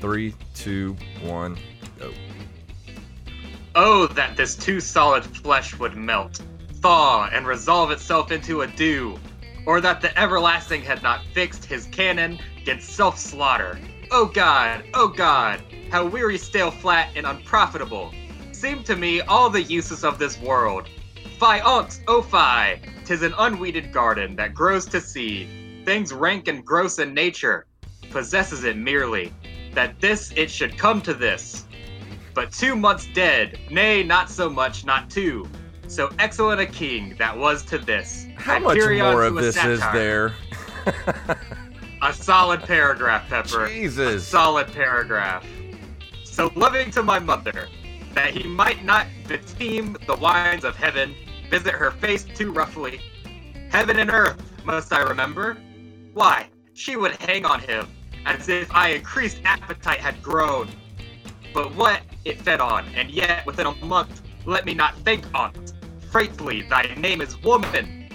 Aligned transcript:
Three, 0.00 0.34
two, 0.54 0.96
one, 1.22 1.58
go. 1.98 2.12
Oh, 3.74 4.06
that 4.08 4.36
this 4.36 4.56
too 4.56 4.80
solid 4.80 5.24
flesh 5.24 5.78
would 5.78 5.94
melt, 5.94 6.40
thaw, 6.80 7.28
and 7.32 7.46
resolve 7.46 7.90
itself 7.90 8.32
into 8.32 8.62
a 8.62 8.66
dew, 8.66 9.18
or 9.66 9.80
that 9.80 10.00
the 10.00 10.18
everlasting 10.18 10.82
had 10.82 11.02
not 11.02 11.20
fixed 11.34 11.64
his 11.64 11.86
canon 11.86 12.38
against 12.60 12.90
self 12.90 13.18
slaughter. 13.18 13.78
Oh 14.10 14.26
God, 14.26 14.84
oh 14.94 15.08
God, 15.08 15.62
how 15.90 16.06
weary, 16.06 16.38
stale, 16.38 16.70
flat, 16.70 17.10
and 17.14 17.26
unprofitable 17.26 18.12
seem 18.52 18.82
to 18.84 18.96
me 18.96 19.20
all 19.22 19.48
the 19.48 19.62
uses 19.62 20.04
of 20.04 20.18
this 20.18 20.38
world. 20.40 20.88
Fie 21.38 21.60
ont, 21.60 22.02
oh 22.08 22.22
fie, 22.22 22.80
tis 23.04 23.22
an 23.22 23.34
unweeded 23.38 23.92
garden 23.92 24.36
that 24.36 24.54
grows 24.54 24.84
to 24.86 25.00
seed, 25.00 25.48
things 25.84 26.12
rank 26.12 26.48
and 26.48 26.64
gross 26.64 26.98
in 26.98 27.14
nature, 27.14 27.66
possesses 28.10 28.64
it 28.64 28.76
merely, 28.76 29.32
that 29.74 30.00
this 30.00 30.32
it 30.36 30.50
should 30.50 30.76
come 30.76 31.00
to 31.02 31.14
this. 31.14 31.64
But 32.34 32.52
two 32.52 32.76
months 32.76 33.08
dead, 33.12 33.58
nay, 33.70 34.02
not 34.02 34.30
so 34.30 34.48
much, 34.48 34.84
not 34.84 35.10
two. 35.10 35.48
So 35.88 36.10
excellent 36.18 36.60
a 36.60 36.66
king 36.66 37.16
that 37.18 37.36
was 37.36 37.64
to 37.64 37.78
this. 37.78 38.26
How 38.36 38.60
much 38.60 38.76
Hyperion 38.76 39.06
more 39.06 39.24
of 39.24 39.36
a 39.36 39.40
this 39.40 39.56
is 39.64 39.80
there? 39.92 40.32
A 42.02 42.14
solid 42.14 42.62
paragraph, 42.62 43.28
Pepper. 43.28 43.68
Jesus. 43.68 44.22
A 44.22 44.24
solid 44.24 44.72
paragraph. 44.72 45.44
So 46.24 46.50
loving 46.54 46.90
to 46.92 47.02
my 47.02 47.18
mother, 47.18 47.68
that 48.14 48.30
he 48.30 48.48
might 48.48 48.84
not 48.84 49.06
beteem 49.24 49.98
the 50.06 50.16
wines 50.16 50.64
of 50.64 50.76
heaven, 50.76 51.14
visit 51.50 51.74
her 51.74 51.90
face 51.90 52.24
too 52.24 52.52
roughly. 52.52 53.00
Heaven 53.70 53.98
and 53.98 54.10
earth, 54.10 54.40
must 54.64 54.92
I 54.92 55.00
remember? 55.00 55.56
Why, 56.14 56.48
she 56.72 56.96
would 56.96 57.12
hang 57.16 57.44
on 57.44 57.60
him, 57.60 57.86
as 58.26 58.48
if 58.48 58.72
I 58.74 58.90
increased 58.90 59.40
appetite 59.44 60.00
had 60.00 60.22
grown. 60.22 60.68
But 61.52 61.74
what 61.74 62.02
it 62.24 62.40
fed 62.42 62.60
on, 62.60 62.86
and 62.94 63.10
yet 63.10 63.44
within 63.46 63.66
a 63.66 63.74
month, 63.84 64.22
let 64.46 64.64
me 64.64 64.74
not 64.74 64.96
think 64.98 65.26
on't. 65.34 65.72
Frightfully, 66.10 66.62
thy 66.62 66.94
name 66.96 67.20
is 67.20 67.40
woman. 67.42 68.08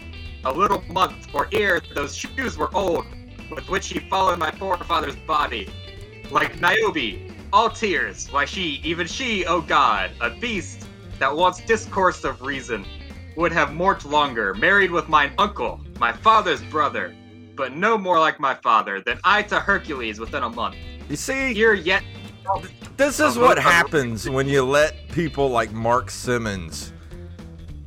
A 0.46 0.52
little 0.52 0.84
month, 0.90 1.28
or 1.34 1.48
ere 1.52 1.82
those 1.94 2.16
shoes 2.16 2.58
were 2.58 2.74
old, 2.76 3.06
with 3.50 3.68
which 3.70 3.86
she 3.86 4.00
followed 4.10 4.40
my 4.40 4.52
forefather's 4.52 5.16
body. 5.28 5.70
Like 6.30 6.60
Niobe, 6.60 7.32
all 7.52 7.70
tears, 7.70 8.28
why 8.32 8.46
she, 8.46 8.82
even 8.84 9.08
she, 9.08 9.46
O 9.46 9.62
God, 9.62 10.12
a 10.22 10.30
beast 10.30 10.88
that 11.20 11.36
wants 11.36 11.62
discourse 11.62 12.24
of 12.24 12.42
reason, 12.42 12.86
would 13.36 13.52
have 13.52 13.74
morte 13.74 14.06
longer, 14.06 14.54
married 14.54 14.92
with 14.92 15.10
mine 15.10 15.34
uncle, 15.38 15.80
my 16.00 16.12
father's 16.12 16.62
brother, 16.64 17.16
but 17.56 17.76
no 17.76 17.98
more 17.98 18.20
like 18.20 18.40
my 18.40 18.54
father 18.56 19.02
than 19.02 19.20
I 19.24 19.42
to 19.44 19.60
Hercules 19.60 20.20
within 20.20 20.44
a 20.44 20.50
month. 20.50 20.76
You 21.10 21.16
see, 21.16 21.54
Here 21.54 21.74
yet 21.74 22.04
this 22.98 23.20
is 23.20 23.38
what 23.38 23.58
happens 23.58 24.30
when 24.30 24.48
you 24.48 24.64
let 24.64 25.08
people 25.10 25.50
like 25.50 25.72
Mark 25.72 26.10
Simmons 26.12 26.94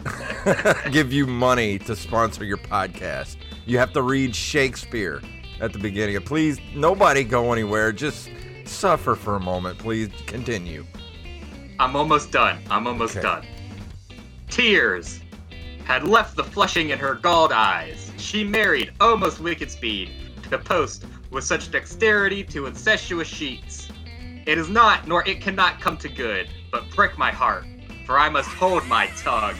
give 0.90 1.12
you 1.12 1.26
money 1.26 1.78
to 1.80 1.94
sponsor 1.94 2.44
your 2.44 2.56
podcast. 2.58 3.36
You 3.66 3.78
have 3.78 3.92
to 3.92 4.02
read 4.02 4.34
Shakespeare 4.34 5.22
at 5.60 5.72
the 5.72 5.78
beginning. 5.78 6.20
Please, 6.22 6.58
nobody 6.74 7.24
go 7.24 7.52
anywhere. 7.52 7.92
Just 7.92 8.30
suffer 8.64 9.14
for 9.14 9.36
a 9.36 9.40
moment. 9.40 9.78
Please 9.78 10.08
continue. 10.26 10.84
I'm 11.78 11.94
almost 11.96 12.32
done. 12.32 12.58
I'm 12.70 12.86
almost 12.86 13.16
Okay. 13.16 13.22
done. 13.22 13.46
Tears 14.48 15.20
had 15.84 16.04
left 16.04 16.36
the 16.36 16.44
flushing 16.44 16.90
in 16.90 16.98
her 16.98 17.14
galled 17.14 17.52
eyes. 17.52 18.07
She 18.18 18.44
married, 18.44 18.92
almost 19.00 19.40
wicked 19.40 19.70
speed, 19.70 20.10
to 20.42 20.50
the 20.50 20.58
post 20.58 21.06
with 21.30 21.44
such 21.44 21.70
dexterity 21.70 22.42
to 22.44 22.66
incestuous 22.66 23.28
sheets. 23.28 23.88
It 24.44 24.58
is 24.58 24.68
not, 24.68 25.06
nor 25.06 25.26
it 25.28 25.40
cannot 25.40 25.80
come 25.80 25.96
to 25.98 26.08
good, 26.08 26.48
but 26.72 26.88
prick 26.90 27.16
my 27.16 27.30
heart, 27.30 27.64
for 28.04 28.18
I 28.18 28.28
must 28.28 28.48
hold 28.50 28.86
my 28.86 29.06
tongue. 29.18 29.56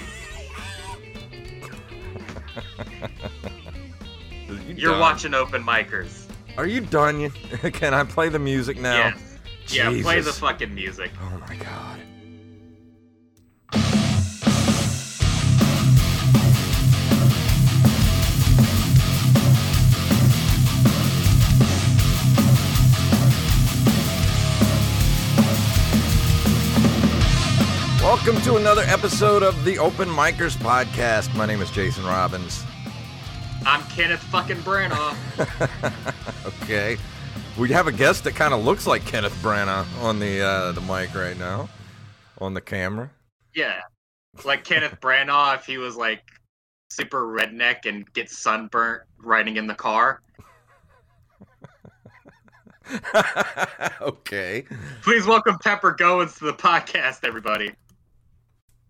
You 4.48 4.58
You're 4.76 4.92
done? 4.92 5.00
watching 5.00 5.34
open 5.34 5.62
micers. 5.62 6.24
Are 6.56 6.66
you 6.66 6.80
done? 6.80 7.30
Can 7.72 7.94
I 7.94 8.02
play 8.04 8.28
the 8.28 8.38
music 8.38 8.78
now? 8.78 8.96
Yes. 8.96 9.38
Yeah, 9.68 10.02
play 10.02 10.20
the 10.20 10.32
fucking 10.32 10.74
music. 10.74 11.12
Oh 11.20 11.38
my 11.46 11.54
god. 11.56 12.00
Welcome 28.18 28.42
to 28.42 28.56
another 28.56 28.82
episode 28.82 29.44
of 29.44 29.64
the 29.64 29.78
Open 29.78 30.08
Micers 30.08 30.56
podcast. 30.56 31.32
My 31.36 31.46
name 31.46 31.62
is 31.62 31.70
Jason 31.70 32.04
Robbins. 32.04 32.64
I'm 33.64 33.80
Kenneth 33.84 34.20
fucking 34.24 34.56
Branagh. 34.58 35.14
Okay. 36.64 36.98
We 37.56 37.70
have 37.70 37.86
a 37.86 37.92
guest 37.92 38.24
that 38.24 38.34
kind 38.34 38.52
of 38.52 38.64
looks 38.64 38.88
like 38.88 39.06
Kenneth 39.06 39.40
Branagh 39.40 39.86
on 40.02 40.18
the 40.18 40.42
uh, 40.42 40.72
the 40.72 40.80
mic 40.80 41.14
right 41.14 41.38
now, 41.38 41.68
on 42.38 42.54
the 42.54 42.60
camera. 42.60 43.08
Yeah. 43.54 43.82
Like 44.44 44.64
Kenneth 44.64 44.98
Branagh 45.00 45.54
if 45.54 45.64
he 45.64 45.78
was 45.78 45.94
like 45.94 46.22
super 46.90 47.22
redneck 47.22 47.86
and 47.86 48.12
gets 48.14 48.36
sunburnt 48.36 49.02
riding 49.18 49.56
in 49.56 49.68
the 49.68 49.76
car. 49.76 50.22
okay. 54.02 54.64
Please 55.02 55.24
welcome 55.24 55.56
Pepper 55.62 55.94
Goins 55.94 56.36
to 56.38 56.46
the 56.46 56.54
podcast, 56.54 57.24
everybody. 57.24 57.72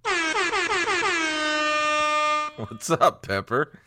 What's 2.56 2.90
up, 2.90 3.26
Pepper? 3.26 3.78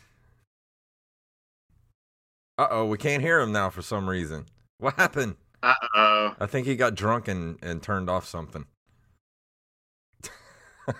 Uh 2.58 2.66
oh, 2.70 2.86
we 2.86 2.98
can't 2.98 3.22
hear 3.22 3.40
him 3.40 3.52
now 3.52 3.70
for 3.70 3.82
some 3.82 4.08
reason. 4.08 4.46
What 4.78 4.94
happened? 4.94 5.36
Uh 5.62 5.74
oh. 5.94 6.34
I 6.40 6.46
think 6.46 6.66
he 6.66 6.76
got 6.76 6.94
drunk 6.94 7.28
and, 7.28 7.58
and 7.62 7.82
turned 7.82 8.10
off 8.10 8.26
something. 8.26 8.66
it 10.88 10.94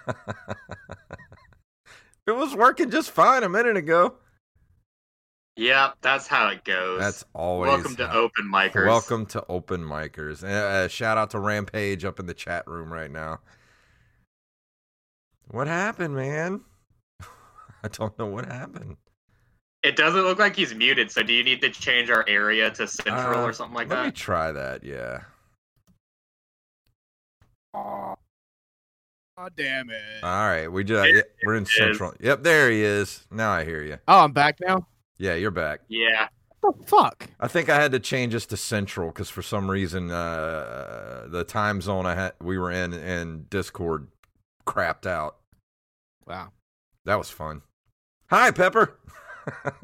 was 2.26 2.54
working 2.54 2.90
just 2.90 3.10
fine 3.10 3.42
a 3.42 3.48
minute 3.48 3.76
ago. 3.76 4.14
Yep, 5.56 5.96
that's 6.00 6.26
how 6.26 6.48
it 6.48 6.64
goes. 6.64 6.98
That's 6.98 7.24
always 7.34 7.68
Welcome 7.68 7.96
to 7.96 8.14
Open 8.14 8.50
Micers. 8.50 8.86
Welcome 8.86 9.26
to 9.26 9.44
Open 9.48 9.82
Micers. 9.82 10.42
Uh, 10.42 10.46
uh, 10.46 10.88
shout 10.88 11.18
out 11.18 11.30
to 11.30 11.38
Rampage 11.38 12.04
up 12.04 12.18
in 12.18 12.26
the 12.26 12.34
chat 12.34 12.66
room 12.66 12.92
right 12.92 13.10
now. 13.10 13.40
What 15.50 15.66
happened, 15.66 16.14
man? 16.14 16.60
I 17.82 17.88
don't 17.88 18.18
know 18.18 18.26
what 18.26 18.46
happened. 18.46 18.96
It 19.82 19.96
doesn't 19.96 20.22
look 20.22 20.38
like 20.38 20.54
he's 20.54 20.74
muted, 20.74 21.10
so 21.10 21.22
do 21.22 21.32
you 21.32 21.42
need 21.42 21.60
to 21.62 21.70
change 21.70 22.08
our 22.08 22.24
area 22.28 22.70
to 22.70 22.86
Central 22.86 23.40
Uh, 23.40 23.46
or 23.48 23.52
something 23.52 23.74
like 23.74 23.88
that? 23.88 23.96
Let 23.96 24.04
me 24.06 24.10
try 24.12 24.52
that. 24.52 24.84
Yeah. 24.84 25.22
Oh, 27.74 29.48
damn 29.56 29.90
it. 29.90 30.22
All 30.22 30.46
right, 30.46 30.68
we 30.70 30.84
just 30.84 31.02
There 31.02 31.16
yeah, 31.16 31.22
we're 31.44 31.56
in 31.56 31.62
it 31.64 31.68
is. 31.68 31.74
Central. 31.74 32.12
Yep, 32.20 32.42
there 32.44 32.70
he 32.70 32.82
is. 32.82 33.26
Now 33.30 33.50
I 33.50 33.64
hear 33.64 33.82
you. 33.82 33.98
Oh, 34.06 34.20
I'm 34.20 34.32
back 34.32 34.58
now? 34.64 34.86
Yeah, 35.18 35.34
you're 35.34 35.50
back. 35.50 35.80
Yeah. 35.88 36.28
What 36.60 36.78
the 36.80 36.86
fuck? 36.86 37.28
I 37.40 37.48
think 37.48 37.68
I 37.68 37.80
had 37.80 37.90
to 37.92 37.98
change 37.98 38.36
us 38.36 38.46
to 38.46 38.56
Central 38.56 39.08
because 39.08 39.30
for 39.30 39.42
some 39.42 39.68
reason 39.68 40.10
uh, 40.12 41.26
the 41.28 41.42
time 41.42 41.80
zone 41.80 42.06
I 42.06 42.14
had 42.14 42.34
we 42.40 42.56
were 42.56 42.70
in 42.70 42.92
in 42.92 43.46
Discord 43.50 44.06
crapped 44.66 45.06
out. 45.06 45.36
Wow. 46.26 46.52
That 47.04 47.16
was 47.18 47.30
fun. 47.30 47.62
Hi, 48.30 48.50
Pepper. 48.50 48.98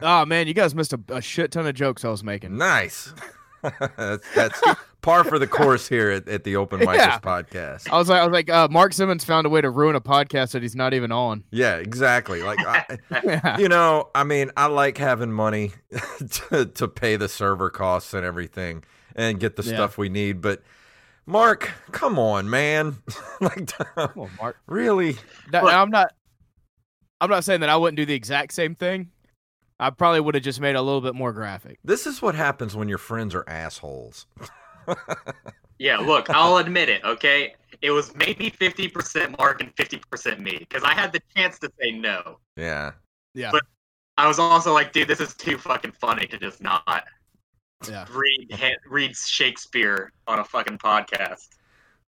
Oh, 0.00 0.25
man, 0.25 0.47
you 0.47 0.55
guys 0.55 0.72
missed 0.72 0.93
a, 0.93 1.00
a 1.09 1.21
shit 1.21 1.50
ton 1.50 1.66
of 1.66 1.75
jokes 1.75 2.05
I 2.05 2.11
was 2.11 2.22
making. 2.22 2.56
Nice. 2.56 3.12
that's, 3.97 4.25
that's 4.33 4.62
par 5.02 5.25
for 5.25 5.37
the 5.41 5.49
course 5.49 5.88
here 5.88 6.11
at, 6.12 6.29
at 6.29 6.44
the 6.44 6.55
Open 6.55 6.79
Micers 6.79 6.94
Yeah. 6.97 7.19
podcast. 7.19 7.91
I 7.91 7.99
was 7.99 8.08
like, 8.08 8.20
I 8.20 8.25
was 8.25 8.32
like, 8.32 8.49
uh, 8.50 8.69
Mark 8.70 8.93
Simmons 8.93 9.25
found 9.25 9.49
a 9.49 9.50
way 9.50 9.61
to 9.61 9.69
ruin 9.69 9.97
a 9.97 10.00
podcast 10.00 10.52
that 10.52 10.62
he's 10.62 10.76
not 10.76 10.94
even 10.94 11.11
on. 11.11 11.43
Yeah, 11.50 11.75
exactly. 11.75 12.44
Like, 12.44 12.61
I, 12.64 12.99
Yeah. 13.25 13.58
you 13.58 13.69
know, 13.69 14.11
I 14.14 14.23
mean, 14.23 14.52
I 14.56 14.67
like 14.67 14.97
having 14.97 15.32
money 15.32 15.73
to, 16.50 16.67
to 16.67 16.87
pay 16.87 17.17
the 17.17 17.29
server 17.29 17.69
costs 17.69 18.14
and 18.14 18.25
everything 18.25 18.85
and 19.17 19.41
get 19.41 19.56
the 19.56 19.64
Yeah. 19.64 19.75
stuff 19.75 19.99
we 19.99 20.08
need. 20.08 20.41
But, 20.41 20.62
Mark, 21.28 21.70
come 21.92 22.19
on, 22.19 22.48
man. 22.48 22.96
like, 23.40 23.66
Come 23.94 24.10
on, 24.16 24.30
Mark. 24.40 24.56
really? 24.66 25.16
That- 25.52 25.62
Look. 25.64 25.72
I'm 25.75 25.90
not. 25.90 26.12
I'm 27.20 27.28
not 27.30 27.44
saying 27.44 27.60
that 27.60 27.69
I 27.69 27.76
wouldn't 27.76 27.96
do 27.96 28.06
the 28.06 28.14
exact 28.14 28.52
same 28.52 28.75
thing. 28.75 29.10
I 29.80 29.90
probably 29.90 30.20
would 30.20 30.34
have 30.34 30.42
just 30.44 30.60
made 30.60 30.70
it 30.70 30.76
a 30.76 30.82
little 30.82 31.00
bit 31.00 31.14
more 31.14 31.32
graphic. 31.32 31.78
This 31.84 32.06
is 32.06 32.22
what 32.22 32.34
happens 32.34 32.75
when 32.76 32.88
your 32.88 32.98
friends 32.98 33.34
are 33.34 33.44
assholes. 33.48 34.26
Yeah, 35.80 35.98
look, 35.98 36.28
I'll 36.28 36.56
admit 36.56 36.88
it, 36.88 37.04
okay? 37.04 37.54
It 37.82 37.92
was 37.92 38.12
maybe 38.16 38.50
50% 38.50 39.38
Mark 39.38 39.60
and 39.60 39.72
50% 39.76 40.40
me, 40.40 40.56
because 40.58 40.82
I 40.82 40.92
had 40.92 41.12
the 41.12 41.20
chance 41.36 41.56
to 41.60 41.70
say 41.80 41.92
no. 41.92 42.38
Yeah. 42.56 42.92
Yeah. 43.34 43.52
But- 43.52 43.62
I 44.16 44.26
was 44.26 44.40
also 44.40 44.75
like, 44.75 44.92
dude, 44.92 45.06
this 45.06 45.20
is 45.20 45.34
too 45.36 45.56
fucking 45.56 45.92
funny 45.92 46.26
to 46.26 46.36
just 46.38 46.60
not. 46.60 47.04
Yeah. 47.88 48.06
read 48.12 48.48
ha- 48.52 48.76
read 48.88 49.14
Shakespeare 49.16 50.12
on 50.26 50.38
a 50.38 50.44
fucking 50.44 50.78
podcast. 50.78 51.46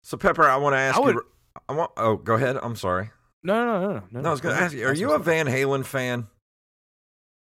So 0.04 0.18
Pepper, 0.18 0.44
I 0.44 0.56
want 0.58 0.74
to 0.74 0.78
ask 0.80 0.98
I 0.98 1.02
would- 1.02 1.16
you. 1.16 1.26
I 1.68 1.74
want. 1.74 1.92
Oh, 1.98 2.16
go 2.16 2.36
ahead. 2.36 2.58
I'm 2.62 2.76
sorry. 2.76 3.12
No, 3.44 3.66
no, 3.66 3.82
no, 3.82 3.94
no. 3.96 4.04
no 4.12 4.22
No, 4.22 4.30
I 4.30 4.32
was 4.32 4.42
going 4.42 4.56
to 4.56 4.62
ask 4.62 4.74
you. 4.74 4.88
Are 4.88 4.94
you 4.94 5.12
a. 5.12 5.20
Van 5.20 5.48
Halen 5.48 5.84
fan? 5.86 6.28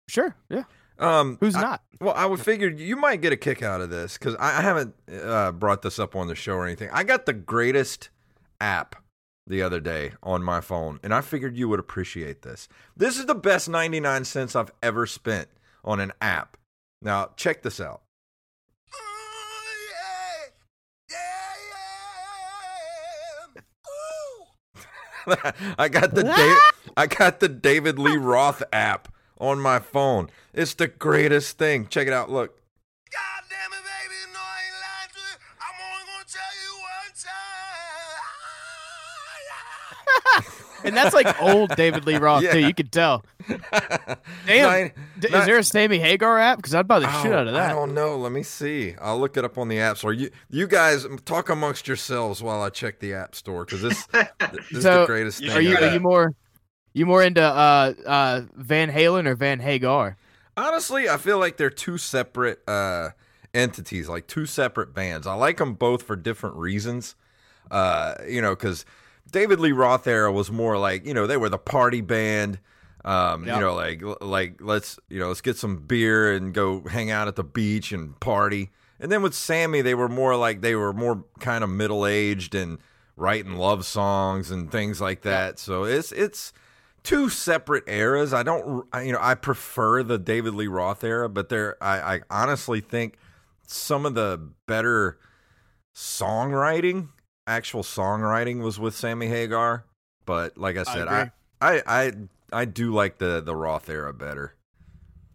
Sure. 0.08 0.36
Yeah. 0.50 0.64
Um, 1.00 1.38
Who's 1.42 1.56
I- 1.56 1.62
not? 1.62 1.84
Well, 2.00 2.14
I 2.16 2.26
would 2.26 2.40
figure 2.40 2.68
you 2.70 2.96
might 2.98 3.22
get 3.22 3.34
a 3.34 3.38
kick 3.38 3.64
out 3.64 3.82
of 3.82 3.90
this 3.90 4.18
because 4.18 4.36
I, 4.36 4.60
I 4.60 4.62
haven't 4.62 4.94
uh, 5.12 5.52
brought 5.54 5.82
this 5.82 5.98
up 6.00 6.16
on 6.16 6.28
the 6.28 6.36
show 6.36 6.56
or 6.56 6.66
anything. 6.66 6.90
I 6.94 7.04
got 7.04 7.26
the 7.26 7.34
greatest 7.34 8.10
app 8.62 8.96
the 9.48 9.62
other 9.62 9.80
day 9.80 10.14
on 10.24 10.44
my 10.44 10.60
phone, 10.62 11.00
and 11.04 11.14
I 11.14 11.22
figured 11.22 11.58
you 11.58 11.68
would 11.70 11.80
appreciate 11.80 12.42
this. 12.44 12.68
This 12.98 13.18
is 13.18 13.26
the 13.26 13.36
best 13.36 13.68
99 13.70 14.26
cents 14.26 14.56
I've 14.56 14.72
ever 14.84 15.06
spent 15.06 15.48
on 15.84 16.00
an 16.00 16.12
app. 16.22 16.58
Now, 17.02 17.30
check 17.38 17.62
this 17.64 17.80
out. 17.80 18.02
I 25.78 25.88
got 25.90 26.14
the 26.16 26.24
da- 26.24 26.92
I 26.98 27.08
got 27.08 27.40
the 27.40 27.50
David 27.50 27.98
Lee 28.00 28.18
Roth 28.18 28.62
app 28.72 29.08
on 29.40 29.60
my 29.60 29.80
phone. 29.80 30.30
It's 30.54 30.74
the 30.74 30.88
greatest 30.88 31.58
thing. 31.58 31.88
Check 31.88 32.08
it 32.08 32.14
out. 32.14 32.30
Look. 32.30 32.60
God 33.12 33.44
damn 33.50 33.72
it, 33.74 33.84
baby, 33.84 34.16
no, 34.34 34.40
I 34.40 34.62
ain't 34.66 34.76
lying 34.82 35.10
to 35.14 35.20
you. 35.20 35.38
I'm 35.62 35.76
only 35.92 36.06
gonna 36.06 36.26
tell 36.28 36.54
you 36.64 36.72
one 36.82 37.12
time. 40.46 40.82
And 40.86 40.96
that's 40.96 41.16
like 41.16 41.42
old 41.42 41.76
David 41.76 42.06
Lee 42.06 42.18
Roth 42.18 42.44
Yeah. 42.44 42.52
too. 42.54 42.60
You 42.60 42.74
could 42.74 42.92
tell. 42.92 43.26
Damn. 44.46 44.92
Nine- 45.16 45.22
D- 45.22 45.28
nine- 45.30 45.42
is 45.42 45.46
there 45.48 45.58
a 45.58 45.64
Sammy 45.64 46.00
Hagar 46.00 46.40
app? 46.40 46.58
Because 46.58 46.76
I'd 46.76 46.88
buy 46.88 47.00
the 47.00 47.22
shit 47.22 47.32
Oh, 47.32 47.38
out 47.38 47.48
of 47.48 47.54
that. 47.54 47.72
I 47.72 47.74
don't 47.74 47.94
know. 47.94 48.18
Let 48.18 48.32
me 48.32 48.44
see. 48.44 48.96
I'll 49.02 49.20
look 49.20 49.38
it 49.38 49.46
up 49.46 49.58
on 49.58 49.68
the 49.68 49.80
app 49.80 49.98
store. 49.98 50.14
You 50.14 50.30
you 50.50 50.68
guys 50.68 51.06
talk 51.26 51.50
amongst 51.50 51.88
yourselves 51.88 52.42
while 52.44 52.62
I 52.62 52.70
check 52.70 53.00
the 53.00 53.14
app 53.14 53.36
store 53.36 53.66
because 53.66 53.82
this, 53.82 54.06
this 54.12 54.28
is 54.72 54.84
the 54.84 55.06
greatest 55.06 55.40
thing. 55.40 55.52
Are 55.52 55.62
you 55.62 55.78
are 55.78 55.94
you 55.94 56.00
more 56.00 56.34
you 56.94 57.06
more 57.06 57.24
into 57.24 57.42
uh 57.42 57.94
uh 58.06 58.42
Van 58.56 58.92
Halen 58.92 59.28
or 59.28 59.36
Van 59.36 59.60
Hagar? 59.60 60.18
Honestly, 60.58 61.10
I 61.10 61.18
feel 61.18 61.38
like 61.40 61.58
they're 61.58 61.70
two 61.70 61.98
separate 61.98 62.62
uh, 62.68 63.10
entities, 63.54 64.08
like 64.08 64.26
two 64.28 64.46
separate 64.46 64.94
bands. 64.94 65.28
I 65.28 65.34
like 65.34 65.58
them 65.58 65.74
both 65.74 66.04
for 66.04 66.16
different 66.16 66.56
reasons. 66.56 67.16
Uh, 67.70 68.14
you 68.28 68.42
know, 68.42 68.52
because 68.56 68.86
David 69.30 69.60
Lee 69.60 69.72
Roth 69.74 70.08
era 70.08 70.32
was 70.32 70.52
more 70.52 70.78
like 70.78 71.06
you 71.06 71.14
know 71.14 71.28
they 71.28 71.38
were 71.38 71.50
the 71.50 71.58
party 71.58 72.02
band. 72.02 72.60
Um, 73.06 73.46
Yeah. 73.46 73.56
You 73.56 73.62
know, 73.62 73.76
like 73.76 74.02
like 74.22 74.58
let's 74.60 75.00
you 75.10 75.20
know 75.20 75.30
let's 75.30 75.42
get 75.42 75.56
some 75.58 75.78
beer 75.78 76.34
and 76.34 76.54
go 76.54 76.82
hang 76.82 77.12
out 77.12 77.28
at 77.30 77.36
the 77.38 77.44
beach 77.44 77.92
and 77.94 78.20
party. 78.20 78.72
And 79.00 79.12
then 79.12 79.22
with 79.22 79.34
Sammy, 79.36 79.82
they 79.82 79.94
were 79.96 80.10
more 80.10 80.36
like 80.36 80.62
they 80.62 80.76
were 80.76 80.92
more 80.92 81.24
kind 81.40 81.64
of 81.64 81.70
middle 81.70 82.06
aged 82.06 82.56
and 82.56 82.80
writing 83.16 83.56
love 83.56 83.86
songs 83.86 84.50
and 84.52 84.72
things 84.72 85.00
like 85.00 85.22
that. 85.22 85.60
So 85.60 85.84
it's 85.84 86.12
it's 86.12 86.52
two 87.04 87.30
separate 87.30 87.84
eras. 87.88 88.34
I 88.34 88.42
don't, 88.42 88.88
I- 88.92 89.04
you 89.04 89.12
know, 89.12 89.20
I 89.22 89.36
prefer 89.36 90.02
the 90.02 90.18
David 90.18 90.56
Lee 90.56 90.66
Roth 90.68 91.04
era, 91.04 91.30
but 91.30 91.50
there, 91.50 91.78
I, 91.80 92.16
I 92.16 92.22
honestly 92.32 92.82
think 92.82 93.18
some 93.68 94.08
of 94.08 94.16
the 94.16 94.50
better 94.66 95.20
songwriting, 95.96 97.10
actual 97.48 97.84
songwriting, 97.84 98.62
was 98.62 98.80
with 98.80 98.96
Sammy 98.96 99.28
Hagar. 99.28 99.86
But 100.26 100.58
like 100.58 100.78
I 100.78 100.84
said, 100.84 101.08
I, 101.08 101.20
agree. 101.22 101.32
I, 101.62 101.84
I, 101.86 102.12
I 102.52 102.66
do 102.66 102.94
like 102.94 103.18
the 103.18 103.42
the 103.42 103.56
Roth 103.56 103.90
era 103.90 104.14
better. 104.14 104.56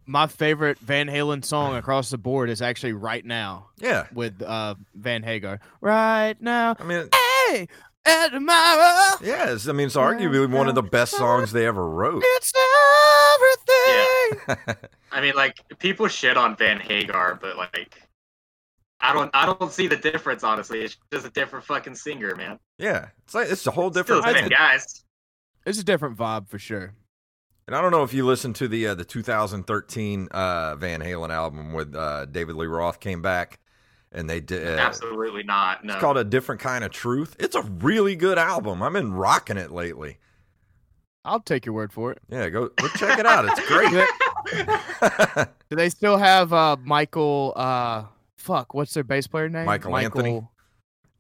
My 0.06 0.26
favorite 0.26 0.78
Van 0.78 1.06
Halen 1.06 1.44
song 1.44 1.76
across 1.76 2.10
the 2.10 2.18
board 2.18 2.50
is 2.50 2.60
actually 2.62 2.92
"Right 2.94 3.24
Now" 3.24 3.68
Yeah, 3.78 4.06
with 4.12 4.42
uh 4.42 4.74
Van 4.94 5.22
Hagar. 5.22 5.60
Right 5.80 6.34
now, 6.40 6.74
I 6.80 6.84
mean, 6.84 7.08
hey, 7.46 7.68
and 8.04 8.32
tomorrow, 8.32 9.16
yes, 9.22 9.68
I 9.68 9.72
mean 9.72 9.86
it's 9.86 9.96
arguably 9.96 10.50
one 10.50 10.68
of 10.68 10.74
the 10.74 10.82
best 10.82 11.12
songs 11.16 11.52
they 11.52 11.66
ever 11.66 11.88
wrote. 11.88 12.22
it's 12.26 12.52
everything. 13.34 14.76
I 15.12 15.20
mean, 15.20 15.34
like 15.34 15.56
people 15.78 16.08
shit 16.08 16.36
on 16.36 16.56
Van 16.56 16.80
Hagar, 16.80 17.36
but 17.40 17.56
like, 17.56 18.02
I 19.00 19.12
don't, 19.12 19.30
I 19.34 19.46
don't 19.46 19.72
see 19.72 19.86
the 19.86 19.96
difference. 19.96 20.42
Honestly, 20.44 20.80
it's 20.82 20.96
just 21.12 21.26
a 21.26 21.30
different 21.30 21.64
fucking 21.64 21.94
singer, 21.94 22.34
man. 22.34 22.58
yeah, 22.78 23.08
it's 23.24 23.34
like 23.34 23.48
it's 23.50 23.66
a 23.66 23.70
whole 23.70 23.90
Still 23.92 24.02
different. 24.02 24.24
the 24.24 24.32
same 24.40 24.48
guys. 24.48 25.04
It's 25.66 25.78
a 25.78 25.84
different 25.84 26.16
vibe 26.16 26.48
for 26.48 26.58
sure. 26.58 26.94
And 27.66 27.76
I 27.76 27.82
don't 27.82 27.92
know 27.92 28.02
if 28.02 28.12
you 28.12 28.26
listened 28.26 28.56
to 28.56 28.68
the 28.68 28.88
uh, 28.88 28.94
the 28.94 29.04
2013 29.04 30.28
uh, 30.30 30.76
Van 30.76 31.00
Halen 31.00 31.30
album 31.30 31.72
with 31.72 31.94
uh, 31.94 32.26
David 32.26 32.56
Lee 32.56 32.66
Roth 32.66 32.98
came 33.00 33.22
back, 33.22 33.60
and 34.10 34.28
they 34.28 34.40
did. 34.40 34.66
Uh, 34.66 34.82
Absolutely 34.82 35.44
not. 35.44 35.84
No. 35.84 35.92
It's 35.94 36.00
called 36.00 36.18
a 36.18 36.24
different 36.24 36.60
kind 36.60 36.84
of 36.84 36.90
truth. 36.90 37.36
It's 37.38 37.54
a 37.54 37.62
really 37.62 38.16
good 38.16 38.38
album. 38.38 38.82
I've 38.82 38.92
been 38.92 39.12
rocking 39.12 39.56
it 39.56 39.70
lately. 39.70 40.18
I'll 41.24 41.40
take 41.40 41.66
your 41.66 41.74
word 41.74 41.92
for 41.92 42.10
it. 42.12 42.18
Yeah, 42.28 42.48
go 42.48 42.68
go 42.68 42.88
check 42.88 43.18
it 43.18 43.26
out. 43.26 43.44
It's 43.46 43.66
great. 43.68 45.48
Do 45.70 45.76
they 45.76 45.90
still 45.90 46.16
have 46.16 46.52
uh 46.52 46.76
Michael? 46.82 47.52
uh 47.56 48.04
Fuck, 48.40 48.72
what's 48.72 48.94
their 48.94 49.04
bass 49.04 49.26
player 49.26 49.50
name? 49.50 49.66
Michael 49.66 49.94
Anthony? 49.94 50.42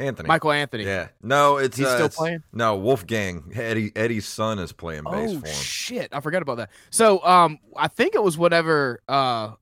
Anthony. 0.00 0.26
Michael 0.26 0.52
Anthony. 0.52 0.84
Yeah. 0.84 1.08
No, 1.22 1.58
it's 1.58 1.76
He's 1.76 1.86
uh, 1.86 1.94
still 1.94 2.06
it's- 2.06 2.16
playing? 2.16 2.42
No, 2.52 2.76
Wolfgang. 2.76 3.52
Eddie 3.54 3.92
Eddie's 3.94 4.26
son 4.26 4.58
is 4.58 4.72
playing 4.72 5.04
bass 5.04 5.30
Oh 5.32 5.40
for 5.40 5.46
him. 5.46 5.54
shit! 5.54 6.08
I 6.12 6.20
forgot 6.20 6.42
about 6.42 6.56
that. 6.56 6.70
So, 6.90 7.22
um, 7.24 7.58
I 7.76 7.88
think 7.88 8.14
it 8.14 8.22
was 8.22 8.36
whatever. 8.38 9.00
Uh, 9.08 9.52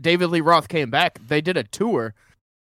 David 0.00 0.28
Lee 0.28 0.40
Roth 0.40 0.68
came 0.68 0.90
back. 0.90 1.18
They 1.28 1.40
did 1.40 1.56
a 1.56 1.64
tour, 1.64 2.14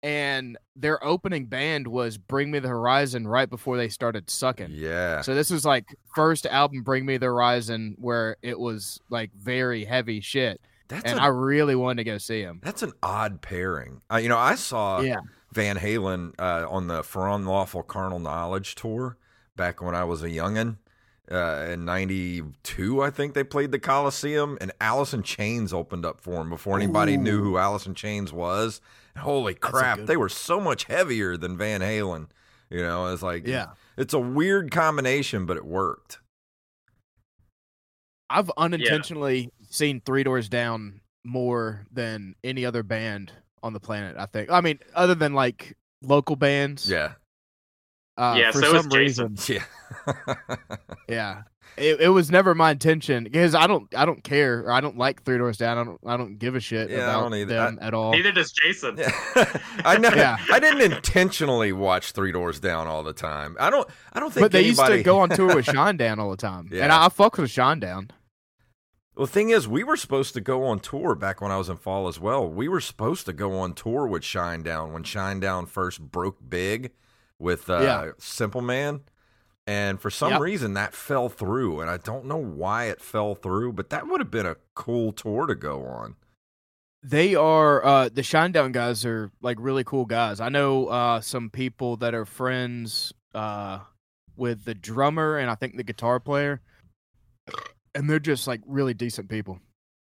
and 0.03 0.59
their 0.77 1.03
opening 1.05 1.47
band 1.47 1.87
was 1.87 2.19
"Bring 2.19 2.51
Me 2.51 2.59
the 2.59 2.69
Horizon" 2.69 3.27
right 3.27 3.49
before 3.49 3.77
they 3.77 3.89
started 3.89 4.29
sucking. 4.29 4.71
Yeah. 4.73 5.21
So 5.23 5.35
this 5.35 5.51
was 5.51 5.65
like 5.65 5.85
first 6.15 6.45
album 6.47 6.83
"Bring 6.83 7.07
Me 7.07 7.17
the 7.19 7.27
Horizon" 7.27 7.97
where 7.99 8.37
it 8.43 8.59
was 8.59 9.01
like 9.11 9.31
very 9.35 9.85
heavy 9.85 10.21
shit, 10.21 10.61
That's 10.89 11.05
and 11.11 11.19
a, 11.19 11.23
I 11.23 11.27
really 11.29 11.77
wanted 11.77 12.05
to 12.05 12.11
go 12.11 12.19
see 12.19 12.41
him. 12.41 12.61
that's 12.63 12.83
an 12.83 12.93
odd 13.03 13.41
pairing. 13.43 14.03
Uh, 14.13 14.17
you 14.17 14.29
know, 14.29 14.39
I 14.39 14.57
saw 14.57 15.01
Yeah. 15.01 15.21
Van 15.53 15.77
Halen 15.79 16.35
uh, 16.39 16.67
on 16.69 16.87
the 16.87 17.03
For 17.03 17.29
Unlawful 17.29 17.83
Carnal 17.83 18.19
Knowledge 18.19 18.75
tour 18.75 19.17
back 19.57 19.83
when 19.83 19.95
I 19.95 20.05
was 20.05 20.23
a 20.23 20.29
youngin. 20.29 20.77
Uh, 21.31 21.69
in 21.71 21.85
'92, 21.85 23.03
I 23.03 23.11
think 23.11 23.35
they 23.35 23.45
played 23.45 23.71
the 23.71 23.79
Coliseum, 23.79 24.59
and 24.61 24.73
Alice 24.81 25.15
in 25.15 25.23
Chains 25.23 25.73
opened 25.73 26.05
up 26.05 26.21
for 26.21 26.41
him 26.41 26.51
before 26.51 26.77
anybody 26.77 27.15
Ooh. 27.15 27.19
knew 27.19 27.43
who 27.43 27.57
Alice 27.57 27.87
in 27.87 27.95
Chains 27.95 28.33
was. 28.33 28.81
Holy 29.17 29.55
crap, 29.55 29.99
good 29.99 30.07
they 30.09 30.17
were 30.17 30.29
so 30.29 30.61
much 30.61 30.85
heavier 30.85 31.37
than 31.37 31.57
Van 31.57 31.83
Halen. 31.83 32.29
You 32.69 32.83
know, 32.83 33.07
it's 33.13 33.23
like 33.23 33.47
Yeah. 33.47 33.69
it's 33.97 34.15
a 34.15 34.19
weird 34.19 34.71
combination, 34.73 35.47
but 35.47 35.57
it 35.57 35.65
worked. 35.65 36.19
I've 38.29 38.51
unintentionally 38.57 39.51
seen 39.69 40.01
Three 40.01 40.23
Doors 40.23 40.49
Down 40.49 41.01
more 41.25 41.85
than 41.93 42.35
any 42.43 42.65
other 42.65 42.83
band 42.83 43.33
on 43.63 43.73
the 43.73 43.81
planet. 43.81 44.17
I 44.19 44.27
think. 44.27 44.51
I 44.51 44.61
mean, 44.61 44.79
other 44.95 45.15
than 45.15 45.35
like 45.35 45.77
local 46.03 46.37
bands. 46.37 46.89
Yeah, 46.89 47.13
Uh, 48.17 48.37
Yeah, 48.39 48.53
For 48.53 48.61
so 48.61 48.75
is 48.75 48.83
some 48.83 48.91
Jason. 48.91 49.37
reason, 49.37 49.63
yeah. 50.07 50.35
yeah. 51.09 51.43
It, 51.77 52.01
it 52.01 52.09
was 52.09 52.31
never 52.31 52.55
my 52.55 52.73
intention 52.73 53.25
because 53.25 53.55
I 53.55 53.67
don't 53.67 53.95
I 53.95 54.05
don't 54.05 54.25
care 54.25 54.61
or 54.61 54.73
I 54.73 54.81
don't 54.81 54.99
like 54.99 55.23
Three 55.23 55.39
Doors 55.39 55.57
Down. 55.57 55.79
I 55.79 55.85
don't 55.85 56.01
I 56.05 56.17
don't 56.17 56.37
give 56.37 56.57
a 56.57 56.61
shit 56.61 56.91
Yeah, 56.91 56.99
I 56.99 57.03
about 57.05 57.23
don't 57.23 57.35
either. 57.37 57.55
them 57.55 57.79
at 57.81 57.95
all. 57.95 58.11
Neither 58.11 58.33
does 58.33 58.51
Jason. 58.51 58.97
Yeah. 58.99 59.13
I 59.85 59.97
know. 59.97 60.11
Yeah. 60.11 60.37
I 60.53 60.59
didn't 60.59 60.93
intentionally 60.93 61.73
watch 61.73 62.11
Three 62.13 62.33
Doors 62.33 62.59
Down 62.59 62.89
all 62.89 63.03
the 63.05 63.13
time. 63.13 63.57
I 63.61 63.71
don't. 63.71 63.89
I 64.13 64.21
don't 64.21 64.33
think. 64.33 64.45
But 64.45 64.53
they 64.53 64.65
anybody... 64.65 64.95
used 64.95 64.99
to 64.99 65.03
go 65.05 65.21
on 65.21 65.31
tour 65.31 65.55
with 65.55 65.67
Shinedown 65.67 66.19
all 66.19 66.31
the 66.31 66.37
time, 66.37 66.69
and 66.73 66.91
I, 66.93 67.07
I 67.07 67.09
fuck 67.09 67.39
with 67.39 67.51
Shinedown. 67.51 68.11
Well, 69.21 69.27
the 69.27 69.33
thing 69.35 69.51
is, 69.51 69.69
we 69.69 69.85
were 69.85 69.99
supposed 69.99 70.33
to 70.33 70.41
go 70.41 70.65
on 70.65 70.81
tour 70.81 71.15
back 71.15 71.43
when 71.43 71.51
I 71.51 71.59
was 71.59 71.69
in 71.69 71.77
fall 71.77 72.09
as 72.09 72.19
well. 72.19 72.49
We 72.49 72.69
were 72.69 72.81
supposed 72.81 73.27
to 73.27 73.35
go 73.35 73.59
on 73.59 73.75
tour 73.75 74.07
with 74.07 74.23
Shinedown 74.23 74.93
when 74.93 75.03
Shinedown 75.03 75.69
first 75.69 76.01
broke 76.01 76.39
big 76.49 76.93
with 77.39 77.69
uh, 77.69 77.81
Yeah. 77.83 78.11
Simple 78.17 78.63
Man. 78.63 79.01
And 79.67 80.01
for 80.01 80.09
some 80.09 80.31
Yep. 80.31 80.41
reason, 80.41 80.73
that 80.73 80.95
fell 80.95 81.29
through. 81.29 81.83
And 81.83 81.91
I 81.91 81.99
don't 81.99 82.25
know 82.25 82.39
why 82.39 82.85
it 82.87 83.03
fell 83.03 83.35
through, 83.35 83.75
but 83.75 83.91
that 83.91 84.09
would 84.09 84.23
have 84.23 84.31
been 84.31 84.47
a 84.47 84.57
cool 84.75 85.13
tour 85.13 85.45
to 85.45 85.55
go 85.55 85.85
on. 85.85 86.17
They 87.03 87.35
are 87.35 87.85
uh 87.85 88.09
the 88.09 88.23
Shinedown 88.23 88.73
guys 88.73 89.05
are 89.05 89.31
like 89.43 89.59
really 89.61 89.85
cool 89.85 90.07
guys. 90.07 90.41
I 90.41 90.49
know 90.49 90.87
uh 90.87 91.21
some 91.21 91.51
people 91.51 91.99
that 91.99 92.15
are 92.15 92.25
friends 92.25 93.13
uh 93.35 93.81
with 94.35 94.65
the 94.65 94.75
drummer 94.75 95.37
and 95.37 95.51
I 95.51 95.57
think 95.57 95.77
the 95.77 95.83
guitar 95.85 96.21
player. 96.21 96.63
And 97.95 98.09
they're 98.09 98.19
just 98.19 98.47
like 98.47 98.61
really 98.67 98.95
decent 98.95 99.29
people. 99.29 99.61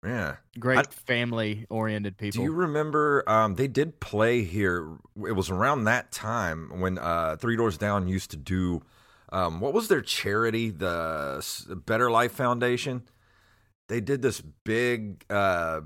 Yeah. 0.06 0.36
Great 0.60 0.94
family 0.94 1.66
oriented 1.70 2.18
people. 2.18 2.40
Do 2.40 2.44
you 2.44 2.54
remember? 2.54 3.24
Um, 3.28 3.56
they 3.56 3.68
did 3.68 4.00
play 4.00 4.44
here. 4.44 4.98
It 5.28 5.32
was 5.32 5.50
around 5.50 5.86
that 5.86 6.12
time 6.12 6.80
when 6.80 7.00
uh, 7.00 7.38
Three 7.38 7.58
Doors 7.58 7.78
Down 7.78 8.08
used 8.08 8.32
to 8.32 8.38
do. 8.38 8.84
Um, 9.32 9.60
what 9.60 9.74
was 9.74 9.88
their 9.88 10.02
charity? 10.02 10.70
The 10.70 11.44
Better 11.86 12.12
Life 12.12 12.34
Foundation. 12.34 13.04
They 13.88 14.00
did 14.00 14.22
this 14.22 14.42
big 14.64 15.26
uh, 15.30 15.82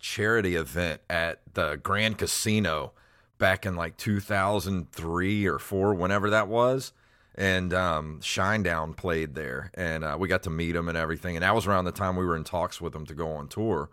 charity 0.00 0.56
event 0.56 1.00
at 1.08 1.40
the 1.54 1.76
Grand 1.76 2.18
Casino 2.18 2.92
back 3.38 3.66
in 3.66 3.76
like 3.76 3.96
2003 3.96 5.46
or 5.46 5.58
4 5.58 5.94
whenever 5.94 6.30
that 6.30 6.48
was 6.48 6.92
and 7.40 7.72
um, 7.72 8.20
Shinedown 8.20 8.94
played 8.94 9.34
there, 9.34 9.70
and 9.72 10.04
uh, 10.04 10.14
we 10.20 10.28
got 10.28 10.42
to 10.42 10.50
meet 10.50 10.76
him 10.76 10.90
and 10.90 10.98
everything. 10.98 11.36
And 11.36 11.42
that 11.42 11.54
was 11.54 11.66
around 11.66 11.86
the 11.86 11.92
time 11.92 12.16
we 12.16 12.26
were 12.26 12.36
in 12.36 12.44
talks 12.44 12.82
with 12.82 12.94
him 12.94 13.06
to 13.06 13.14
go 13.14 13.32
on 13.32 13.48
tour, 13.48 13.88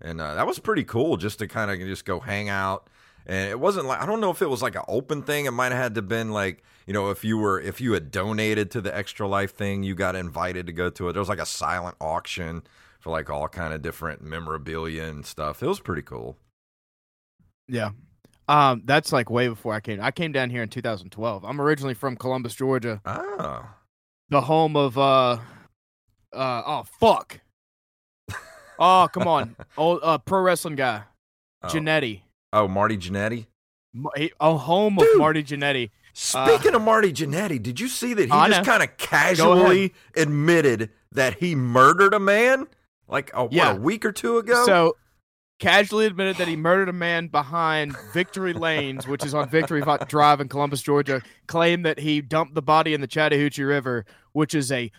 and 0.00 0.20
uh, 0.20 0.36
that 0.36 0.46
was 0.46 0.60
pretty 0.60 0.84
cool 0.84 1.16
just 1.16 1.40
to 1.40 1.48
kind 1.48 1.72
of 1.72 1.80
just 1.80 2.04
go 2.04 2.20
hang 2.20 2.48
out. 2.48 2.88
And 3.26 3.50
it 3.50 3.58
wasn't 3.58 3.86
like 3.86 4.00
I 4.00 4.06
don't 4.06 4.20
know 4.20 4.30
if 4.30 4.40
it 4.40 4.46
was 4.46 4.62
like 4.62 4.76
an 4.76 4.84
open 4.86 5.22
thing. 5.22 5.46
It 5.46 5.50
might 5.50 5.72
have 5.72 5.82
had 5.82 5.94
to 5.96 6.02
been 6.02 6.30
like 6.30 6.62
you 6.86 6.92
know 6.92 7.10
if 7.10 7.24
you 7.24 7.38
were 7.38 7.60
if 7.60 7.80
you 7.80 7.92
had 7.92 8.12
donated 8.12 8.70
to 8.70 8.80
the 8.80 8.96
Extra 8.96 9.26
Life 9.26 9.52
thing, 9.52 9.82
you 9.82 9.96
got 9.96 10.14
invited 10.14 10.66
to 10.66 10.72
go 10.72 10.88
to 10.88 11.08
it. 11.08 11.12
There 11.12 11.20
was 11.20 11.28
like 11.28 11.40
a 11.40 11.46
silent 11.46 11.96
auction 12.00 12.62
for 13.00 13.10
like 13.10 13.28
all 13.28 13.48
kind 13.48 13.74
of 13.74 13.82
different 13.82 14.22
memorabilia 14.22 15.02
and 15.02 15.26
stuff. 15.26 15.60
It 15.60 15.66
was 15.66 15.80
pretty 15.80 16.02
cool. 16.02 16.36
Yeah. 17.66 17.90
Um, 18.48 18.82
that's 18.84 19.12
like 19.12 19.30
way 19.30 19.48
before 19.48 19.72
I 19.74 19.80
came. 19.80 20.00
I 20.00 20.10
came 20.10 20.32
down 20.32 20.50
here 20.50 20.62
in 20.62 20.68
2012. 20.68 21.44
I'm 21.44 21.60
originally 21.60 21.94
from 21.94 22.16
Columbus, 22.16 22.54
Georgia, 22.54 23.00
Oh, 23.06 23.64
the 24.30 24.40
home 24.42 24.76
of 24.76 24.98
uh, 24.98 25.38
uh, 26.32 26.62
oh 26.66 26.84
fuck, 27.00 27.40
oh 28.78 29.08
come 29.12 29.28
on, 29.28 29.56
old 29.76 30.00
uh, 30.02 30.18
pro 30.18 30.40
wrestling 30.40 30.76
guy, 30.76 31.02
oh. 31.62 31.68
Jannetty, 31.68 32.22
oh 32.52 32.68
Marty 32.68 32.96
Jannetty. 32.96 33.46
Ma- 33.94 34.10
he- 34.16 34.32
oh 34.40 34.56
home 34.56 34.96
Dude. 34.96 35.08
of 35.12 35.18
Marty 35.18 35.42
Jannetty. 35.44 35.90
Speaking 36.14 36.74
of 36.74 36.82
Marty 36.82 37.12
Jannetty, 37.12 37.62
did 37.62 37.80
you 37.80 37.88
see 37.88 38.12
that 38.14 38.24
he 38.26 38.30
I 38.30 38.48
just 38.48 38.64
kind 38.64 38.82
of 38.82 38.96
casually 38.98 39.94
admitted 40.16 40.90
that 41.12 41.34
he 41.38 41.54
murdered 41.54 42.12
a 42.12 42.20
man 42.20 42.66
like 43.08 43.30
a, 43.34 43.44
what, 43.44 43.52
Yeah. 43.52 43.72
a 43.72 43.76
week 43.76 44.04
or 44.04 44.12
two 44.12 44.36
ago? 44.38 44.66
So 44.66 44.96
casually 45.62 46.06
admitted 46.06 46.36
that 46.38 46.48
he 46.48 46.56
murdered 46.56 46.88
a 46.88 46.92
man 46.92 47.28
behind 47.28 47.96
Victory 48.12 48.52
Lanes, 48.52 49.06
which 49.06 49.24
is 49.24 49.32
on 49.32 49.48
Victory 49.48 49.80
Drive 50.08 50.40
in 50.40 50.48
Columbus, 50.48 50.82
Georgia. 50.82 51.22
Claimed 51.46 51.86
that 51.86 52.00
he 52.00 52.20
dumped 52.20 52.54
the 52.54 52.62
body 52.62 52.94
in 52.94 53.00
the 53.00 53.06
Chattahoochee 53.06 53.62
River, 53.62 54.04
which 54.32 54.56
is 54.56 54.72
a 54.72 54.90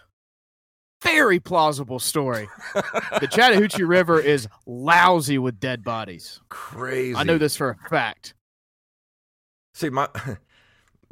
very 1.02 1.42
plausible 1.42 2.00
story. 2.00 2.48
The 2.74 3.28
Chattahoochee 3.32 3.84
River 3.84 4.22
is 4.22 4.48
lousy 4.66 5.38
with 5.38 5.60
dead 5.60 5.84
bodies. 5.84 6.40
Crazy. 6.48 7.18
I 7.18 7.24
know 7.24 7.38
this 7.38 7.58
for 7.58 7.72
a 7.72 7.90
fact. 7.90 8.34
See, 9.74 9.90
my 9.90 10.08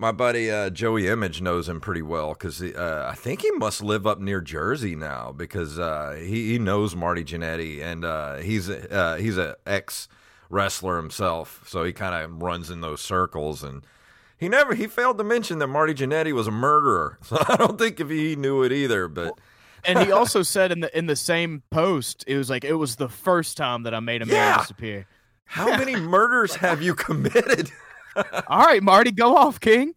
my 0.01 0.11
buddy 0.11 0.49
uh, 0.51 0.69
Joey 0.71 1.07
Image 1.07 1.41
knows 1.41 1.69
him 1.69 1.79
pretty 1.79 2.01
well 2.01 2.29
because 2.29 2.61
uh, 2.61 3.07
I 3.09 3.15
think 3.15 3.41
he 3.43 3.51
must 3.51 3.81
live 3.83 4.05
up 4.07 4.19
near 4.19 4.41
Jersey 4.41 4.95
now 4.95 5.31
because 5.31 5.77
uh, 5.79 6.17
he 6.19 6.51
he 6.51 6.59
knows 6.59 6.95
Marty 6.95 7.23
Jannetty 7.23 7.81
and 7.81 8.03
uh, 8.03 8.37
he's 8.37 8.67
a- 8.67 8.91
uh, 8.91 9.17
he's 9.17 9.37
a 9.37 9.55
ex 9.65 10.07
wrestler 10.49 10.97
himself, 10.97 11.63
so 11.67 11.83
he 11.83 11.93
kind 11.93 12.15
of 12.15 12.41
runs 12.41 12.69
in 12.69 12.81
those 12.81 12.99
circles 13.01 13.63
and. 13.63 13.85
He 14.37 14.49
never 14.49 14.73
he 14.73 14.87
failed 14.87 15.19
to 15.19 15.23
mention 15.23 15.59
that 15.59 15.67
Marty 15.67 15.93
Jannetty 15.93 16.33
was 16.33 16.47
a 16.47 16.51
murderer. 16.51 17.19
So 17.23 17.37
I 17.47 17.55
don't 17.57 17.77
think 17.77 17.99
if 17.99 18.09
he 18.09 18.35
knew 18.35 18.63
it 18.63 18.71
either, 18.71 19.07
but 19.07 19.37
And 19.83 19.99
he 19.99 20.11
also 20.11 20.41
said 20.55 20.71
in 20.71 20.79
the 20.79 20.97
in 20.97 21.05
the 21.05 21.15
same 21.15 21.61
post, 21.69 22.23
it 22.25 22.35
was 22.37 22.49
like 22.49 22.63
it 22.63 22.73
was 22.73 22.95
the 22.95 23.07
first 23.07 23.55
time 23.55 23.83
that 23.83 23.93
I 23.93 23.99
made 23.99 24.23
a 24.23 24.25
man 24.25 24.33
Yeah. 24.35 24.57
disappear. 24.57 25.05
how 25.45 25.77
many 25.77 25.95
murders 26.15 26.55
have 26.55 26.81
you 26.81 26.95
committed? 26.95 27.69
All 28.47 28.65
right, 28.65 28.81
Marty, 28.83 29.11
go 29.11 29.35
off, 29.35 29.59
King. 29.59 29.93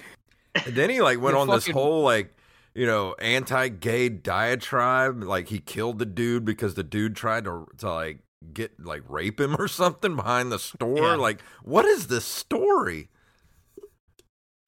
And 0.66 0.74
then 0.74 0.90
he 0.90 1.00
like 1.00 1.20
went 1.20 1.34
You 1.34 1.40
on 1.40 1.48
this 1.48 1.66
whole 1.68 2.02
like 2.02 2.34
you 2.74 2.86
know 2.86 3.14
anti-gay 3.18 4.08
diatribe. 4.08 5.22
Like 5.22 5.48
he 5.48 5.58
killed 5.58 5.98
the 5.98 6.06
dude 6.06 6.44
because 6.44 6.74
the 6.74 6.84
dude 6.84 7.16
tried 7.16 7.44
to 7.44 7.66
to 7.78 7.92
like 7.92 8.18
get 8.52 8.78
like 8.84 9.02
rape 9.08 9.40
him 9.40 9.56
or 9.58 9.68
something 9.68 10.16
behind 10.16 10.52
the 10.52 10.58
store. 10.58 10.96
Yeah. 10.98 11.14
Like 11.16 11.40
what 11.62 11.84
is 11.84 12.06
this 12.08 12.24
story? 12.24 13.08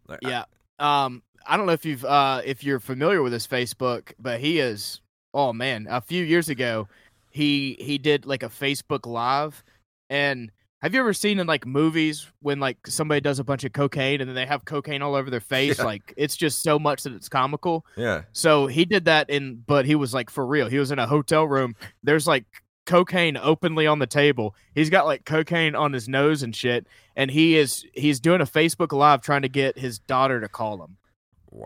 Like, 0.09 0.21
I- 0.25 0.29
Yeah. 0.31 0.45
Um, 0.79 1.23
I 1.47 1.57
don't 1.57 1.67
know 1.67 1.73
if 1.73 1.85
you've 1.85 2.05
uh 2.05 2.43
if 2.45 2.65
you're 2.65 2.81
familiar 2.81 3.23
with 3.23 3.33
his 3.33 3.47
Facebook, 3.47 4.13
but 4.19 4.41
he 4.41 4.59
is 4.59 5.01
oh 5.35 5.53
man, 5.53 5.87
a 5.89 6.01
few 6.01 6.25
years 6.25 6.49
ago 6.49 6.89
he 7.31 7.77
he 7.81 7.99
did 7.99 8.27
like 8.27 8.43
a 8.43 8.49
Facebook 8.49 9.07
live 9.07 9.63
and 10.11 10.51
have 10.83 10.95
you 10.95 11.01
ever 11.01 11.13
seen 11.13 11.39
in 11.39 11.47
like 11.47 11.67
movies 11.67 12.31
when 12.41 12.61
like 12.61 12.87
somebody 12.87 13.21
does 13.21 13.39
a 13.39 13.45
bunch 13.45 13.65
of 13.65 13.73
cocaine 13.73 14.21
and 14.21 14.29
then 14.29 14.35
they 14.35 14.47
have 14.47 14.65
cocaine 14.65 15.03
all 15.03 15.15
over 15.15 15.31
their 15.31 15.41
face? 15.41 15.79
Yeah. 15.79 15.85
Like 15.85 16.13
it's 16.17 16.37
just 16.37 16.63
so 16.63 16.79
much 16.79 17.03
that 17.05 17.13
it's 17.13 17.29
comical. 17.29 17.85
yeah. 17.97 18.23
So 18.33 18.67
he 18.67 18.85
did 18.85 19.07
that 19.07 19.31
in, 19.31 19.63
but 19.67 19.87
he 19.87 19.95
was 19.95 20.13
like 20.13 20.31
for 20.31 20.47
real. 20.47 20.69
He 20.69 20.79
was 20.79 20.91
in 20.91 20.99
a 20.99 21.07
hotel 21.07 21.47
room. 21.47 21.75
There's 22.03 22.27
like 22.27 22.45
cocaine 22.85 23.37
openly 23.37 23.87
on 23.87 23.99
the 23.99 24.07
table. 24.07 24.55
He's 24.75 24.91
got 24.91 25.07
like 25.07 25.25
cocaine 25.25 25.75
on 25.75 25.93
his 25.93 26.09
nose 26.09 26.43
and 26.43 26.55
shit. 26.55 26.87
And 27.17 27.31
he 27.31 27.57
is 27.57 27.85
he's 27.95 28.21
doing 28.21 28.41
a 28.41 28.47
Facebook 28.47 28.93
live 28.93 29.23
trying 29.23 29.43
to 29.43 29.49
get 29.49 29.79
his 29.79 29.99
daughter 29.99 30.41
to 30.41 30.49
call 30.49 30.83
him. 30.85 30.97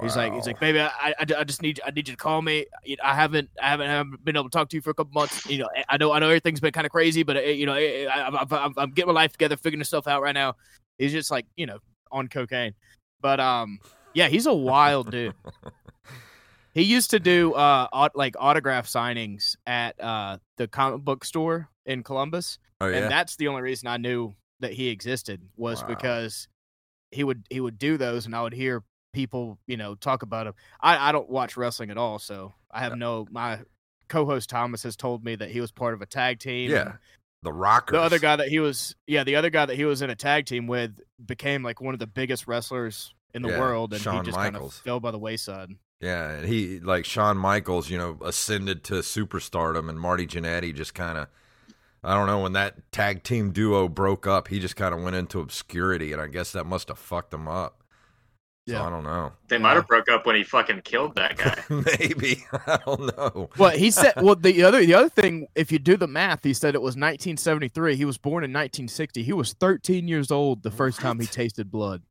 He's 0.02 0.16
like 0.16 0.32
he's 0.34 0.46
like 0.46 0.60
baby, 0.60 0.80
I, 0.80 0.90
I, 1.18 1.26
I 1.38 1.44
just 1.44 1.62
need 1.62 1.80
I 1.84 1.90
need 1.90 2.08
you 2.08 2.14
to 2.14 2.16
call 2.16 2.42
me. 2.42 2.66
You 2.84 2.96
know, 2.96 3.02
I 3.04 3.14
haven't 3.14 3.50
I 3.60 3.70
haven't, 3.70 3.88
haven't 3.88 4.25
been 4.25 4.37
able 4.37 4.49
to 4.49 4.56
talk 4.56 4.68
to 4.70 4.76
you 4.76 4.80
for 4.80 4.90
a 4.90 4.94
couple 4.94 5.12
months. 5.12 5.46
You 5.46 5.58
know 5.58 5.68
I 5.88 5.96
know 5.96 6.12
I 6.12 6.18
know 6.18 6.28
everything's 6.28 6.60
been 6.60 6.72
kind 6.72 6.87
of 6.87 6.92
crazy, 6.92 7.22
but 7.22 7.37
uh, 7.37 7.40
you 7.40 7.66
know 7.66 7.75
I, 7.75 8.06
I, 8.12 8.28
I, 8.28 8.64
I'm, 8.64 8.75
I'm 8.76 8.90
getting 8.90 9.12
my 9.12 9.20
life 9.20 9.32
together, 9.32 9.56
figuring 9.56 9.82
stuff 9.84 10.06
out 10.06 10.22
right 10.22 10.34
now. 10.34 10.54
He's 10.99 11.12
just 11.12 11.30
like 11.30 11.46
you 11.56 11.66
know 11.66 11.78
on 12.12 12.28
cocaine, 12.28 12.75
but 13.20 13.40
um 13.40 13.78
yeah 14.14 14.28
he's 14.28 14.46
a 14.46 14.54
wild 14.54 15.10
dude. 15.10 15.34
He 16.72 16.82
used 16.82 17.10
to 17.10 17.18
do 17.18 17.52
uh 17.54 17.88
aut- 17.92 18.14
like 18.14 18.37
autograph 18.38 18.87
signings 18.87 19.56
at 19.66 20.00
uh 20.00 20.38
the 20.56 20.68
comic 20.68 21.00
book 21.00 21.25
store 21.25 21.68
in 21.87 22.04
Columbus, 22.04 22.58
oh 22.80 22.87
yeah. 22.87 22.99
and 22.99 23.10
that's 23.10 23.37
the 23.37 23.49
only 23.49 23.62
reason 23.62 23.88
I 23.88 23.96
knew 23.96 24.34
that 24.60 24.72
he 24.72 24.88
existed 24.88 25.42
was 25.56 25.82
Wow. 25.82 25.88
because 25.88 26.46
he 27.10 27.25
would 27.25 27.44
he 27.50 27.60
would 27.60 27.76
do 27.78 27.96
those, 27.96 28.26
and 28.26 28.37
I 28.37 28.42
would 28.42 28.52
hear 28.52 28.84
people 29.12 29.59
you 29.67 29.76
know 29.76 29.95
talk 29.95 30.23
about 30.23 30.47
him. 30.47 30.55
I 30.81 31.09
I 31.09 31.12
don't 31.12 31.29
watch 31.29 31.57
wrestling 31.57 31.90
at 31.90 31.99
all, 31.99 32.19
so 32.19 32.55
I 32.71 32.81
have 32.81 32.97
no 32.97 33.26
my 33.31 33.61
co-host 34.09 34.50
Thomas 34.50 34.83
has 34.83 34.97
told 34.97 35.25
me 35.25 35.37
that 35.37 35.50
he 35.50 35.61
was 35.61 35.71
part 35.71 35.95
of 35.95 36.02
a 36.02 36.07
tag 36.07 36.38
team. 36.40 36.71
yeah. 36.71 36.93
The 37.43 37.52
Rockers. 37.52 37.97
The 37.97 38.02
other 38.02 38.19
guy 38.19 38.37
that 38.37 38.49
he 38.49 38.59
was, 38.59 38.95
yeah, 39.07 39.25
the 39.25 39.37
other 39.37 39.49
guy 39.49 39.64
that 39.64 39.75
he 39.76 39.87
was 39.87 40.02
in 40.02 40.11
a 40.11 40.14
tag 40.14 40.45
team 40.45 40.67
with 40.67 41.00
became 41.25 41.62
like 41.62 41.81
one 41.81 41.95
of 41.95 42.00
the 42.00 42.07
biggest 42.07 42.47
wrestlers 42.47 43.14
in 43.33 43.40
the 43.40 43.49
Yeah, 43.49 43.59
world, 43.59 43.93
and 43.95 44.02
Shawn 44.02 44.25
he 44.25 44.29
just 44.31 44.38
kind 44.38 44.57
of 44.57 44.75
fell 44.75 45.00
by 45.00 45.11
the 45.11 45.19
wayside. 45.19 45.71
Yeah, 46.00 46.31
and 46.31 46.49
he 46.49 46.81
like 46.81 47.05
Shawn 47.05 47.37
Michaels, 47.37 47.90
you 47.90 47.99
know, 47.99 48.19
ascended 48.25 48.85
to 48.85 48.95
superstardom, 48.95 49.88
and 49.88 50.00
Marty 50.00 50.26
Jannetty 50.26 50.75
just 50.75 50.95
kind 50.95 51.19
of, 51.19 51.29
I 52.05 52.14
don't 52.14 52.26
know, 52.26 52.40
when 52.40 52.52
that 52.55 52.90
tag 52.93 53.23
team 53.23 53.52
duo 53.52 53.88
broke 53.88 54.26
up, 54.26 54.49
he 54.49 54.61
just 54.61 54.76
kind 54.76 54.95
of 54.95 55.02
went 55.02 55.17
into 55.17 55.40
obscurity, 55.40 56.12
and 56.12 56.23
I 56.23 56.29
guess 56.29 56.52
that 56.52 56.64
must 56.67 56.88
have 56.88 56.99
fucked 56.99 57.35
him 57.35 57.49
up. 57.49 57.79
So 58.70 58.76
Yeah. 58.76 58.86
I 58.86 58.90
don't 58.90 59.04
know. 59.04 59.32
They 59.48 59.58
might 59.58 59.74
have 59.74 59.86
broke 59.86 60.08
up 60.08 60.26
when 60.26 60.36
he 60.36 60.44
fucking 60.44 60.82
killed 60.82 61.16
that 61.16 61.36
guy. 61.36 61.62
Maybe 61.98 62.44
I 62.66 62.78
don't 62.86 63.16
know. 63.16 63.50
Well, 63.58 63.70
he 63.76 63.90
said. 63.90 64.14
Well, 64.16 64.36
the 64.36 64.62
other 64.62 64.84
the 64.84 64.94
other 64.94 65.08
thing, 65.08 65.46
if 65.54 65.72
you 65.72 65.78
do 65.78 65.96
the 65.96 66.06
math, 66.06 66.44
he 66.44 66.54
said 66.54 66.74
it 66.74 66.82
was 66.82 66.92
1973. 66.92 67.96
He 67.96 68.04
was 68.04 68.18
born 68.18 68.44
in 68.44 68.50
1960. 68.50 69.22
He 69.22 69.32
was 69.32 69.54
13 69.54 70.08
years 70.08 70.30
old 70.30 70.62
the 70.62 70.70
first 70.70 71.00
time 71.00 71.18
he 71.20 71.26
tasted 71.26 71.70
blood. 71.70 72.02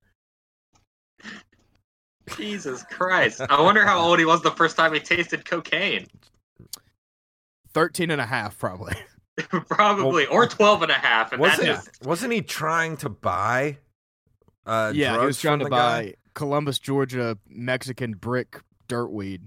Jesus 2.37 2.83
Christ. 2.91 3.41
I 3.49 3.61
wonder 3.61 3.85
how 3.85 3.99
old 3.99 4.19
he 4.19 4.25
was 4.25 4.41
the 4.41 4.51
first 4.51 4.77
time 4.77 4.93
he 4.93 4.99
tasted 4.99 5.45
cocaine. 5.45 6.05
13 7.73 8.11
and 8.11 8.21
a 8.21 8.25
half, 8.25 8.57
probably. 8.57 8.93
Probably. 9.69 10.25
or 10.25 10.47
12 10.47 10.81
and 10.83 10.91
a 10.91 10.95
half. 10.95 11.31
And 11.31 11.39
Wasn't 11.39 11.69
is 11.69 11.89
wasn't 12.03 12.33
he 12.33 12.41
trying 12.41 12.97
to 12.97 13.07
buy? 13.09 13.77
Uh, 14.65 14.91
yeah, 14.93 15.17
he 15.17 15.25
was 15.25 15.39
trying 15.39 15.59
to 15.59 15.69
buy. 15.69 16.03
guy? 16.03 16.13
Buy 16.33 16.39
Columbus, 16.39 16.79
Georgia 16.79 17.38
Mexican 17.48 18.13
brick 18.13 18.59
dirtweed. 18.88 19.41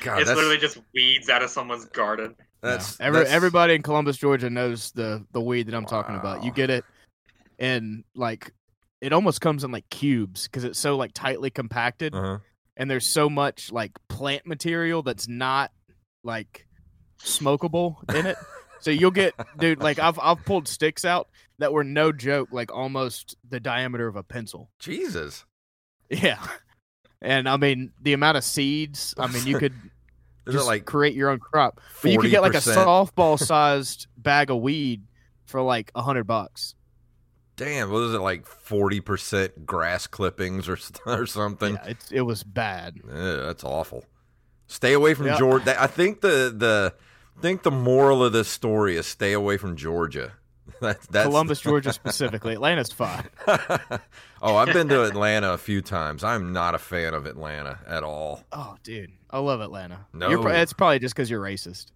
God, 0.00 0.20
it's 0.20 0.28
that's- 0.28 0.36
literally 0.36 0.58
just 0.58 0.78
weeds 0.94 1.28
out 1.28 1.42
of 1.42 1.50
someone's 1.50 1.84
garden. 1.86 2.34
That's, 2.62 2.98
Every, 3.00 3.18
that's- 3.20 3.34
everybody 3.34 3.74
in 3.74 3.82
Columbus, 3.82 4.16
Georgia 4.16 4.50
knows 4.50 4.90
the 4.92 5.24
the 5.32 5.40
weed 5.40 5.66
that 5.68 5.74
I'm 5.74 5.86
talking 5.86 6.16
about. 6.16 6.44
You 6.44 6.50
get 6.50 6.70
it, 6.70 6.84
and 7.58 8.04
like 8.14 8.52
it 9.00 9.12
almost 9.12 9.40
comes 9.40 9.62
in 9.64 9.70
like 9.70 9.88
cubes 9.90 10.44
because 10.44 10.64
it's 10.64 10.78
so 10.78 10.96
like 10.96 11.12
tightly 11.14 11.50
compacted, 11.50 12.14
Uh-huh. 12.14 12.38
and 12.76 12.90
there's 12.90 13.06
so 13.12 13.28
much 13.30 13.70
like 13.72 13.92
plant 14.08 14.46
material 14.46 15.02
that's 15.02 15.28
not 15.28 15.70
like 16.24 16.66
smokable 17.22 17.96
in 18.14 18.26
it. 18.26 18.36
so 18.80 18.90
you'll 18.90 19.10
get, 19.10 19.34
dude. 19.58 19.80
Like 19.80 19.98
I've 19.98 20.18
I've 20.18 20.44
pulled 20.44 20.66
sticks 20.66 21.04
out 21.04 21.28
that 21.58 21.72
were 21.72 21.84
no 21.84 22.12
joke, 22.12 22.48
like 22.52 22.72
almost 22.72 23.36
the 23.48 23.60
diameter 23.60 24.06
of 24.06 24.16
a 24.16 24.22
pencil. 24.22 24.70
Jesus. 24.78 25.44
Yeah. 26.10 26.38
And 27.20 27.48
I 27.48 27.56
mean, 27.56 27.92
the 28.00 28.12
amount 28.12 28.36
of 28.36 28.44
seeds, 28.44 29.14
I 29.18 29.26
mean, 29.26 29.46
you 29.46 29.58
could 29.58 29.74
just 30.50 30.66
like 30.66 30.84
create 30.84 31.14
your 31.14 31.30
own 31.30 31.38
crop. 31.38 31.80
But 32.02 32.12
you 32.12 32.18
could 32.18 32.30
get 32.30 32.42
like 32.42 32.54
a 32.54 32.58
softball 32.58 33.38
sized 33.44 34.06
bag 34.16 34.50
of 34.50 34.58
weed 34.58 35.02
for 35.46 35.62
like 35.62 35.90
a 35.94 36.02
hundred 36.02 36.24
bucks. 36.24 36.74
Damn, 37.56 37.90
what 37.90 38.02
is 38.02 38.14
it 38.14 38.20
like? 38.20 38.46
Forty 38.46 39.00
percent 39.00 39.64
grass 39.64 40.06
clippings 40.06 40.68
or 40.68 40.78
or 41.06 41.26
something. 41.26 41.74
Yeah, 41.74 41.86
it's, 41.86 42.12
it 42.12 42.20
was 42.20 42.44
bad. 42.44 43.00
Yeah, 43.08 43.36
that's 43.36 43.64
awful. 43.64 44.04
Stay 44.66 44.92
away 44.92 45.14
from 45.14 45.26
Yeah. 45.26 45.38
Georgia. 45.38 45.80
I 45.80 45.86
think 45.86 46.20
the 46.20 46.54
the 46.54 46.94
think 47.40 47.62
the 47.62 47.70
moral 47.70 48.22
of 48.22 48.32
this 48.32 48.48
story 48.48 48.96
is 48.96 49.06
stay 49.06 49.32
away 49.32 49.56
from 49.56 49.74
Georgia. 49.76 50.34
That's 50.80 51.06
that's 51.06 51.26
Columbus, 51.26 51.60
Georgia 51.62 51.92
specifically. 51.92 52.52
Atlanta's 52.54 52.92
fine. 52.92 53.24
oh, 54.42 54.56
I've 54.56 54.72
been 54.72 54.88
to 54.88 55.04
Atlanta 55.04 55.52
a 55.52 55.58
few 55.58 55.80
times. 55.80 56.22
I'm 56.22 56.52
not 56.52 56.74
a 56.74 56.78
fan 56.78 57.14
of 57.14 57.24
Atlanta 57.26 57.78
at 57.86 58.02
all. 58.02 58.44
Oh, 58.52 58.76
dude, 58.82 59.10
I 59.30 59.38
love 59.38 59.60
Atlanta. 59.60 60.04
No. 60.12 60.28
You're, 60.28 60.42
pro- 60.42 60.52
it's 60.52 60.72
probably 60.72 60.98
just 60.98 61.14
because 61.14 61.30
you're 61.30 61.42
racist. 61.42 61.86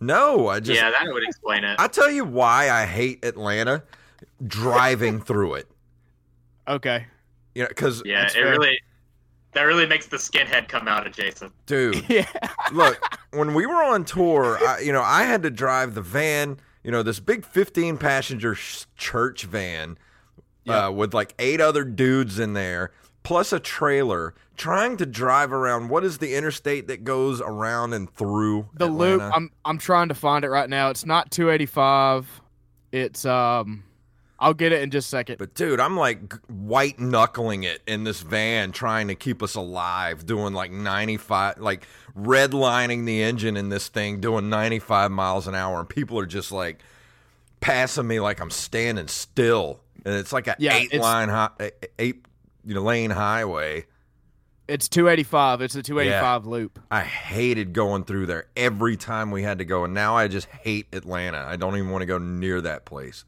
No, 0.00 0.48
I 0.48 0.58
just 0.60 0.80
yeah, 0.80 0.90
that 0.90 1.04
would 1.12 1.22
explain 1.22 1.62
it. 1.64 1.76
I 1.78 1.86
tell 1.88 2.10
you 2.10 2.24
why 2.24 2.70
I 2.70 2.84
hate 2.86 3.24
Atlanta. 3.24 3.82
Driving 4.46 5.20
through 5.20 5.54
it, 5.54 5.68
Okay. 6.66 7.06
you 7.54 7.62
know, 7.62 7.68
because 7.68 8.02
yeah, 8.04 8.22
That's 8.22 8.34
it 8.34 8.42
fair. 8.42 8.50
really 8.50 8.78
that 9.52 9.62
really 9.62 9.86
makes 9.86 10.06
the 10.06 10.16
skinhead 10.16 10.66
come 10.68 10.88
out 10.88 11.06
of 11.06 11.12
Jason. 11.12 11.52
dude, 11.66 12.04
Yeah. 12.08 12.26
look, 12.72 12.98
when 13.32 13.54
we 13.54 13.66
were 13.66 13.82
on 13.84 14.04
tour, 14.04 14.58
I, 14.66 14.80
you 14.80 14.92
know, 14.92 15.02
I 15.02 15.22
had 15.24 15.42
to 15.44 15.50
drive 15.50 15.94
the 15.94 16.00
van, 16.02 16.58
you 16.84 16.90
know, 16.90 17.02
this 17.02 17.18
big 17.18 17.44
15 17.44 17.96
passenger 17.96 18.54
sh- 18.54 18.84
church 18.96 19.44
van 19.44 19.98
uh, 20.68 20.92
with 20.94 21.14
like 21.14 21.34
eight 21.38 21.60
other 21.60 21.82
dudes 21.84 22.38
in 22.38 22.52
there, 22.52 22.92
plus 23.22 23.52
a 23.52 23.58
trailer, 23.58 24.34
trying 24.56 24.96
to 24.98 25.06
drive 25.06 25.52
around. 25.52 25.88
What 25.88 26.04
is 26.04 26.18
the 26.18 26.34
interstate 26.34 26.86
that 26.88 27.02
goes 27.02 27.40
around 27.40 27.94
and 27.94 28.08
through 28.14 28.68
The 28.74 28.86
loop. 28.86 29.22
I'm 29.22 29.50
I'm 29.64 29.78
trying 29.78 30.08
to 30.08 30.14
find 30.14 30.44
it 30.44 30.50
right 30.50 30.68
now. 30.70 30.90
It's 30.90 31.04
not 31.06 31.30
285. 31.30 32.42
It's 32.92 33.24
um. 33.24 33.84
I'll 34.44 34.54
get 34.54 34.72
it 34.72 34.82
in 34.82 34.90
just 34.90 35.06
a 35.06 35.10
second. 35.10 35.38
But 35.38 35.54
dude, 35.54 35.80
I'm 35.80 35.96
like 35.96 36.34
white 36.48 36.98
knuckling 37.00 37.62
it 37.64 37.80
in 37.86 38.04
this 38.04 38.20
van, 38.20 38.72
trying 38.72 39.08
to 39.08 39.14
keep 39.14 39.42
us 39.42 39.54
alive, 39.54 40.26
doing 40.26 40.52
like 40.52 40.70
95, 40.70 41.58
like 41.58 41.86
redlining 42.14 43.06
the 43.06 43.22
engine 43.22 43.56
in 43.56 43.70
this 43.70 43.88
thing, 43.88 44.20
doing 44.20 44.50
95 44.50 45.10
miles 45.10 45.46
an 45.46 45.54
hour, 45.54 45.80
and 45.80 45.88
people 45.88 46.18
are 46.18 46.26
just 46.26 46.52
like 46.52 46.80
passing 47.60 48.06
me 48.06 48.20
like 48.20 48.40
I'm 48.40 48.50
standing 48.50 49.08
still, 49.08 49.80
and 50.04 50.14
it's 50.14 50.32
like 50.32 50.46
a 50.46 50.56
Yeah, 50.58 50.76
eight 50.76 50.94
line, 50.94 51.30
hi- 51.30 51.50
eh, 51.60 51.70
eight 51.98 52.26
you 52.64 52.74
know 52.74 52.82
lane 52.82 53.10
highway. 53.10 53.86
It's 54.66 54.88
285. 54.88 55.60
It's 55.60 55.74
the 55.74 55.82
285 55.82 56.46
loop. 56.46 56.78
I 56.90 57.02
hated 57.02 57.72
going 57.74 58.04
through 58.04 58.26
there 58.26 58.46
every 58.56 58.96
time 58.96 59.30
we 59.30 59.42
had 59.42 59.58
to 59.58 59.64
go, 59.64 59.84
and 59.84 59.92
now 59.92 60.16
I 60.16 60.28
just 60.28 60.46
hate 60.48 60.86
Atlanta. 60.92 61.44
I 61.46 61.56
don't 61.56 61.76
even 61.76 61.90
want 61.90 62.02
to 62.02 62.06
go 62.06 62.18
near 62.18 62.60
that 62.62 62.84
place. 62.86 63.24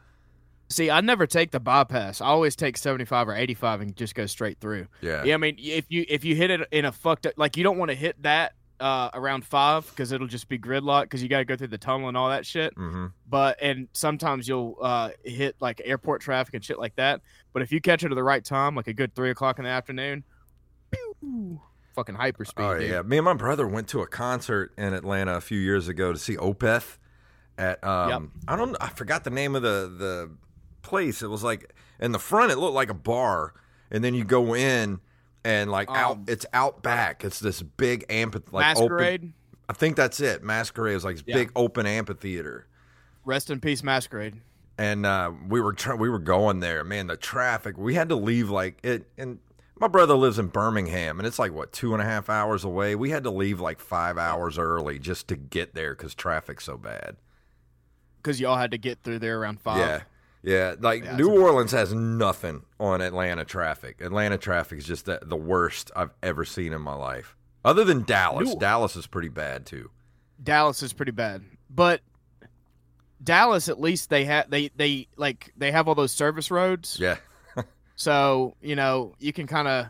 See, 0.68 0.90
I 0.90 1.00
never 1.00 1.26
take 1.26 1.52
the 1.52 1.60
bypass. 1.60 2.20
I 2.20 2.26
always 2.26 2.56
take 2.56 2.76
75 2.76 3.28
or 3.28 3.34
85 3.34 3.80
and 3.82 3.96
just 3.96 4.14
go 4.14 4.26
straight 4.26 4.58
through. 4.60 4.88
Yeah, 5.00 5.22
Yeah, 5.24 5.34
I 5.34 5.36
mean, 5.36 5.56
if 5.58 5.86
you 5.88 6.04
if 6.08 6.24
you 6.24 6.34
hit 6.34 6.50
it 6.50 6.66
in 6.72 6.84
a 6.84 6.92
fucked 6.92 7.26
up, 7.26 7.34
like 7.36 7.56
you 7.56 7.62
don't 7.62 7.78
want 7.78 7.90
to 7.90 7.94
hit 7.94 8.20
that 8.22 8.52
uh, 8.80 9.10
around 9.14 9.44
five 9.46 9.88
because 9.88 10.12
it'll 10.12 10.26
just 10.26 10.48
be 10.48 10.58
gridlock 10.58 11.04
because 11.04 11.22
you 11.22 11.28
got 11.28 11.38
to 11.38 11.44
go 11.44 11.56
through 11.56 11.68
the 11.68 11.78
tunnel 11.78 12.08
and 12.08 12.16
all 12.16 12.28
that 12.30 12.44
shit. 12.44 12.74
hmm 12.74 13.06
But 13.28 13.58
and 13.62 13.88
sometimes 13.92 14.48
you'll 14.48 14.76
uh, 14.80 15.10
hit 15.24 15.56
like 15.60 15.80
airport 15.84 16.20
traffic 16.20 16.54
and 16.54 16.64
shit 16.64 16.78
like 16.78 16.96
that. 16.96 17.20
But 17.52 17.62
if 17.62 17.70
you 17.72 17.80
catch 17.80 18.02
it 18.02 18.10
at 18.10 18.14
the 18.14 18.22
right 18.24 18.44
time, 18.44 18.74
like 18.74 18.88
a 18.88 18.92
good 18.92 19.14
three 19.14 19.30
o'clock 19.30 19.58
in 19.58 19.64
the 19.64 19.70
afternoon, 19.70 20.24
pew, 20.90 21.60
fucking 21.94 22.16
hyperspeed. 22.16 22.52
Oh 22.58 22.78
dude. 22.78 22.90
yeah, 22.90 23.02
me 23.02 23.18
and 23.18 23.24
my 23.24 23.34
brother 23.34 23.66
went 23.66 23.88
to 23.88 24.02
a 24.02 24.06
concert 24.06 24.72
in 24.76 24.92
Atlanta 24.94 25.36
a 25.36 25.40
few 25.40 25.58
years 25.58 25.88
ago 25.88 26.12
to 26.12 26.18
see 26.18 26.36
Opeth 26.36 26.98
at 27.56 27.82
um 27.82 28.10
Yep. 28.10 28.22
I 28.48 28.56
don't 28.56 28.76
I 28.80 28.88
forgot 28.88 29.24
the 29.24 29.30
name 29.30 29.54
of 29.54 29.62
the 29.62 29.90
the 29.96 30.30
place. 30.86 31.22
It 31.22 31.28
was 31.28 31.42
like 31.44 31.72
in 32.00 32.12
the 32.12 32.18
front 32.18 32.52
it 32.52 32.56
looked 32.58 32.74
like 32.74 32.90
a 32.90 32.94
bar 32.94 33.52
and 33.90 34.02
then 34.02 34.14
you 34.14 34.24
go 34.24 34.54
in 34.54 35.00
and 35.44 35.70
like 35.70 35.88
out 35.90 36.12
Um, 36.16 36.24
it's 36.28 36.46
out 36.52 36.82
back. 36.82 37.24
It's 37.24 37.40
this 37.40 37.62
big 37.62 38.04
amphitheater 38.08 38.56
like 38.56 38.76
open 38.78 39.34
I 39.68 39.72
think 39.72 39.96
that's 39.96 40.20
it. 40.20 40.42
Masquerade 40.44 40.96
is 40.96 41.04
like 41.04 41.16
this 41.16 41.24
Yeah. 41.26 41.34
big 41.36 41.52
open 41.56 41.86
amphitheater. 41.86 42.66
Rest 43.24 43.50
in 43.50 43.60
peace, 43.60 43.82
Masquerade. 43.82 44.40
and 44.78 45.04
uh, 45.04 45.32
we 45.48 45.60
were 45.60 45.72
try- 45.72 45.94
we 45.96 46.08
were 46.08 46.18
going 46.20 46.60
there. 46.60 46.84
Man, 46.84 47.08
the 47.08 47.16
traffic. 47.16 47.76
We 47.76 47.94
had 47.94 48.08
to 48.10 48.14
leave 48.16 48.48
like 48.50 48.78
it. 48.84 49.08
And 49.18 49.38
my 49.78 49.88
brother 49.88 50.14
lives 50.14 50.38
in 50.38 50.46
Birmingham, 50.46 51.18
and 51.18 51.26
it's 51.26 51.38
like 51.38 51.52
what 51.52 51.72
two 51.72 51.92
and 51.94 52.00
a 52.02 52.04
half 52.04 52.28
hours 52.30 52.62
away. 52.64 52.94
We 52.94 53.10
had 53.10 53.24
to 53.24 53.30
leave 53.30 53.58
like 53.60 53.80
five 53.80 54.16
hours 54.18 54.58
early 54.58 54.98
just 54.98 55.26
to 55.28 55.36
get 55.36 55.74
there 55.74 55.94
because 55.94 56.14
traffic's 56.14 56.64
so 56.64 56.76
bad. 56.76 57.16
Because 58.18 58.40
y'all 58.40 58.56
had 58.56 58.70
to 58.72 58.78
get 58.78 59.02
through 59.02 59.18
there 59.20 59.38
around 59.40 59.60
five. 59.60 59.78
Yeah, 59.78 60.00
yeah. 60.46 60.74
Like 60.80 61.04
Yeah, 61.04 61.16
New 61.16 61.42
Orleans 61.42 61.72
has 61.72 61.92
nothing 61.92 62.62
on 62.80 63.02
Atlanta 63.02 63.44
traffic. 63.44 64.00
Atlanta 64.00 64.38
traffic 64.38 64.78
is 64.78 64.86
just 64.86 65.04
the, 65.04 65.18
the 65.22 65.36
worst 65.36 65.90
I've 65.94 66.14
ever 66.22 66.46
seen 66.46 66.72
in 66.72 66.80
my 66.80 66.94
life. 66.94 67.36
Other 67.64 67.84
than 67.84 68.04
Dallas, 68.04 68.48
New- 68.48 68.58
Dallas 68.58 68.96
is 68.96 69.06
pretty 69.06 69.28
bad 69.28 69.66
too. 69.66 69.90
Dallas 70.42 70.82
is 70.82 70.92
pretty 70.92 71.12
bad, 71.12 71.42
but 71.68 72.00
Dallas 73.22 73.68
at 73.68 73.80
least 73.80 74.08
they 74.10 74.24
have 74.24 74.48
they 74.50 74.68
they 74.76 75.08
like 75.16 75.52
they 75.56 75.72
have 75.72 75.88
all 75.88 75.94
those 75.94 76.12
service 76.12 76.50
roads. 76.50 76.98
Yeah, 77.00 77.16
So 77.96 78.54
you 78.60 78.76
know 78.76 79.14
you 79.18 79.32
can 79.32 79.46
kind 79.46 79.66
of, 79.66 79.86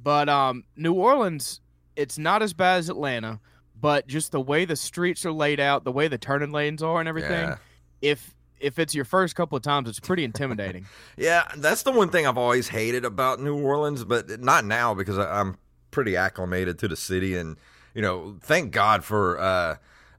but 0.00 0.28
um, 0.28 0.64
New 0.76 0.92
Orleans, 0.92 1.60
it's 1.96 2.18
not 2.18 2.42
as 2.42 2.52
bad 2.52 2.76
as 2.78 2.90
Atlanta, 2.90 3.40
but 3.80 4.06
just 4.06 4.30
the 4.30 4.40
way 4.40 4.66
the 4.66 4.76
streets 4.76 5.24
are 5.24 5.32
laid 5.32 5.58
out, 5.58 5.84
the 5.84 5.92
way 5.92 6.06
the 6.06 6.18
turning 6.18 6.52
lanes 6.52 6.82
are, 6.82 7.00
and 7.00 7.08
everything. 7.08 7.48
Yeah. 7.48 7.56
If 8.02 8.34
if 8.60 8.78
it's 8.78 8.94
your 8.94 9.04
first 9.04 9.34
couple 9.36 9.56
of 9.56 9.62
times, 9.62 9.88
it's 9.88 10.00
pretty 10.00 10.24
intimidating. 10.24 10.86
Yeah, 11.16 11.44
that's 11.56 11.82
the 11.82 11.92
one 11.92 12.10
thing 12.10 12.26
I've 12.26 12.36
always 12.36 12.68
hated 12.68 13.04
about 13.04 13.40
New 13.40 13.56
Orleans, 13.56 14.04
but 14.04 14.40
not 14.40 14.64
now 14.64 14.92
because 14.92 15.18
I, 15.18 15.40
I'm 15.40 15.56
pretty 15.90 16.16
acclimated 16.16 16.78
to 16.80 16.88
the 16.88 16.96
city, 16.96 17.34
and 17.36 17.56
you 17.94 18.02
know, 18.02 18.36
thank 18.42 18.70
God 18.72 19.02
for 19.02 19.38
uh, 19.40 19.76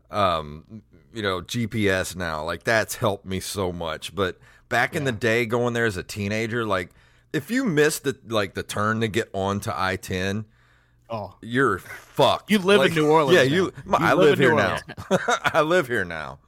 um, 0.10 0.82
you 1.13 1.21
know 1.21 1.41
GPS 1.41 2.15
now. 2.15 2.43
Like 2.43 2.63
that's 2.63 2.95
helped 2.95 3.26
me 3.26 3.39
so 3.39 3.71
much. 3.71 4.15
But 4.15 4.39
back 4.69 4.95
in 4.95 5.04
the 5.04 5.12
day, 5.12 5.45
going 5.45 5.73
there 5.73 5.86
as 5.86 5.97
a 5.97 6.04
teenager, 6.04 6.65
like 6.65 6.89
if 7.34 7.52
you 7.52 7.63
missed 7.65 8.04
the 8.04 8.17
like 8.28 8.56
the 8.56 8.63
turn 8.63 9.02
to 9.02 9.08
get 9.08 9.30
onto 9.34 9.71
I-10, 9.73 10.45
oh, 11.10 11.36
you're 11.41 11.80
fucked. 11.80 12.50
You 12.50 12.60
live 12.60 12.82
in 12.82 12.93
New 12.95 13.10
Orleans 13.10 13.36
Yeah, 13.36 13.43
you. 13.43 13.71
You 13.86 13.93
I 13.93 14.13
live 14.13 14.32
live, 14.32 14.39
here 14.39 14.56
now. 14.56 14.80
I 15.43 15.62
live 15.62 15.88
here 15.88 16.06
now. 16.06 16.39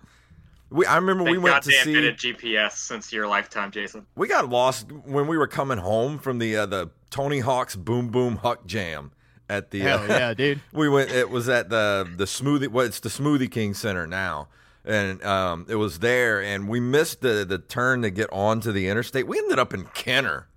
We. 0.70 0.86
I 0.86 0.96
remember 0.98 1.24
Thank 1.24 1.38
we 1.38 1.38
went 1.40 1.56
God 1.56 1.64
to 1.64 1.70
they 1.70 1.76
see. 1.78 1.90
invented 1.96 2.18
GPS 2.18 2.74
since 2.74 3.12
your 3.12 3.28
lifetime, 3.28 3.72
Jason. 3.72 4.06
We 4.16 4.28
got 4.28 4.50
lost 4.50 4.92
when 4.92 5.28
we 5.28 5.38
were 5.38 5.48
coming 5.48 5.78
home 5.80 6.20
from 6.20 6.38
the 6.40 6.56
uh, 6.58 6.66
the 6.66 6.90
Tony 7.10 7.40
Hawk's 7.40 7.76
Boom 7.76 8.10
Boom 8.10 8.38
Huck 8.38 8.66
Jam 8.66 9.12
at 9.50 9.72
the. 9.72 9.80
hell 9.80 10.00
uh, 10.04 10.08
yeah, 10.08 10.34
dude. 10.34 10.62
we 10.74 10.88
went. 10.90 11.10
It 11.12 11.30
was 11.30 11.50
at 11.50 11.70
the 11.70 12.08
the 12.18 12.26
smoothie. 12.26 12.68
Well, 12.68 12.86
it's 12.86 13.00
the 13.00 13.10
Smoothie 13.10 13.52
King 13.52 13.74
Center 13.74 14.06
now, 14.06 14.48
and 14.86 15.24
um, 15.24 15.66
it 15.70 15.76
was 15.76 16.00
there, 16.00 16.42
and 16.42 16.68
we 16.70 16.80
missed 16.80 17.22
the 17.22 17.46
the 17.48 17.58
turn 17.58 18.02
to 18.04 18.10
get 18.12 18.30
onto 18.32 18.72
the 18.72 18.88
interstate. 18.90 19.28
We 19.28 19.38
ended 19.40 19.58
up 19.60 19.74
in 19.74 19.86
Kenner 19.86 20.48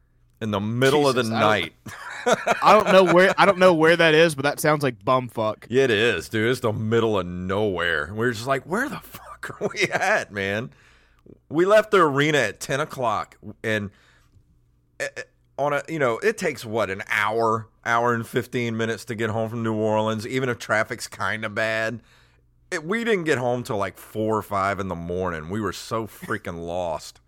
in 0.42 0.50
the 0.50 0.60
middle 0.60 1.08
of 1.08 1.14
the 1.14 1.22
Jesus, 1.22 1.34
I 1.36 1.40
don't- 1.40 1.50
night. 1.50 1.72
I 2.62 2.72
don't 2.72 2.92
know 2.92 3.12
where 3.14 3.34
I 3.36 3.46
don't 3.46 3.58
know 3.58 3.74
where 3.74 3.96
that 3.96 4.14
is, 4.14 4.34
but 4.36 4.42
that 4.42 4.60
sounds 4.60 4.82
like 4.84 5.02
bumfuck. 5.04 5.64
It 5.70 5.90
is, 5.90 6.28
dude. 6.28 6.50
It's 6.50 6.60
the 6.60 6.72
middle 6.72 7.18
of 7.18 7.26
nowhere. 7.26 8.08
We 8.12 8.18
We're 8.18 8.32
just 8.32 8.46
like, 8.46 8.62
where 8.64 8.88
the 8.88 8.98
fuck 9.00 9.31
are 9.50 9.70
we 9.74 9.82
at, 9.88 10.32
man? 10.32 10.70
We 11.48 11.64
left 11.66 11.90
the 11.90 11.98
arena 11.98 12.38
at 12.38 12.60
ten 12.60 12.80
o'clock, 12.80 13.36
and 13.62 13.90
eh, 15.00 15.08
eh, 15.16 15.22
on 15.58 15.72
a, 15.72 15.82
you 15.88 15.98
know, 15.98 16.18
it 16.18 16.36
takes 16.36 16.64
what 16.64 16.90
an 16.90 17.02
hour, 17.08 17.68
hour 17.84 18.14
and 18.14 18.26
fifteen 18.26 18.76
minutes 18.76 19.04
to 19.06 19.14
get 19.14 19.30
home 19.30 19.48
from 19.48 19.62
New 19.62 19.74
Orleans, 19.74 20.26
even 20.26 20.48
if 20.48 20.58
traffic's 20.58 21.08
kind 21.08 21.44
of 21.44 21.54
bad. 21.54 22.00
It, 22.70 22.84
we 22.84 23.04
didn't 23.04 23.24
get 23.24 23.38
home 23.38 23.62
till 23.62 23.76
like 23.76 23.98
four 23.98 24.36
or 24.36 24.42
five 24.42 24.80
in 24.80 24.88
the 24.88 24.94
morning. 24.94 25.50
We 25.50 25.60
were 25.60 25.74
so 25.74 26.06
freaking 26.06 26.64
lost. 26.66 27.20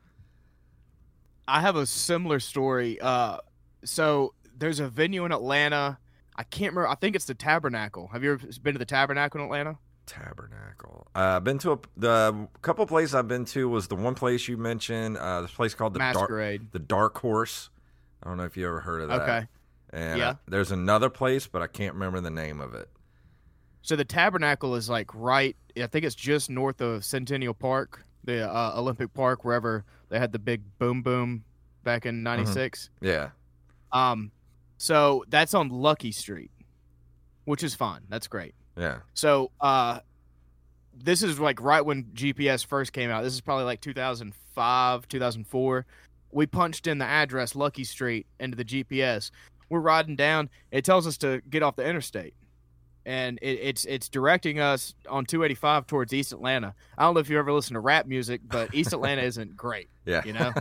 I 1.46 1.60
have 1.60 1.76
a 1.76 1.86
similar 1.86 2.40
story. 2.40 2.98
Uh, 3.00 3.38
so 3.84 4.34
there's 4.56 4.80
a 4.80 4.88
venue 4.88 5.24
in 5.24 5.32
Atlanta. 5.32 5.98
I 6.36 6.42
can't 6.42 6.72
remember. 6.72 6.88
I 6.88 6.94
think 6.94 7.14
it's 7.14 7.26
the 7.26 7.34
Tabernacle. 7.34 8.08
Have 8.08 8.24
you 8.24 8.32
ever 8.32 8.46
been 8.62 8.74
to 8.74 8.78
the 8.78 8.84
Tabernacle 8.84 9.40
in 9.40 9.44
Atlanta? 9.46 9.78
Tabernacle. 10.06 11.06
Uh, 11.14 11.36
I've 11.36 11.44
been 11.44 11.58
to 11.58 11.72
a 11.72 11.78
the 11.96 12.48
couple 12.62 12.86
places 12.86 13.14
I've 13.14 13.28
been 13.28 13.44
to 13.46 13.68
was 13.68 13.88
the 13.88 13.96
one 13.96 14.14
place 14.14 14.48
you 14.48 14.56
mentioned. 14.56 15.16
Uh, 15.16 15.42
this 15.42 15.50
place 15.52 15.74
called 15.74 15.94
the 15.94 15.98
Dark 16.00 16.14
Masquerade. 16.16 16.72
the 16.72 16.78
Dark 16.78 17.18
Horse. 17.18 17.70
I 18.22 18.28
don't 18.28 18.36
know 18.36 18.44
if 18.44 18.56
you 18.56 18.66
ever 18.66 18.80
heard 18.80 19.02
of 19.02 19.08
that. 19.08 19.22
Okay. 19.22 19.46
And 19.90 20.18
Yeah. 20.18 20.28
uh, 20.30 20.34
there's 20.48 20.72
another 20.72 21.10
place, 21.10 21.46
but 21.46 21.62
I 21.62 21.66
can't 21.66 21.94
remember 21.94 22.20
the 22.20 22.30
name 22.30 22.60
of 22.60 22.74
it. 22.74 22.88
So 23.82 23.96
the 23.96 24.04
Tabernacle 24.04 24.74
is 24.76 24.88
like 24.88 25.10
right. 25.14 25.56
I 25.76 25.86
think 25.86 26.04
it's 26.04 26.14
just 26.14 26.48
north 26.48 26.80
of 26.80 27.04
Centennial 27.04 27.52
Park, 27.54 28.04
the 28.24 28.50
uh, 28.50 28.72
Olympic 28.76 29.12
Park, 29.12 29.44
wherever 29.44 29.84
they 30.08 30.18
had 30.18 30.32
the 30.32 30.38
big 30.38 30.62
boom 30.78 31.02
boom 31.02 31.44
back 31.82 32.06
in 32.06 32.22
'96. 32.22 32.88
Yeah. 33.00 33.30
Um, 33.92 34.32
so 34.78 35.24
that's 35.28 35.52
on 35.54 35.68
Lucky 35.68 36.12
Street, 36.12 36.50
which 37.44 37.62
is 37.62 37.74
fine. 37.74 38.00
That's 38.08 38.26
great. 38.26 38.54
Yeah. 38.76 38.98
So 39.14 39.50
uh, 39.60 40.00
this 40.96 41.22
is 41.22 41.38
like 41.38 41.60
right 41.60 41.84
when 41.84 42.04
GPS 42.14 42.64
first 42.66 42.92
came 42.92 43.10
out. 43.10 43.22
This 43.22 43.34
is 43.34 43.40
probably 43.40 43.64
like 43.64 43.80
2005, 43.80 45.08
2004. 45.08 45.86
We 46.32 46.46
punched 46.46 46.86
in 46.86 46.98
the 46.98 47.04
address 47.04 47.54
Lucky 47.54 47.84
Street 47.84 48.26
into 48.40 48.56
the 48.56 48.64
GPS. 48.64 49.30
We're 49.68 49.80
riding 49.80 50.16
down. 50.16 50.50
It 50.72 50.84
tells 50.84 51.06
us 51.06 51.16
to 51.18 51.40
get 51.48 51.62
off 51.62 51.76
the 51.76 51.86
interstate. 51.86 52.34
and 53.06 53.38
it, 53.42 53.58
it's 53.60 53.84
it's 53.84 54.08
directing 54.08 54.58
us 54.60 54.94
on 55.08 55.26
285 55.26 55.86
towards 55.86 56.12
East 56.12 56.32
Atlanta. 56.32 56.74
I 56.98 57.02
don't 57.04 57.14
know 57.14 57.20
if 57.20 57.28
you 57.28 57.38
ever 57.38 57.52
listen 57.52 57.74
to 57.74 57.80
rap 57.80 58.06
music, 58.06 58.40
but 58.48 58.74
East 58.74 58.92
Atlanta 58.92 59.22
isn't 59.30 59.56
great. 59.56 59.88
Yeah. 60.06 60.22
You 60.24 60.32
know? 60.32 60.52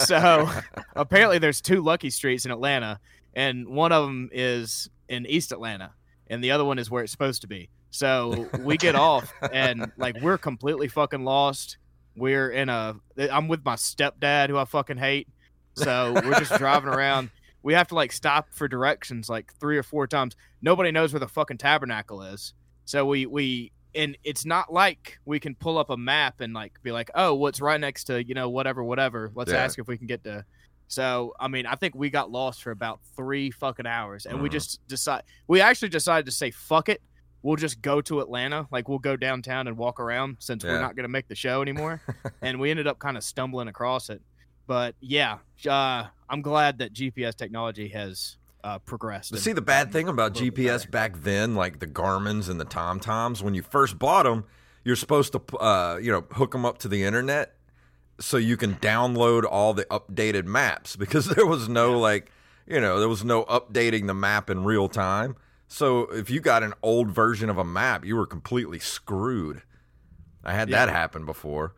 So 0.00 0.48
apparently, 0.96 1.38
there's 1.38 1.60
two 1.60 1.82
lucky 1.82 2.10
streets 2.10 2.44
in 2.44 2.50
Atlanta, 2.50 2.98
and 3.34 3.68
one 3.68 3.92
of 3.92 4.04
them 4.06 4.30
is 4.32 4.88
in 5.08 5.26
East 5.26 5.52
Atlanta, 5.52 5.92
and 6.30 6.42
the 6.42 6.50
other 6.50 6.64
one 6.64 6.78
is 6.78 6.90
where 6.90 7.02
it's 7.02 7.12
supposed 7.12 7.42
to 7.42 7.48
be. 7.48 7.68
So 7.90 8.48
we 8.60 8.76
get 8.76 8.94
off, 8.94 9.32
and 9.52 9.90
like 9.96 10.20
we're 10.20 10.38
completely 10.38 10.88
fucking 10.88 11.24
lost. 11.24 11.78
We're 12.16 12.50
in 12.50 12.68
a. 12.68 12.96
I'm 13.18 13.48
with 13.48 13.64
my 13.64 13.76
stepdad, 13.76 14.48
who 14.48 14.56
I 14.58 14.64
fucking 14.64 14.98
hate. 14.98 15.28
So 15.74 16.12
we're 16.14 16.38
just 16.38 16.54
driving 16.58 16.88
around. 16.88 17.30
We 17.62 17.74
have 17.74 17.88
to 17.88 17.94
like 17.94 18.12
stop 18.12 18.48
for 18.52 18.68
directions 18.68 19.28
like 19.28 19.52
three 19.60 19.78
or 19.78 19.82
four 19.82 20.06
times. 20.06 20.36
Nobody 20.62 20.90
knows 20.90 21.12
where 21.12 21.20
the 21.20 21.28
fucking 21.28 21.58
tabernacle 21.58 22.22
is. 22.22 22.54
So 22.84 23.04
we 23.06 23.26
we 23.26 23.72
and 23.94 24.16
it's 24.24 24.44
not 24.44 24.72
like 24.72 25.18
we 25.24 25.40
can 25.40 25.54
pull 25.54 25.78
up 25.78 25.90
a 25.90 25.96
map 25.96 26.40
and 26.40 26.52
like 26.54 26.80
be 26.82 26.92
like, 26.92 27.10
oh, 27.14 27.34
what's 27.34 27.60
right 27.60 27.80
next 27.80 28.04
to 28.04 28.24
you 28.24 28.34
know 28.34 28.48
whatever 28.48 28.82
whatever. 28.82 29.30
Let's 29.34 29.52
Yeah. 29.52 29.62
ask 29.64 29.78
if 29.78 29.86
we 29.86 29.96
can 29.98 30.06
get 30.06 30.24
to. 30.24 30.44
So 30.88 31.34
I 31.38 31.48
mean, 31.48 31.66
I 31.66 31.74
think 31.74 31.94
we 31.94 32.10
got 32.10 32.30
lost 32.30 32.62
for 32.62 32.70
about 32.70 33.00
three 33.16 33.50
fucking 33.50 33.86
hours, 33.86 34.26
and 34.26 34.40
we 34.42 34.48
Mhm. 34.48 34.52
just 34.52 34.86
decide. 34.88 35.22
We 35.46 35.60
actually 35.60 35.90
decided 35.90 36.26
to 36.26 36.32
say 36.32 36.50
fuck 36.50 36.88
it. 36.88 37.02
We'll 37.42 37.56
just 37.56 37.80
go 37.82 38.00
to 38.00 38.20
Atlanta. 38.20 38.66
Like 38.72 38.88
we'll 38.88 38.98
go 38.98 39.16
downtown 39.16 39.68
and 39.68 39.76
walk 39.76 40.00
around 40.00 40.38
since 40.40 40.64
Yeah. 40.64 40.72
we're 40.72 40.80
not 40.80 40.96
gonna 40.96 41.08
make 41.08 41.28
the 41.28 41.34
show 41.36 41.62
anymore. 41.62 42.00
and 42.42 42.58
we 42.58 42.70
ended 42.70 42.86
up 42.86 42.98
kind 42.98 43.16
of 43.16 43.22
stumbling 43.22 43.68
across 43.68 44.10
it. 44.10 44.20
But 44.66 44.96
yeah, 45.00 45.38
uh, 45.68 46.06
I'm 46.28 46.42
glad 46.42 46.78
that 46.78 46.92
GPS 46.92 47.34
technology 47.34 47.88
has 47.88 48.36
uh, 48.64 48.78
progressed. 48.80 49.30
But 49.30 49.40
see, 49.40 49.52
the 49.52 49.62
bad 49.62 49.92
thing 49.92 50.08
about 50.08 50.32
a 50.32 50.34
little 50.34 50.50
bit 50.50 50.56
GPS 50.64 50.80
better. 50.80 50.90
back 50.90 51.22
then, 51.22 51.54
like 51.54 51.78
the 51.78 51.86
Garmin's 51.86 52.48
and 52.48 52.60
the 52.60 52.64
Tom 52.64 52.98
Toms, 52.98 53.40
when 53.42 53.54
you 53.54 53.62
first 53.62 53.98
bought 54.00 54.24
them, 54.24 54.44
you're 54.84 54.96
supposed 54.96 55.32
to, 55.32 55.56
uh, 55.58 55.98
you 56.02 56.10
know, 56.10 56.22
hook 56.32 56.50
them 56.52 56.66
up 56.66 56.78
to 56.78 56.88
the 56.88 57.04
internet 57.04 57.54
so 58.20 58.36
you 58.36 58.56
can 58.56 58.74
download 58.76 59.44
all 59.44 59.74
the 59.74 59.84
updated 59.86 60.44
maps 60.44 60.96
because 60.96 61.26
there 61.26 61.46
was 61.46 61.68
no 61.68 61.98
like, 61.98 62.30
you 62.66 62.80
know, 62.80 62.98
there 62.98 63.08
was 63.08 63.24
no 63.24 63.44
updating 63.44 64.06
the 64.06 64.14
map 64.14 64.50
in 64.50 64.64
real 64.64 64.88
time. 64.88 65.36
So 65.68 66.02
if 66.12 66.30
you 66.30 66.40
got 66.40 66.62
an 66.62 66.74
old 66.82 67.10
version 67.10 67.50
of 67.50 67.58
a 67.58 67.64
map, 67.64 68.04
you 68.04 68.16
were 68.16 68.26
completely 68.26 68.78
screwed. 68.78 69.62
I 70.42 70.54
had 70.54 70.70
that 70.70 70.88
happen 70.88 71.26
before. 71.26 71.74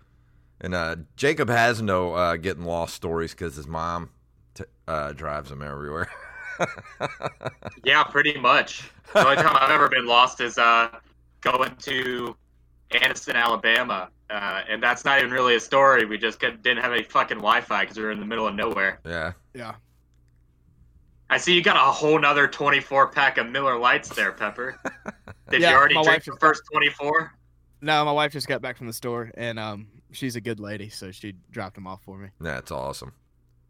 And 0.60 0.74
uh, 0.74 0.96
Jacob 1.16 1.48
has 1.48 1.80
no 1.82 2.14
uh, 2.14 2.36
getting 2.36 2.64
lost 2.64 2.94
stories 2.94 3.32
because 3.32 3.56
his 3.56 3.66
mom 3.66 4.10
t- 4.54 4.64
uh, 4.86 5.12
drives 5.12 5.50
him 5.50 5.62
everywhere. 5.62 6.08
Yeah, 7.84 8.04
pretty 8.04 8.38
much. 8.38 8.90
The 9.14 9.24
only 9.24 9.36
time 9.36 9.56
I've 9.58 9.70
ever 9.70 9.88
been 9.88 10.06
lost 10.06 10.40
is 10.40 10.58
uh, 10.58 10.90
going 11.40 11.74
to 11.76 12.36
Anniston, 12.92 13.34
Alabama, 13.34 14.08
uh, 14.30 14.62
and 14.68 14.82
that's 14.82 15.04
not 15.04 15.18
even 15.18 15.30
really 15.30 15.54
a 15.56 15.60
story. 15.60 16.04
We 16.04 16.18
just 16.18 16.40
could, 16.40 16.62
didn't 16.62 16.82
have 16.82 16.92
any 16.92 17.02
fucking 17.04 17.36
Wi-Fi 17.38 17.82
because 17.82 17.96
we 17.96 18.02
were 18.02 18.10
in 18.10 18.20
the 18.20 18.26
middle 18.26 18.46
of 18.46 18.54
nowhere. 18.54 19.00
yeah. 19.06 19.32
Yeah. 19.54 19.74
I 21.28 21.38
see 21.38 21.54
you 21.54 21.62
got 21.62 21.76
a 21.76 21.92
whole 21.92 22.18
nother 22.18 22.48
24 22.48 23.08
pack 23.08 23.38
of 23.38 23.48
Miller 23.48 23.78
Lites 23.78 24.08
there, 24.08 24.32
Pepper. 24.32 24.76
Did 25.50 25.62
Yeah, 25.62 25.70
you 25.70 25.76
already 25.76 25.94
my 25.94 26.02
drink 26.02 26.16
wife 26.16 26.24
the 26.24 26.36
first 26.40 26.62
24? 26.72 27.32
No, 27.82 28.04
my 28.04 28.10
wife 28.12 28.32
just 28.32 28.48
got 28.48 28.60
back 28.60 28.76
from 28.76 28.88
the 28.88 28.92
store, 28.92 29.30
and 29.34 29.58
um, 29.58 29.86
she's 30.10 30.34
a 30.36 30.40
good 30.40 30.58
lady, 30.58 30.88
so 30.88 31.12
she 31.12 31.34
dropped 31.52 31.76
them 31.76 31.86
off 31.86 32.02
for 32.02 32.18
me. 32.18 32.28
That's 32.40 32.72
awesome. 32.72 33.12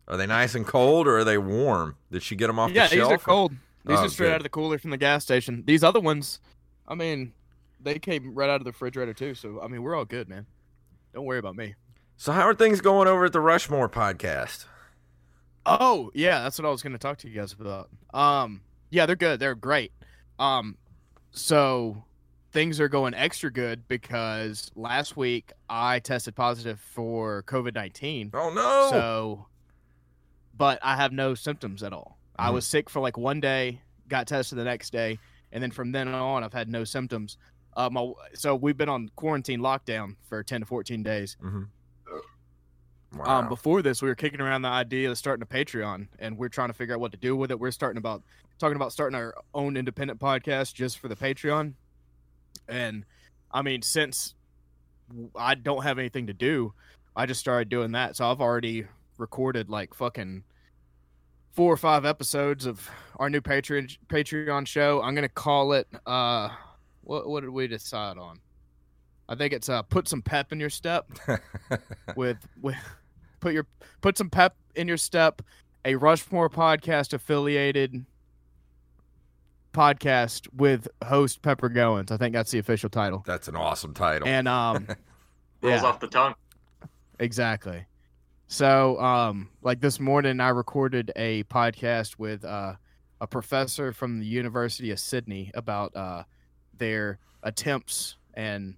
Are 0.08 0.16
they 0.16 0.26
nice 0.26 0.54
and 0.54 0.66
cold 0.66 1.06
or 1.06 1.18
are 1.18 1.24
they 1.24 1.36
warm? 1.38 1.96
Did 2.10 2.22
she 2.22 2.34
get 2.34 2.46
them 2.48 2.58
off 2.58 2.70
yeah, 2.72 2.88
the 2.88 2.96
these 2.96 3.06
shelf? 3.06 3.12
are 3.12 3.18
cold. 3.18 3.52
These 3.84 3.98
Oh, 3.98 4.04
are 4.04 4.08
straight 4.08 4.26
good. 4.28 4.32
out 4.32 4.36
of 4.38 4.42
the 4.44 4.48
cooler 4.48 4.78
from 4.78 4.90
the 4.90 4.96
gas 4.96 5.22
station. 5.22 5.62
These 5.66 5.84
other 5.84 6.00
ones, 6.00 6.40
I 6.88 6.94
mean, 6.94 7.32
they 7.82 7.98
came 7.98 8.34
right 8.34 8.48
out 8.50 8.56
of 8.60 8.64
the 8.64 8.70
refrigerator 8.70 9.14
too. 9.14 9.34
So 9.34 9.60
I 9.62 9.68
mean, 9.68 9.82
we're 9.82 9.94
all 9.96 10.04
good, 10.04 10.28
man. 10.28 10.46
Don't 11.14 11.24
worry 11.24 11.38
about 11.38 11.56
me. 11.56 11.74
So 12.16 12.32
how 12.32 12.42
are 12.42 12.54
things 12.54 12.80
going 12.80 13.08
over 13.08 13.24
at 13.26 13.32
the 13.32 13.40
Rushmore 13.40 13.88
podcast? 13.88 14.66
Oh 15.66 16.10
yeah, 16.14 16.42
that's 16.42 16.58
what 16.58 16.66
I 16.66 16.70
was 16.70 16.82
going 16.82 16.92
to 16.92 16.98
talk 16.98 17.18
to 17.18 17.28
you 17.28 17.34
guys 17.34 17.52
about. 17.52 17.90
Um, 18.14 18.62
yeah, 18.90 19.06
they're 19.06 19.16
good. 19.16 19.40
They're 19.40 19.54
great. 19.54 19.92
Um, 20.38 20.76
so 21.32 22.02
things 22.52 22.80
are 22.80 22.88
going 22.88 23.14
extra 23.14 23.52
good 23.52 23.86
because 23.86 24.70
last 24.74 25.16
week 25.16 25.52
I 25.68 26.00
tested 26.00 26.34
positive 26.34 26.80
for 26.80 27.42
COVID 27.46 27.74
nineteen. 27.74 28.30
Oh 28.34 28.50
no! 28.52 28.88
So, 28.90 29.46
but 30.56 30.78
I 30.82 30.96
have 30.96 31.12
no 31.12 31.34
symptoms 31.34 31.82
at 31.82 31.92
all. 31.92 32.18
I 32.38 32.48
Mhm. 32.50 32.54
was 32.54 32.66
sick 32.66 32.88
for 32.90 33.00
like 33.00 33.16
one 33.16 33.40
day, 33.40 33.82
got 34.08 34.26
tested 34.26 34.58
the 34.58 34.64
next 34.64 34.90
day, 34.92 35.18
and 35.52 35.62
then 35.62 35.70
from 35.70 35.92
then 35.92 36.08
on, 36.08 36.42
I've 36.42 36.52
had 36.52 36.68
no 36.68 36.84
symptoms. 36.84 37.36
Uh, 37.76 37.88
my, 37.90 38.12
so 38.34 38.54
we've 38.56 38.76
been 38.76 38.88
on 38.88 39.10
quarantine 39.16 39.60
lockdown 39.60 40.16
for 40.28 40.42
ten 40.42 40.60
to 40.60 40.66
fourteen 40.66 41.02
days. 41.02 41.36
Mhm. 41.42 41.68
Wow. 43.16 43.40
Um, 43.40 43.48
before 43.48 43.82
this, 43.82 44.02
we 44.02 44.08
were 44.08 44.14
kicking 44.14 44.40
around 44.40 44.62
the 44.62 44.68
idea 44.68 45.10
of 45.10 45.18
starting 45.18 45.42
a 45.42 45.46
Patreon, 45.46 46.06
and 46.20 46.38
we're 46.38 46.48
trying 46.48 46.68
to 46.68 46.74
figure 46.74 46.94
out 46.94 47.00
what 47.00 47.10
to 47.10 47.16
do 47.18 47.34
with 47.34 47.50
it. 47.50 47.58
We're 47.58 47.72
starting 47.72 47.98
about 47.98 48.22
talking 48.58 48.76
about 48.76 48.92
starting 48.92 49.16
our 49.16 49.34
own 49.52 49.76
independent 49.76 50.20
podcast 50.20 50.74
just 50.74 50.98
for 50.98 51.08
the 51.08 51.16
Patreon. 51.16 51.74
And 52.68 53.04
I 53.50 53.62
mean, 53.62 53.82
since 53.82 54.34
I 55.34 55.56
don't 55.56 55.82
have 55.82 55.98
anything 55.98 56.28
to 56.28 56.32
do, 56.32 56.72
I 57.16 57.26
just 57.26 57.40
started 57.40 57.68
doing 57.68 57.92
that. 57.92 58.14
So 58.16 58.30
I've 58.30 58.40
already 58.40 58.86
recorded 59.18 59.68
like 59.68 59.92
fucking 59.92 60.44
four 61.50 61.72
or 61.72 61.76
five 61.76 62.04
episodes 62.04 62.64
of 62.64 62.88
our 63.16 63.28
new 63.28 63.40
Patreon 63.40 63.98
Patreon 64.06 64.68
show. 64.68 65.02
I'm 65.02 65.16
gonna 65.16 65.28
call 65.28 65.72
it. 65.72 65.88
uh 66.06 66.50
What 67.02 67.28
what 67.28 67.40
did 67.40 67.50
we 67.50 67.66
decide 67.66 68.18
on? 68.18 68.40
I 69.28 69.34
think 69.36 69.52
it's 69.52 69.68
uh 69.68 69.82
put 69.82 70.08
some 70.08 70.22
pep 70.22 70.52
in 70.52 70.60
your 70.60 70.70
step 70.70 71.06
with 72.16 72.38
with 72.60 72.76
put 73.40 73.52
your 73.54 73.66
put 74.00 74.18
some 74.18 74.28
pep 74.30 74.54
in 74.74 74.88
your 74.88 74.96
step 74.96 75.42
a 75.84 75.94
rushmore 75.94 76.50
podcast 76.50 77.12
affiliated 77.14 78.04
podcast 79.72 80.48
with 80.52 80.88
host 81.04 81.42
pepper 81.42 81.68
goins 81.70 82.10
i 82.10 82.16
think 82.16 82.32
that's 82.34 82.50
the 82.50 82.58
official 82.58 82.90
title 82.90 83.22
That's 83.24 83.46
an 83.48 83.54
awesome 83.56 83.94
title. 83.94 84.26
and 84.26 84.48
um 84.48 84.86
Rolls 85.62 85.82
Yeah. 85.82 85.88
off 85.88 86.00
the 86.00 86.08
tongue. 86.08 86.34
exactly 87.20 87.86
so 88.48 89.00
um 89.00 89.48
like 89.62 89.80
this 89.80 90.00
morning 90.00 90.40
i 90.40 90.48
recorded 90.48 91.12
a 91.14 91.44
podcast 91.44 92.18
with 92.18 92.44
uh 92.44 92.74
a 93.20 93.26
professor 93.28 93.92
from 93.92 94.18
the 94.18 94.26
university 94.26 94.90
of 94.90 94.98
sydney 94.98 95.52
about 95.54 95.94
uh 95.94 96.24
their 96.80 97.20
attempts 97.44 98.16
and 98.34 98.74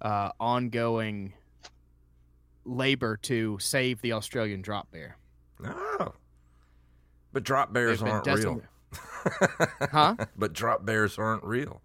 uh 0.00 0.30
ongoing 0.40 1.34
labor 2.64 3.18
to 3.18 3.58
save 3.60 4.00
the 4.00 4.12
australian 4.12 4.62
drop 4.62 4.90
bear 4.90 5.18
oh. 5.64 6.14
But 7.32 7.44
drop 7.44 7.72
bears 7.72 8.02
aren't 8.02 8.26
real. 8.26 8.62
Huh? 9.90 10.16
But 10.36 10.52
drop 10.52 10.84
bears 10.84 11.18
aren't 11.18 11.44
real. 11.44 11.80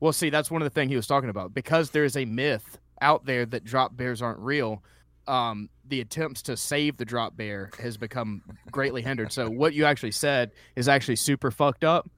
Well, 0.00 0.12
see, 0.12 0.30
that's 0.30 0.50
one 0.50 0.62
of 0.62 0.66
the 0.66 0.70
things 0.70 0.90
he 0.90 0.96
was 0.96 1.06
talking 1.06 1.28
about 1.28 1.52
because 1.52 1.90
there 1.90 2.04
is 2.04 2.16
a 2.16 2.24
myth 2.24 2.78
out 3.00 3.24
there 3.26 3.44
that 3.46 3.64
drop 3.64 3.96
bears 3.96 4.22
aren't 4.22 4.38
real. 4.38 4.82
Um, 5.26 5.68
the 5.88 6.00
attempts 6.00 6.42
to 6.42 6.56
save 6.56 6.98
the 6.98 7.04
drop 7.04 7.36
bear 7.36 7.70
has 7.80 7.96
become 7.96 8.42
greatly 8.70 9.02
hindered. 9.02 9.32
So 9.32 9.50
what 9.50 9.74
you 9.74 9.84
actually 9.84 10.12
said 10.12 10.52
is 10.76 10.88
actually 10.88 11.16
super 11.16 11.50
fucked 11.50 11.82
up, 11.82 12.08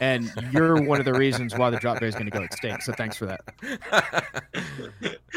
and 0.00 0.30
you're 0.52 0.82
one 0.82 0.98
of 0.98 1.04
the 1.04 1.12
reasons 1.14 1.56
why 1.56 1.70
the 1.70 1.78
drop 1.78 2.00
bear 2.00 2.08
is 2.08 2.14
going 2.14 2.26
to 2.30 2.30
go 2.36 2.42
extinct. 2.42 2.82
So 2.84 2.92
thanks 2.92 3.16
for 3.16 3.26
that. 3.26 4.24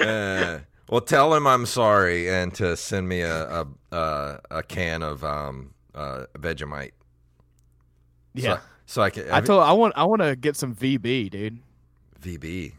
Uh, 0.02 0.60
well, 0.89 1.02
tell 1.02 1.34
him 1.34 1.48
I'm 1.48 1.65
sorry 1.65 2.30
and 2.30 2.54
to 2.56 2.76
send 2.76 3.08
me 3.08 3.22
a 3.22 3.62
a, 3.62 3.67
a, 3.91 4.39
a 4.52 4.63
can 4.63 5.04
of 5.04 5.24
um, 5.24 5.74
uh, 5.94 6.26
Vegemite. 6.38 6.91
Yeah, 8.34 8.58
So, 8.58 8.62
so 8.86 9.02
I 9.02 9.10
can. 9.10 9.32
I 9.32 9.41
told 9.41 9.63
I 9.63 9.74
want 9.74 9.94
I 9.96 10.04
want 10.06 10.22
to 10.22 10.36
get 10.36 10.56
some 10.56 10.76
VB, 10.76 11.30
dude. 11.30 11.60
VB. 12.22 12.74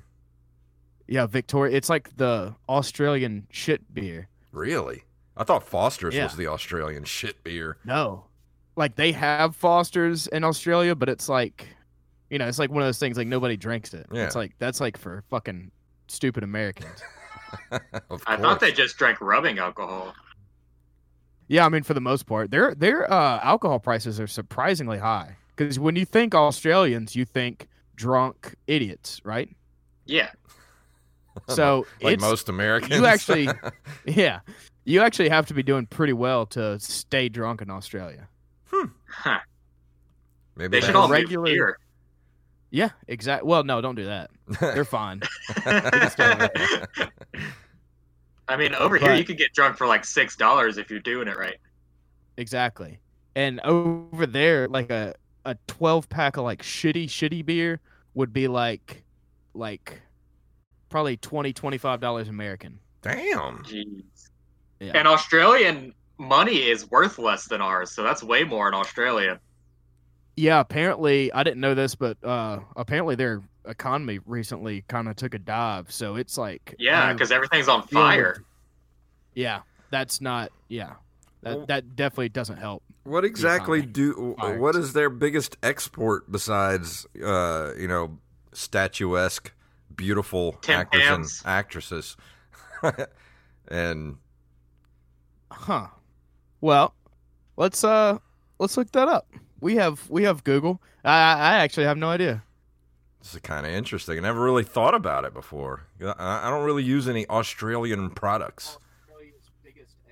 Yeah, 1.07 1.27
Victoria. 1.27 1.77
It's 1.77 1.89
like 1.91 2.17
the 2.17 2.55
Australian 2.69 3.47
shit 3.51 3.93
beer. 3.93 4.29
Really? 4.53 5.05
I 5.37 5.45
thought 5.45 5.63
Foster's 5.63 6.15
Yeah. 6.15 6.25
was 6.25 6.37
the 6.37 6.47
Australian 6.47 7.05
shit 7.05 7.43
beer. 7.45 7.77
No, 7.85 8.25
like 8.77 8.97
they 8.97 9.13
have 9.13 9.55
Fosters 9.57 10.27
in 10.29 10.45
Australia, 10.45 10.95
but 10.95 11.09
it's 11.09 11.29
like, 11.29 11.69
you 12.31 12.39
know, 12.39 12.49
it's 12.49 12.59
like 12.59 12.71
one 12.71 12.83
of 12.83 12.89
those 12.89 12.99
things 12.99 13.17
like 13.17 13.27
nobody 13.27 13.57
drinks 13.57 13.95
it. 13.95 14.07
Yeah. 14.13 14.25
It's 14.25 14.37
like 14.37 14.53
that's 14.59 14.81
like 14.81 14.97
for 14.97 15.23
fucking 15.31 15.71
stupid 16.09 16.45
Americans. 16.45 17.03
I 18.27 18.37
thought 18.37 18.61
they 18.61 18.73
just 18.73 18.97
drank 18.97 19.21
rubbing 19.21 19.59
alcohol. 19.59 20.15
yeah, 21.49 21.67
I 21.67 21.69
mean 21.69 21.83
for 21.83 21.95
the 21.95 22.01
most 22.01 22.27
part, 22.27 22.51
their 22.51 22.75
their 22.75 23.11
uh, 23.13 23.41
alcohol 23.43 23.79
prices 23.79 24.19
are 24.19 24.27
surprisingly 24.27 24.99
high 24.99 25.37
because 25.55 25.79
when 25.79 25.97
you 25.97 26.05
think 26.05 26.35
Australians, 26.35 27.15
you 27.15 27.25
think 27.25 27.69
drunk 27.95 28.55
idiots, 28.67 29.21
right? 29.25 29.49
Yeah. 30.07 30.31
So 31.49 31.87
like 32.03 32.15
it's, 32.15 32.21
most 32.21 32.51
Americans. 32.51 32.95
you 32.95 33.07
actually, 33.07 33.49
yeah, 34.05 34.41
you 34.85 35.01
actually 35.01 35.31
have 35.31 35.47
to 35.47 35.55
be 35.55 35.63
doing 35.63 35.87
pretty 35.87 36.13
well 36.13 36.45
to 36.49 36.79
stay 36.79 37.31
drunk 37.31 37.63
in 37.63 37.71
Australia. 37.71 38.29
Huh. 39.13 39.39
maybe 40.57 40.81
They 40.81 40.87
should 40.87 40.97
all 40.97 41.09
regular- 41.09 41.45
regular... 41.45 41.79
Yeah, 42.71 42.89
exactly. 43.07 43.47
Well, 43.47 43.65
no, 43.65 43.83
don't 43.83 43.97
do 43.97 44.07
that. 44.07 44.31
They're 44.59 44.87
fine. 44.87 45.21
I 48.49 48.57
mean, 48.57 48.75
over 48.75 48.97
here 48.97 49.15
you 49.15 49.25
could 49.25 49.37
get 49.37 49.53
drunk 49.53 49.77
for 49.77 49.87
like 49.87 50.05
six 50.07 50.37
dollars 50.37 50.79
if 50.79 50.91
you're 50.91 51.01
doing 51.01 51.29
it 51.29 51.37
right. 51.37 51.59
exactly. 52.37 52.99
And 53.35 53.61
over 53.61 54.27
there, 54.27 54.69
like 54.69 54.91
a 54.91 55.15
a 55.45 55.57
twelve 55.67 56.09
pack 56.09 56.37
of 56.39 56.45
like 56.45 56.63
shitty 56.63 57.07
shitty 57.07 57.45
beer 57.45 57.81
would 58.15 58.33
be 58.33 58.49
like 58.49 59.03
like 59.55 60.01
probably 60.89 61.17
20 61.19 61.53
25 61.53 62.01
dollars 62.01 62.29
American. 62.29 62.79
Damn. 63.03 63.59
Jeez. 63.65 64.03
Yeah. 64.81 64.93
And 64.95 65.07
Australian 65.09 65.95
money 66.23 66.69
is 66.71 66.91
worth 66.91 67.19
less 67.19 67.47
than 67.47 67.61
ours, 67.61 67.91
so 67.91 68.03
that's 68.03 68.23
way 68.23 68.45
more 68.45 68.69
in 68.69 68.75
Australia. 68.75 69.41
Yeah, 70.37 70.61
apparently 70.61 71.33
I 71.33 71.43
didn't 71.43 71.61
know 71.61 71.75
this, 71.75 71.95
but 71.95 72.17
uh 72.25 72.61
apparently 72.77 73.15
their 73.17 73.43
economy 73.67 74.19
recently 74.27 74.83
kind 74.89 75.09
of 75.09 75.17
took 75.17 75.35
a 75.35 75.39
dive. 75.39 75.93
So 75.93 76.17
it's 76.17 76.39
like 76.39 76.75
Yeah, 76.79 77.13
because 77.13 77.31
everything's 77.31 77.69
on 77.69 77.83
fire. 77.89 78.43
yeah, 79.35 79.61
that's 79.91 80.21
not 80.21 80.51
yeah. 80.69 80.95
That 81.43 81.57
Well- 81.59 81.67
that 81.67 81.97
definitely 81.97 82.31
doesn't 82.31 82.57
help. 82.59 82.83
What 83.05 83.25
exactly 83.25 83.83
do? 83.83 84.37
Fires. 84.39 84.61
What 84.61 84.77
is 84.77 84.93
their 84.93 85.11
biggest 85.11 85.57
export 85.63 86.31
besides, 86.31 87.05
uh, 87.23 87.73
you 87.77 87.89
know, 87.89 88.17
statuesque, 88.53 89.51
beautiful 89.97 90.53
Tim 90.63 90.79
actors 90.81 91.03
Tams. 91.03 91.43
and 91.45 91.51
actresses? 91.53 92.17
and 93.69 94.17
Huh. 95.51 95.89
Well, 96.63 96.95
let's 97.59 97.85
uh 97.85 98.19
let's 98.59 98.79
look 98.79 98.91
that 98.93 99.09
up. 99.09 99.29
We 99.61 99.77
have 99.77 100.09
we 100.09 100.23
have 100.23 100.43
Google. 100.45 100.81
I 101.05 101.11
I 101.11 101.55
actually 101.57 101.85
have 101.85 101.99
no 101.99 102.09
idea. 102.09 102.43
this 103.21 103.35
is 103.35 103.41
kind 103.41 103.67
of 103.67 103.73
interesting. 103.73 104.17
I 104.17 104.23
never 104.23 104.41
really 104.41 104.65
thought 104.65 104.95
about 104.95 105.25
it 105.27 105.35
before. 105.35 105.83
I, 106.03 106.47
I 106.47 106.51
don't 106.51 106.65
really 106.65 106.85
use 106.85 107.09
any 107.09 107.27
Australian 107.27 108.11
products. 108.11 108.79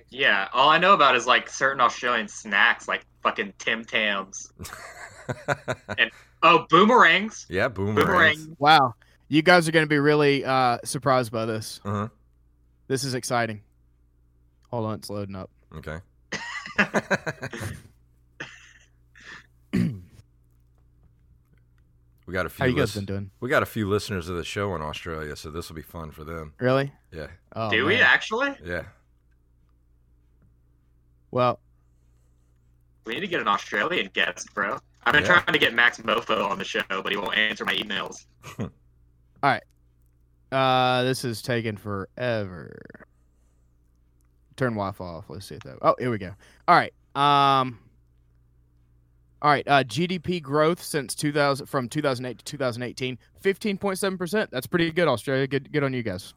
Yeah, 0.09 0.49
all 0.53 0.67
I 0.69 0.77
know 0.77 0.93
about 0.93 1.15
is 1.15 1.25
like 1.25 1.49
certain 1.49 1.79
Australian 1.79 2.27
snacks, 2.27 2.85
like 2.87 3.05
fucking 3.23 3.53
Tim 3.57 3.83
Tams. 3.83 4.51
And 5.97 6.11
oh, 6.43 6.65
boomerangs. 6.69 7.45
yeah, 7.47 7.69
boomerangs. 7.69 8.05
Boomerang. 8.05 8.55
Wow. 8.59 8.95
You 9.29 9.41
guys 9.41 9.69
are 9.69 9.71
going 9.71 9.85
to 9.85 9.89
be 9.89 9.99
really 9.99 10.43
uh 10.43 10.79
surprised 10.83 11.31
by 11.31 11.45
this. 11.45 11.79
Uh-huh. 11.85 12.09
This 12.87 13.05
is 13.05 13.13
exciting. 13.13 13.61
Hold 14.71 14.87
on, 14.87 14.95
it's 14.95 15.09
loading 15.09 15.35
up. 15.37 15.49
Okay. 15.77 15.99
We 22.25 22.33
got 22.33 22.45
a 22.45 22.49
few. 22.49 22.63
How 22.63 22.67
you 22.69 22.73
guys 22.75 22.95
lis- 22.95 22.95
been 22.95 23.05
doing? 23.05 23.31
we 23.39 23.49
got 23.49 23.63
a 23.63 23.67
few 23.67 23.89
listeners 23.89 24.29
of 24.29 24.35
the 24.37 24.43
show 24.43 24.75
in 24.75 24.81
Australia, 24.81 25.35
so 25.35 25.49
this 25.51 25.69
will 25.69 25.75
be 25.75 25.81
fun 25.81 26.11
for 26.11 26.23
them. 26.23 26.53
Really? 26.59 26.91
Yeah, 27.11 27.27
Oh, 27.55 27.69
Do 27.69 27.85
we 27.85 27.95
actually? 27.95 28.55
yeah. 28.63 28.83
Well, 31.31 31.59
We 33.05 33.15
need 33.15 33.21
to 33.21 33.27
get 33.27 33.41
an 33.41 33.47
Australian 33.47 34.09
guest, 34.13 34.53
bro. 34.53 34.77
I've 35.05 35.13
been 35.13 35.23
Yeah. 35.23 35.39
trying 35.39 35.53
to 35.53 35.59
get 35.59 35.73
Max 35.73 35.97
Mofo 35.99 36.47
on 36.49 36.59
the 36.59 36.63
show, 36.63 36.81
but 36.89 37.11
he 37.11 37.17
won't 37.17 37.35
answer 37.35 37.65
my 37.65 37.73
emails. 37.73 38.25
All 38.59 38.69
right. 39.41 39.63
Uh 40.51 41.03
this 41.03 41.25
is 41.25 41.41
taking 41.41 41.77
forever. 41.77 42.79
Turn 44.61 44.73
Wi-Fi 44.73 45.03
off. 45.03 45.25
Let's 45.27 45.47
see 45.47 45.55
if 45.55 45.63
that. 45.63 45.77
Oh, 45.81 45.95
here 45.97 46.11
we 46.11 46.19
go. 46.19 46.31
All 46.67 46.75
right. 46.75 46.93
Um 47.15 47.79
All 49.41 49.49
right, 49.49 49.67
uh, 49.67 49.83
GDP 49.83 50.39
growth 50.39 50.83
since 50.83 51.15
2000 51.15 51.65
from 51.65 51.89
2008 51.89 52.37
to 52.37 52.45
2018, 52.45 53.17
15.7%. 53.43 54.49
That's 54.51 54.67
pretty 54.67 54.91
good, 54.91 55.07
Australia. 55.07 55.47
Good 55.47 55.71
good 55.71 55.83
on 55.83 55.93
you 55.93 56.03
guys. 56.03 56.35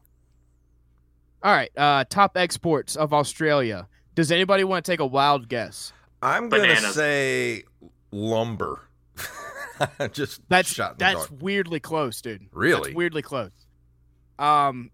All 1.43 1.51
right, 1.53 1.69
uh, 1.77 2.05
top 2.09 2.35
exports 2.35 2.95
of 2.95 3.13
Australia. 3.13 3.87
Does 4.15 4.31
anybody 4.31 4.63
want 4.63 4.83
to 4.85 4.91
take 4.91 4.99
a 5.01 5.05
wild 5.05 5.47
guess? 5.49 5.93
I'm 6.23 6.49
gonna 6.49 6.63
Bananas. 6.63 6.95
say 6.95 7.63
lumber. 8.11 8.81
Just 10.13 10.41
That's 10.49 10.73
shot 10.73 10.93
in 10.93 10.97
the 10.97 11.03
that's 11.05 11.27
dark. 11.27 11.41
weirdly 11.41 11.79
close, 11.79 12.21
dude. 12.21 12.47
Really? 12.51 12.81
That's 12.89 12.95
weirdly 12.95 13.21
close. 13.21 13.51
Um, 14.39 14.89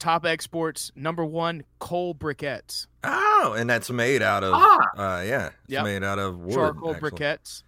top 0.00 0.26
exports 0.26 0.90
number 0.96 1.24
one, 1.24 1.62
coal 1.78 2.14
briquettes, 2.14 2.86
Oh, 3.04 3.54
and 3.56 3.70
that's 3.70 3.88
made 3.90 4.20
out 4.22 4.42
of. 4.42 4.52
Ah. 4.54 4.78
Uh, 4.96 5.22
yeah, 5.22 5.46
it's 5.46 5.54
Yep. 5.68 5.84
made 5.84 6.02
out 6.02 6.18
of 6.18 6.38
wood. 6.40 6.54
charcoal 6.54 6.94
actually. 6.94 7.10
briquettes. 7.12 7.62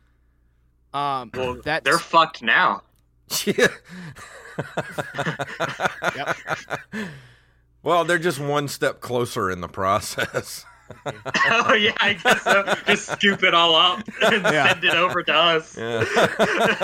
Um, 0.93 1.31
Well, 1.35 1.55
that's 1.63 1.85
they're 1.85 1.99
fucked 1.99 2.43
now. 2.43 2.83
Yeah. 3.47 3.69
Well, 7.83 8.05
they're 8.05 8.19
just 8.19 8.39
one 8.39 8.69
step 8.69 9.01
closer 9.01 9.51
in 9.51 9.61
the 9.61 9.69
process. 9.69 10.65
oh 11.07 11.73
yeah, 11.75 11.93
I 12.01 12.15
guess 12.15 12.43
so. 12.43 12.75
Just 12.87 13.11
scoop 13.13 13.43
it 13.43 13.55
all 13.55 13.75
up 13.75 14.01
and 14.23 14.43
Yeah. 14.43 14.69
send 14.73 14.85
it 14.85 14.95
over 14.95 15.23
to 15.23 15.33
us. 15.35 15.77
Yeah. 15.77 16.05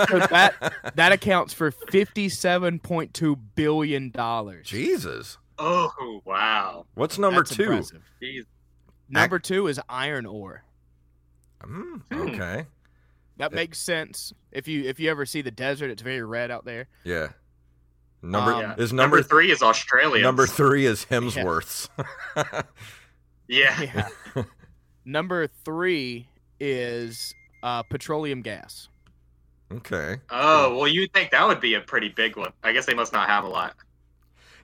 so 0.09 0.19
that 0.19 0.93
that 0.95 1.11
accounts 1.11 1.53
for 1.53 1.71
fifty-seven 1.71 2.79
point 2.79 3.13
two 3.13 3.35
billion 3.35 4.09
dollars. 4.11 4.67
Jesus. 4.67 5.37
Oh 5.57 6.21
wow. 6.25 6.85
What's 6.95 7.17
number 7.17 7.41
That's 7.41 7.55
two? 7.55 7.63
impressive. 7.63 8.01
Jeez. 8.21 8.45
Number 9.09 9.39
two 9.39 9.67
is 9.67 9.79
iron 9.89 10.25
ore. 10.25 10.63
Mm, 11.63 12.01
okay. 12.11 12.65
That 13.37 13.51
Yeah. 13.51 13.55
makes 13.55 13.77
sense. 13.79 14.33
If 14.51 14.67
you 14.67 14.83
if 14.85 14.99
you 14.99 15.09
ever 15.11 15.25
see 15.25 15.41
the 15.41 15.51
desert, 15.51 15.89
it's 15.91 16.01
very 16.01 16.23
red 16.23 16.51
out 16.51 16.65
there. 16.65 16.87
Yeah. 17.03 17.29
Number 18.21 18.51
Um, 18.53 18.75
is 18.77 18.91
Number, 18.91 19.17
number 19.17 19.23
three 19.23 19.49
is 19.51 19.61
Australia. 19.61 20.21
number 20.21 20.45
three 20.45 20.85
is 20.85 21.05
Hemsworth's. 21.05 21.89
Yeah. 22.35 22.61
Yeah. 23.57 24.07
Number 25.05 25.47
three 25.65 26.27
is 26.59 27.33
uh, 27.63 27.81
petroleum 27.83 28.41
gas. 28.43 28.89
okay. 29.73 30.17
Oh 30.29 30.77
well, 30.77 30.87
you'd 30.87 31.11
think 31.13 31.31
that 31.31 31.47
would 31.47 31.59
be 31.59 31.73
a 31.73 31.81
pretty 31.81 32.09
big 32.09 32.37
one. 32.37 32.53
I 32.63 32.73
guess 32.73 32.85
they 32.85 32.93
must 32.93 33.11
not 33.11 33.27
have 33.27 33.43
a 33.43 33.47
lot. 33.47 33.75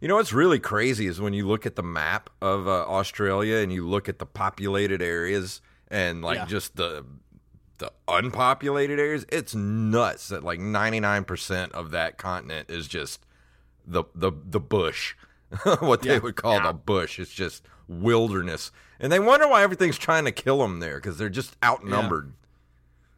You 0.01 0.07
know 0.07 0.15
what's 0.17 0.33
really 0.33 0.59
crazy 0.59 1.07
is 1.07 1.19
when 1.19 1.33
you 1.33 1.47
look 1.47 1.65
at 1.65 1.75
the 1.75 1.83
map 1.83 2.29
of 2.41 2.67
uh, 2.67 2.85
Australia 2.85 3.57
and 3.57 3.73
you 3.73 3.87
look 3.87 4.07
at 4.07 4.19
the 4.19 4.25
populated 4.25 5.01
areas 5.01 5.61
and 5.89 6.21
like 6.21 6.37
Yeah. 6.37 6.45
just 6.45 6.75
the 6.75 7.05
the 7.79 7.91
unpopulated 8.07 8.99
areas. 8.99 9.25
It's 9.29 9.55
nuts 9.55 10.27
that 10.27 10.43
like 10.43 10.59
ninety 10.59 10.99
nine 10.99 11.23
percent 11.23 11.71
of 11.71 11.89
that 11.91 12.17
continent 12.19 12.69
is 12.69 12.87
just 12.87 13.25
the 13.87 14.03
the 14.13 14.31
the 14.31 14.59
bush, 14.59 15.15
what 15.79 16.03
they 16.03 16.19
would 16.19 16.35
call 16.35 16.57
Yeah. 16.57 16.67
the 16.67 16.73
bush. 16.73 17.17
It's 17.19 17.33
just 17.33 17.63
wilderness, 17.87 18.71
and 18.99 19.11
they 19.11 19.19
wonder 19.19 19.47
why 19.47 19.63
everything's 19.63 19.97
trying 19.97 20.25
to 20.25 20.31
kill 20.31 20.59
them 20.59 20.79
there 20.79 20.95
because 20.95 21.17
they're 21.17 21.29
just 21.29 21.55
outnumbered. 21.63 22.33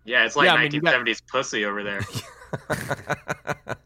Yeah, 0.06 0.26
it's 0.26 0.36
like 0.36 0.46
Yeah, 0.46 0.54
I 0.56 0.70
mean, 0.70 0.82
got- 0.82 0.94
1970s 0.96 1.22
pussy 1.28 1.66
over 1.66 1.84
there. 1.84 2.02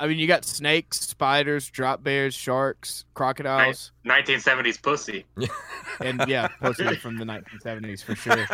I 0.00 0.06
mean, 0.06 0.18
you 0.18 0.26
got 0.26 0.46
snakes, 0.46 0.98
spiders, 0.98 1.68
drop 1.68 2.02
bears, 2.02 2.34
sharks, 2.34 3.04
crocodiles, 3.12 3.92
1970s 4.06 4.80
pussy. 4.80 5.26
and 6.00 6.24
yeah, 6.26 6.48
mostly 6.62 6.96
from 6.96 7.18
the 7.18 7.24
1970s 7.26 8.02
for 8.02 8.14
sure. 8.14 8.46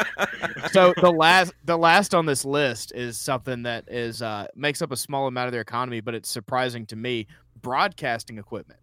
So 0.72 0.92
the 1.00 1.12
last 1.12 1.54
the 1.64 1.78
last 1.78 2.16
on 2.16 2.26
this 2.26 2.44
list 2.44 2.92
is 2.96 3.16
something 3.16 3.62
that 3.62 3.84
is 3.88 4.22
uh, 4.22 4.48
makes 4.56 4.82
up 4.82 4.90
a 4.90 4.96
small 4.96 5.28
amount 5.28 5.46
of 5.46 5.52
their 5.52 5.60
economy, 5.60 6.00
but 6.00 6.16
it's 6.16 6.28
surprising 6.28 6.84
to 6.86 6.96
me. 6.96 7.28
Broadcasting 7.62 8.38
equipment. 8.38 8.80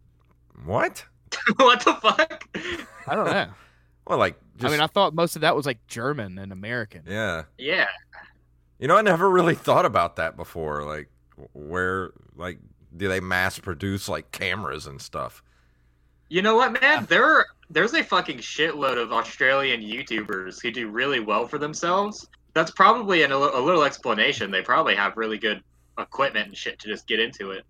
what? 0.66 1.06
what 1.58 1.84
the 1.84 1.94
fuck? 1.96 2.48
I 3.08 3.16
don't 3.16 3.26
know. 3.26 3.48
Well, 4.06 4.18
like 4.18 4.38
just 4.58 4.66
I 4.70 4.70
mean, 4.70 4.82
I 4.82 4.88
thought 4.88 5.14
most 5.14 5.38
of 5.38 5.44
that 5.44 5.56
was 5.56 5.66
like 5.66 5.88
German 5.88 6.38
and 6.38 6.52
American. 6.52 7.04
yeah. 7.08 7.44
Yeah. 7.58 7.88
You 8.80 8.90
know, 8.90 8.98
I 8.98 9.02
never 9.02 9.30
really 9.30 9.56
thought 9.56 9.86
about 9.86 10.18
that 10.18 10.36
before. 10.36 10.84
Like, 10.84 11.08
where, 11.54 12.12
like, 12.36 12.60
do 12.98 13.08
they 13.08 13.22
mass 13.22 13.58
produce 13.58 14.10
like 14.10 14.32
cameras 14.32 14.88
and 14.88 15.02
stuff? 15.02 15.42
You 16.28 16.42
know 16.42 16.56
what, 16.56 16.82
man? 16.82 17.06
There 17.06 17.46
there's 17.70 17.94
a 17.94 18.04
fucking 18.04 18.40
shitload 18.40 19.02
of 19.02 19.14
Australian 19.14 19.82
YouTubers 19.82 20.62
who 20.62 20.72
do 20.72 20.90
really 20.90 21.20
well 21.20 21.48
for 21.48 21.58
themselves. 21.58 22.28
That's 22.54 22.72
probably 22.72 23.24
an, 23.24 23.32
a 23.32 23.38
little 23.38 23.84
explanation. 23.84 24.52
They 24.52 24.62
probably 24.62 24.96
have 24.96 25.18
really 25.18 25.38
good 25.38 25.64
equipment 25.98 26.48
and 26.48 26.58
shit 26.58 26.78
to 26.80 26.88
just 26.88 27.08
get 27.08 27.20
into 27.20 27.52
it. 27.52 27.64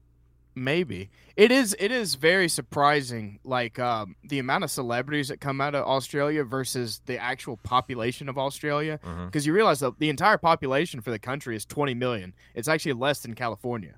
Maybe 0.55 1.09
it 1.35 1.51
is. 1.51 1.75
It 1.79 1.91
is 1.91 2.15
very 2.15 2.47
surprising, 2.47 3.39
like 3.43 3.79
um, 3.79 4.15
the 4.23 4.39
amount 4.39 4.63
of 4.63 4.71
celebrities 4.71 5.29
that 5.29 5.39
come 5.41 5.59
out 5.61 5.73
of 5.75 5.85
Australia 5.85 6.43
versus 6.43 7.01
the 7.07 7.17
actual 7.17 7.57
population 7.57 8.29
of 8.29 8.37
Australia. 8.37 8.99
Because 9.25 9.47
you 9.47 9.53
realize 9.53 9.79
that 9.79 9.97
the 9.99 10.09
entire 10.09 10.37
population 10.37 11.01
for 11.01 11.09
the 11.11 11.19
country 11.19 11.55
is 11.55 11.65
20 11.65 11.93
million. 11.95 12.33
It's 12.53 12.67
actually 12.67 12.93
less 12.93 13.21
than 13.21 13.33
California. 13.33 13.95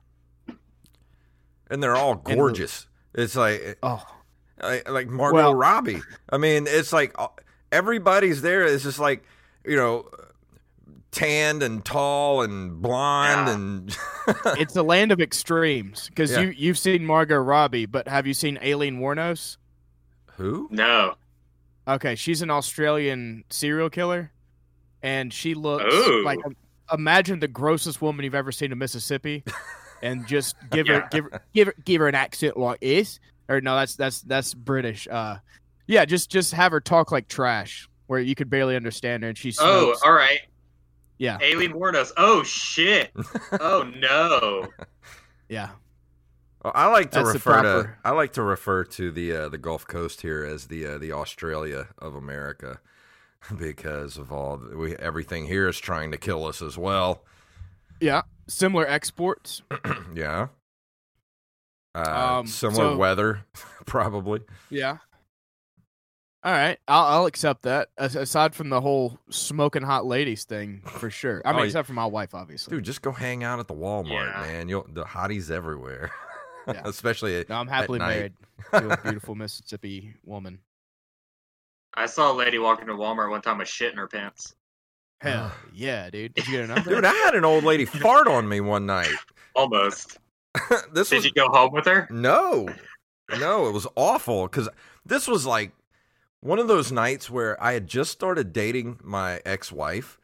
And 1.69 1.81
they're 1.81 1.95
all 1.95 2.15
the- 2.15 2.35
gorgeous. 2.35 2.87
It's 3.13 3.35
like, 3.35 3.77
Oh, 3.81 4.03
like, 4.61 4.89
like 4.89 5.07
Margot 5.07 5.35
Well- 5.35 5.55
Robbie. 5.55 6.01
I 6.29 6.37
mean, 6.37 6.67
it's 6.67 6.93
like 6.93 7.13
uh, 7.17 7.27
everybody's 7.71 8.41
there. 8.41 8.63
It's 8.63 8.83
just 8.83 8.99
like, 8.99 9.23
you 9.65 9.75
know, 9.75 10.07
tanned 11.15 11.63
and 11.63 11.83
tall 11.85 12.41
and 12.41 12.81
blonde 12.81 13.47
Yeah. 13.47 13.53
and 13.53 13.97
it's 14.59 14.75
a 14.75 14.83
land 14.83 15.11
of 15.11 15.19
extremes 15.21 16.09
because 16.09 16.31
Yeah. 16.31 16.41
you 16.41 16.49
you've 16.49 16.77
seen 16.77 17.05
Margot 17.05 17.37
Robbie, 17.37 17.85
but 17.85 18.07
have 18.07 18.27
you 18.27 18.33
seen 18.33 18.57
Aileen 18.63 18.99
Wuornos? 18.99 19.57
who? 20.37 20.67
No. 20.69 21.15
Okay, 21.87 22.15
she's 22.15 22.41
an 22.41 22.49
Australian 22.51 23.43
serial 23.49 23.89
killer, 23.89 24.31
and 25.01 25.31
she 25.33 25.53
looks 25.53 25.85
Ooh. 25.93 26.23
like 26.25 26.39
imagine 26.91 27.39
the 27.39 27.47
grossest 27.47 28.01
woman 28.01 28.25
you've 28.25 28.35
ever 28.35 28.51
seen 28.51 28.71
in 28.71 28.77
Mississippi, 28.77 29.43
and 30.01 30.27
just 30.27 30.55
give 30.71 30.87
her 30.87 30.93
Yeah. 30.95 31.07
give 31.11 31.23
her 31.25 31.41
give 31.53 31.67
her 31.67 31.75
give 31.85 32.01
her 32.01 32.07
an 32.07 32.15
accent 32.15 32.57
like 32.57 32.81
this. 32.81 33.19
Or 33.47 33.61
no, 33.61 33.75
that's 33.75 33.95
that's 33.95 34.21
that's 34.23 34.53
British. 34.53 35.07
Uh, 35.09 35.37
yeah, 35.87 36.03
just 36.05 36.29
just 36.29 36.51
have 36.53 36.71
her 36.71 36.81
talk 36.81 37.11
like 37.11 37.27
trash, 37.27 37.87
where 38.07 38.19
you 38.19 38.33
could 38.35 38.49
barely 38.49 38.75
understand 38.75 39.23
her, 39.23 39.29
and 39.29 39.37
she's 39.37 39.57
Oh, 39.61 39.95
all 40.03 40.11
right. 40.13 40.39
Yeah, 41.17 41.37
Aileen 41.41 41.73
warned 41.73 41.97
us. 41.97 42.11
Oh 42.17 42.43
shit. 42.43 43.11
oh 43.53 43.83
no. 43.97 44.67
yeah. 45.49 45.69
Well, 46.63 46.73
I 46.75 46.87
like 46.87 47.11
to 47.11 47.19
That's 47.19 47.27
the 47.29 47.33
refer 47.33 47.61
to 47.61 47.89
I 48.03 48.11
like 48.11 48.33
to 48.33 48.41
refer 48.41 48.83
to 48.85 49.11
the 49.11 49.31
uh, 49.35 49.49
the 49.49 49.57
Gulf 49.57 49.85
Coast 49.87 50.21
here 50.21 50.43
as 50.43 50.67
the 50.67 50.85
uh, 50.85 50.97
the 50.97 51.11
Australia 51.11 51.89
of 51.99 52.15
America 52.15 52.79
because 53.57 54.17
of 54.17 54.31
all 54.31 54.57
the, 54.57 54.75
we 54.77 54.95
everything 54.95 55.45
here 55.47 55.67
is 55.67 55.77
trying 55.79 56.11
to 56.11 56.17
kill 56.17 56.45
us 56.45 56.61
as 56.61 56.77
well. 56.77 57.23
Yeah, 58.01 58.23
similar 58.47 58.87
exports. 58.87 59.61
yeah. 60.15 60.47
Uh, 61.93 62.37
Um, 62.39 62.47
similar 62.47 62.91
so- 62.93 62.97
weather, 62.97 63.45
probably. 63.85 64.41
Yeah. 64.69 64.97
All 66.45 66.51
right, 66.51 66.77
I'll 66.87 67.05
I'll 67.05 67.25
accept 67.25 67.63
that. 67.63 67.89
As- 67.97 68.15
aside 68.15 68.53
from 68.53 68.69
the 68.69 68.79
whole 68.79 69.17
smoking 69.31 69.81
hot 69.81 70.05
ladies 70.05 70.43
thing, 70.43 70.83
for 70.85 71.09
sure. 71.09 71.41
I 71.43 71.49
oh, 71.49 71.53
mean, 71.53 71.61
Oh, 71.61 71.65
except 71.65 71.87
for 71.87 71.93
my 71.93 72.05
wife, 72.05 72.35
obviously. 72.35 72.75
Dude, 72.77 72.85
just 72.85 73.01
go 73.01 73.11
hang 73.11 73.43
out 73.43 73.57
at 73.59 73.67
the 73.67 73.73
Walmart, 73.73 74.09
Yeah. 74.11 74.41
man. 74.41 74.69
You'll 74.69 74.85
the 74.87 75.05
hotties 75.05 75.49
everywhere, 75.49 76.11
Yeah. 76.67 76.83
especially 76.85 77.43
No, 77.49 77.55
I'm 77.55 77.67
happily 77.67 77.97
night. 77.97 78.07
married 78.07 78.33
to 78.73 78.89
a 78.93 78.97
beautiful 79.01 79.33
Mississippi 79.33 80.13
woman. 80.23 80.59
I 81.95 82.05
saw 82.05 82.31
a 82.31 82.35
lady 82.35 82.59
walk 82.59 82.79
into 82.79 82.93
Walmart 82.93 83.31
one 83.31 83.41
time 83.41 83.57
with 83.57 83.67
shit 83.67 83.91
in 83.91 83.97
her 83.97 84.07
pants. 84.07 84.53
Hell 85.21 85.51
yeah, 85.73 86.11
dude. 86.11 86.35
Did 86.35 86.47
you 86.47 86.67
get 86.67 86.77
a? 86.77 86.79
Dude, 86.83 87.05
I 87.05 87.13
had 87.13 87.33
an 87.33 87.43
old 87.43 87.63
lady 87.63 87.85
fart 87.85 88.27
on 88.27 88.47
me 88.47 88.61
one 88.61 88.85
night. 88.85 89.09
Almost. 89.55 90.19
this 90.93 91.09
Did 91.09 91.15
was 91.15 91.25
you 91.25 91.31
go 91.31 91.47
home 91.47 91.71
with 91.71 91.85
her? 91.85 92.07
No, 92.11 92.69
no, 93.39 93.67
it 93.67 93.71
was 93.71 93.87
awful 93.95 94.43
because 94.47 94.69
this 95.07 95.27
was 95.27 95.47
like 95.47 95.71
one 96.41 96.59
of 96.59 96.67
those 96.67 96.91
nights 96.91 97.29
where 97.29 97.61
I 97.63 97.73
had 97.73 97.87
just 97.87 98.11
started 98.11 98.53
dating 98.53 98.99
my 99.03 99.41
ex-wife, 99.45 100.19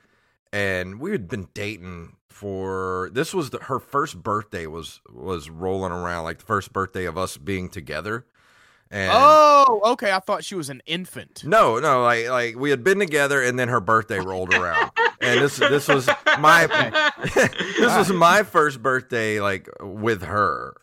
and 0.53 0.99
we 0.99 1.11
had 1.11 1.27
been 1.27 1.47
dating 1.53 2.17
for 2.29 3.09
this 3.13 3.33
was 3.33 3.51
the, 3.51 3.59
her 3.59 3.79
first 3.79 4.21
birthday 4.23 4.65
was 4.65 5.01
was 5.13 5.49
rolling 5.49 5.91
around 5.91 6.23
like 6.23 6.39
the 6.39 6.45
first 6.45 6.73
birthday 6.73 7.05
of 7.05 7.17
us 7.17 7.37
being 7.37 7.69
together, 7.69 8.25
and. 8.89 9.11
oh, 9.13 9.81
okay. 9.93 10.11
I 10.11 10.19
thought 10.19 10.43
she 10.43 10.55
was 10.55 10.69
an 10.69 10.81
infant. 10.85 11.43
No, 11.45 11.79
no, 11.79 12.03
like 12.03 12.29
like 12.29 12.55
we 12.55 12.69
had 12.69 12.83
been 12.83 12.99
together, 12.99 13.41
and 13.41 13.59
then 13.59 13.67
her 13.67 13.79
birthday 13.79 14.19
rolled 14.19 14.53
around, 14.53 14.91
and 15.21 15.39
this 15.41 15.57
this 15.57 15.87
was 15.87 16.09
my 16.39 16.67
this 17.35 17.97
was 17.97 18.11
my 18.11 18.43
first 18.43 18.81
birthday 18.81 19.39
like 19.39 19.69
with 19.79 20.23
her, 20.23 20.75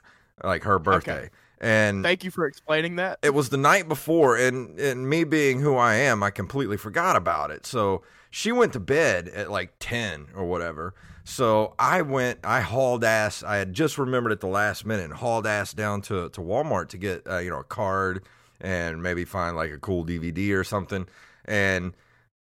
like 0.44 0.62
her 0.62 0.78
birthday, 0.78 1.30
and 1.60 2.02
Thank 2.04 2.24
you 2.24 2.30
for 2.30 2.46
explaining 2.46 2.96
that. 2.96 3.18
it 3.22 3.34
was 3.34 3.48
the 3.48 3.56
night 3.56 3.88
before 3.88 4.36
and 4.36 4.78
and 4.78 5.08
me 5.08 5.24
being 5.24 5.60
who 5.60 5.76
I 5.76 5.94
am, 5.94 6.22
I 6.22 6.30
completely 6.30 6.76
forgot 6.76 7.16
about 7.16 7.50
it. 7.50 7.66
So 7.66 8.02
she 8.30 8.52
went 8.52 8.72
to 8.74 8.80
bed 8.80 9.28
at 9.28 9.50
like 9.50 9.72
10 9.80 10.28
or 10.34 10.44
whatever. 10.44 10.94
So 11.24 11.74
I 11.78 12.02
went 12.02 12.40
I 12.44 12.60
hauled 12.60 13.04
ass. 13.04 13.42
I 13.42 13.56
had 13.56 13.72
just 13.74 13.98
remembered 13.98 14.32
at 14.32 14.40
the 14.40 14.46
last 14.46 14.86
minute 14.86 15.04
and 15.04 15.14
hauled 15.14 15.46
ass 15.46 15.72
down 15.74 16.00
to 16.02 16.28
to 16.30 16.40
Walmart 16.40 16.88
to 16.90 16.98
get 16.98 17.26
uh, 17.28 17.38
you 17.38 17.50
know 17.50 17.60
a 17.60 17.64
card 17.64 18.22
and 18.60 19.02
maybe 19.02 19.24
find 19.24 19.56
like 19.56 19.70
a 19.70 19.78
cool 19.78 20.04
DVD 20.04 20.54
or 20.54 20.64
something. 20.64 21.06
And 21.44 21.94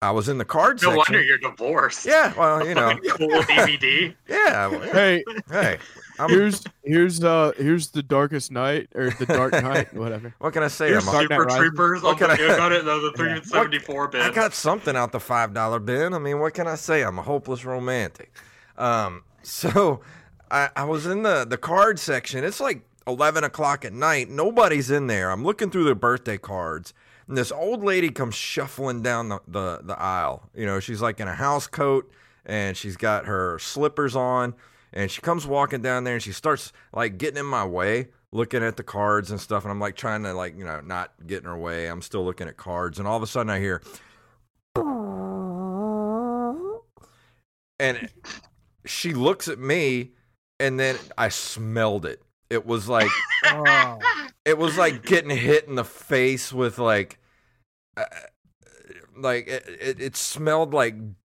I 0.02 0.10
was 0.10 0.28
in 0.28 0.36
the 0.36 0.44
card 0.44 0.80
store. 0.80 0.94
No 0.94 1.00
section. 1.00 1.14
wonder 1.14 1.26
you're 1.26 1.38
divorced. 1.38 2.04
yeah, 2.04 2.34
well, 2.36 2.66
you 2.66 2.74
know. 2.80 2.94
cool 3.16 3.28
DVD. 3.42 4.14
Yeah. 4.28 4.68
Hey, 4.92 5.24
Hey, 5.50 5.78
I'm, 6.18 6.28
here's 6.30 6.62
here's 6.84 7.22
uh 7.24 7.52
here's 7.56 7.88
the 7.88 8.02
darkest 8.02 8.52
night 8.52 8.88
or 8.94 9.10
the 9.10 9.26
dark 9.26 9.52
night, 9.62 9.92
whatever. 9.94 10.34
what 10.38 10.52
can 10.52 10.62
I 10.62 10.68
say? 10.68 10.88
Here's 10.88 11.06
I'm 11.08 11.14
a, 11.14 11.20
Super 11.22 11.42
Rises. 11.42 11.58
Troopers. 11.58 12.02
What 12.02 12.18
can 12.18 12.30
I- 12.30 12.34
I 12.34 12.36
got 12.56 12.72
it 12.72 12.80
in 12.80 12.86
the 12.86 13.12
374 13.16 14.08
bin. 14.08 14.20
I 14.20 14.30
got 14.30 14.54
something 14.54 14.94
out 14.96 15.12
the 15.12 15.20
five 15.20 15.52
dollar 15.54 15.78
bin. 15.80 16.14
I 16.14 16.18
mean, 16.18 16.38
what 16.40 16.54
can 16.54 16.66
I 16.66 16.76
say? 16.76 17.02
I'm 17.02 17.18
a 17.18 17.22
hopeless 17.22 17.64
romantic. 17.64 18.32
Um, 18.78 19.24
so 19.42 20.00
I, 20.50 20.68
I 20.76 20.84
was 20.84 21.06
in 21.06 21.22
the 21.22 21.44
the 21.44 21.58
card 21.58 21.98
section. 21.98 22.44
It's 22.44 22.60
like 22.60 22.82
eleven 23.06 23.44
o'clock 23.44 23.84
at 23.84 23.92
night. 23.92 24.28
Nobody's 24.30 24.90
in 24.90 25.06
there. 25.08 25.30
I'm 25.30 25.44
looking 25.44 25.70
through 25.70 25.84
the 25.84 25.94
birthday 25.94 26.38
cards, 26.38 26.94
and 27.28 27.36
this 27.36 27.50
old 27.52 27.82
lady 27.84 28.10
comes 28.10 28.34
shuffling 28.34 29.02
down 29.02 29.28
the, 29.30 29.40
the 29.48 29.80
the 29.82 29.98
aisle. 30.00 30.48
You 30.54 30.66
know, 30.66 30.80
she's 30.80 31.02
like 31.02 31.18
in 31.20 31.28
a 31.28 31.34
house 31.34 31.66
coat 31.66 32.10
and 32.46 32.76
she's 32.76 32.96
got 32.96 33.24
her 33.24 33.58
slippers 33.58 34.14
on, 34.14 34.54
and 34.94 35.10
she 35.10 35.20
comes 35.20 35.46
walking 35.46 35.82
down 35.82 36.04
there 36.04 36.14
and 36.14 36.22
she 36.22 36.32
starts 36.32 36.72
like 36.94 37.18
getting 37.18 37.38
in 37.38 37.46
my 37.46 37.66
way. 37.66 38.08
Looking 38.32 38.64
at 38.64 38.76
the 38.76 38.82
cards 38.82 39.30
and 39.30 39.40
stuff, 39.40 39.62
and 39.62 39.70
I'm 39.70 39.78
like 39.78 39.94
trying 39.94 40.24
to 40.24 40.32
like 40.32 40.58
you 40.58 40.64
know 40.64 40.80
not 40.80 41.12
get 41.24 41.42
in 41.42 41.44
her 41.44 41.56
way. 41.56 41.86
I'm 41.86 42.02
still 42.02 42.24
looking 42.24 42.48
at 42.48 42.56
cards, 42.56 42.98
and 42.98 43.06
all 43.06 43.16
of 43.16 43.22
a 43.22 43.28
sudden 43.28 43.48
I 43.48 43.60
hear, 43.60 43.80
and 47.78 48.08
she 48.86 49.14
looks 49.14 49.48
at 49.48 49.58
me 49.58 50.10
and 50.60 50.78
then 50.78 50.96
i 51.18 51.28
smelled 51.28 52.04
it 52.06 52.22
it 52.50 52.64
was 52.66 52.88
like 52.88 53.10
Oh, 53.46 53.98
it 54.44 54.56
was 54.56 54.78
like 54.78 55.04
getting 55.04 55.30
hit 55.30 55.68
in 55.68 55.74
the 55.74 55.84
face 55.84 56.52
with 56.52 56.78
like 56.78 57.18
uh, 57.96 58.04
like 59.16 59.46
it, 59.46 59.64
it, 59.80 60.00
it 60.00 60.16
smelled 60.16 60.72
like 60.72 60.94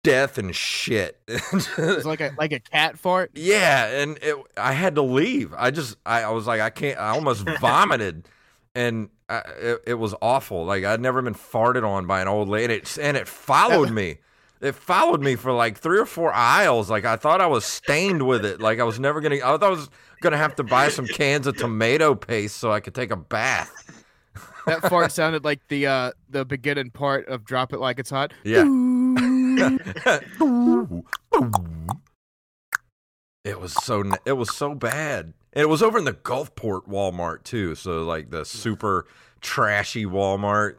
death 0.05 0.37
and 0.37 0.55
shit. 0.55 1.19
It's 1.27 2.05
like 2.05 2.21
a 2.21 2.33
like 2.37 2.53
a 2.53 2.59
cat 2.59 2.97
fart. 2.97 3.31
yeah 3.33 3.87
and 4.01 4.17
it, 4.21 4.35
i 4.55 4.71
had 4.71 4.95
to 4.95 5.01
leave. 5.01 5.53
I 5.57 5.71
just 5.71 5.97
I, 6.05 6.21
I 6.23 6.29
was 6.29 6.47
like 6.47 6.61
i 6.61 6.69
can't 6.69 6.97
i 6.99 7.09
almost 7.09 7.45
vomited. 7.59 8.27
And 8.73 9.09
I, 9.29 9.37
it, 9.59 9.83
it 9.87 9.93
was 9.95 10.13
awful. 10.21 10.65
Like 10.65 10.83
i'd 10.85 11.01
never 11.01 11.21
been 11.21 11.33
farted 11.33 11.85
on 11.87 12.05
by 12.07 12.21
an 12.21 12.27
old 12.27 12.47
lady. 12.47 12.75
And 12.75 12.83
it, 12.83 12.97
and 13.01 13.17
it 13.17 13.27
followed 13.27 13.91
me. 13.91 14.19
It 14.61 14.73
followed 14.75 15.21
me 15.21 15.35
for 15.35 15.51
like 15.51 15.77
three 15.77 15.99
or 15.99 16.05
four 16.05 16.31
aisles. 16.33 16.89
Like 16.89 17.05
i 17.05 17.15
thought 17.15 17.41
i 17.41 17.47
was 17.47 17.65
stained 17.65 18.25
with 18.27 18.45
it. 18.45 18.61
Like 18.61 18.79
i 18.79 18.83
was 18.83 18.99
never 18.99 19.19
gonna 19.21 19.35
i 19.37 19.39
thought 19.39 19.63
i 19.63 19.69
was 19.69 19.89
gonna 20.21 20.37
have 20.37 20.55
to 20.55 20.63
buy 20.63 20.89
some 20.89 21.07
cans 21.07 21.47
of 21.47 21.57
tomato 21.57 22.15
paste 22.15 22.57
so 22.57 22.71
i 22.71 22.79
could 22.79 22.93
take 22.95 23.11
a 23.11 23.17
bath. 23.17 23.71
That 24.65 24.81
fart 24.89 25.11
sounded 25.19 25.43
like 25.43 25.59
the 25.67 25.87
uh 25.87 26.11
the 26.29 26.45
beginning 26.45 26.89
part 26.89 27.27
of 27.27 27.43
"Drop 27.45 27.73
It 27.73 27.79
Like 27.79 27.99
It's 27.99 28.09
Hot." 28.09 28.33
yeah 28.43 28.63
it 33.43 33.59
was 33.59 33.73
so 33.83 34.03
it 34.25 34.33
was 34.33 34.55
so 34.55 34.73
bad 34.75 35.33
and 35.53 35.61
it 35.61 35.69
was 35.69 35.81
over 35.83 35.97
in 35.97 36.05
the 36.05 36.13
gulfport 36.13 36.87
walmart 36.87 37.43
too 37.43 37.75
so 37.75 38.03
like 38.03 38.29
the 38.31 38.43
super 38.45 39.05
trashy 39.41 40.05
walmart 40.05 40.75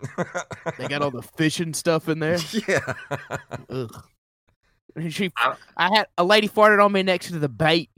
They 0.79 0.89
got 0.89 1.03
all 1.03 1.11
the 1.11 1.23
fishing 1.23 1.75
stuff 1.75 2.09
in 2.09 2.19
there. 2.19 2.39
yeah 2.69 2.95
Ugh. 3.71 4.05
And 4.97 5.13
she, 5.13 5.31
I- 5.37 5.57
I 5.77 5.95
had 5.95 6.07
a 6.19 6.25
lady 6.25 6.49
farted 6.49 6.83
on 6.85 6.91
me 6.91 7.03
next 7.03 7.29
to 7.29 7.39
the 7.39 7.51
bait. 7.51 7.91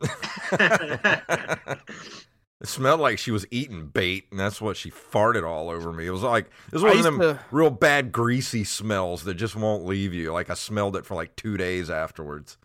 It 2.62 2.68
smelled 2.68 3.00
like 3.00 3.18
she 3.18 3.30
was 3.30 3.44
eating 3.50 3.88
bait, 3.88 4.24
and 4.30 4.40
that's 4.40 4.60
what 4.62 4.76
she 4.78 4.90
farted 4.90 5.46
all 5.46 5.68
over 5.68 5.92
me. 5.92 6.06
It 6.06 6.10
was 6.10 6.22
like 6.22 6.46
it 6.68 6.72
was 6.72 6.82
one 6.82 6.96
of 6.96 7.02
them 7.02 7.18
to- 7.20 7.40
real 7.50 7.68
bad 7.70 8.12
greasy 8.12 8.64
smells 8.64 9.24
that 9.24 9.34
just 9.34 9.54
won't 9.56 9.84
leave 9.84 10.14
you. 10.14 10.32
Like 10.32 10.48
I 10.48 10.54
smelled 10.54 10.96
it 10.96 11.04
for 11.04 11.14
like 11.14 11.36
two 11.36 11.56
days 11.58 11.90
afterwards. 11.90 12.56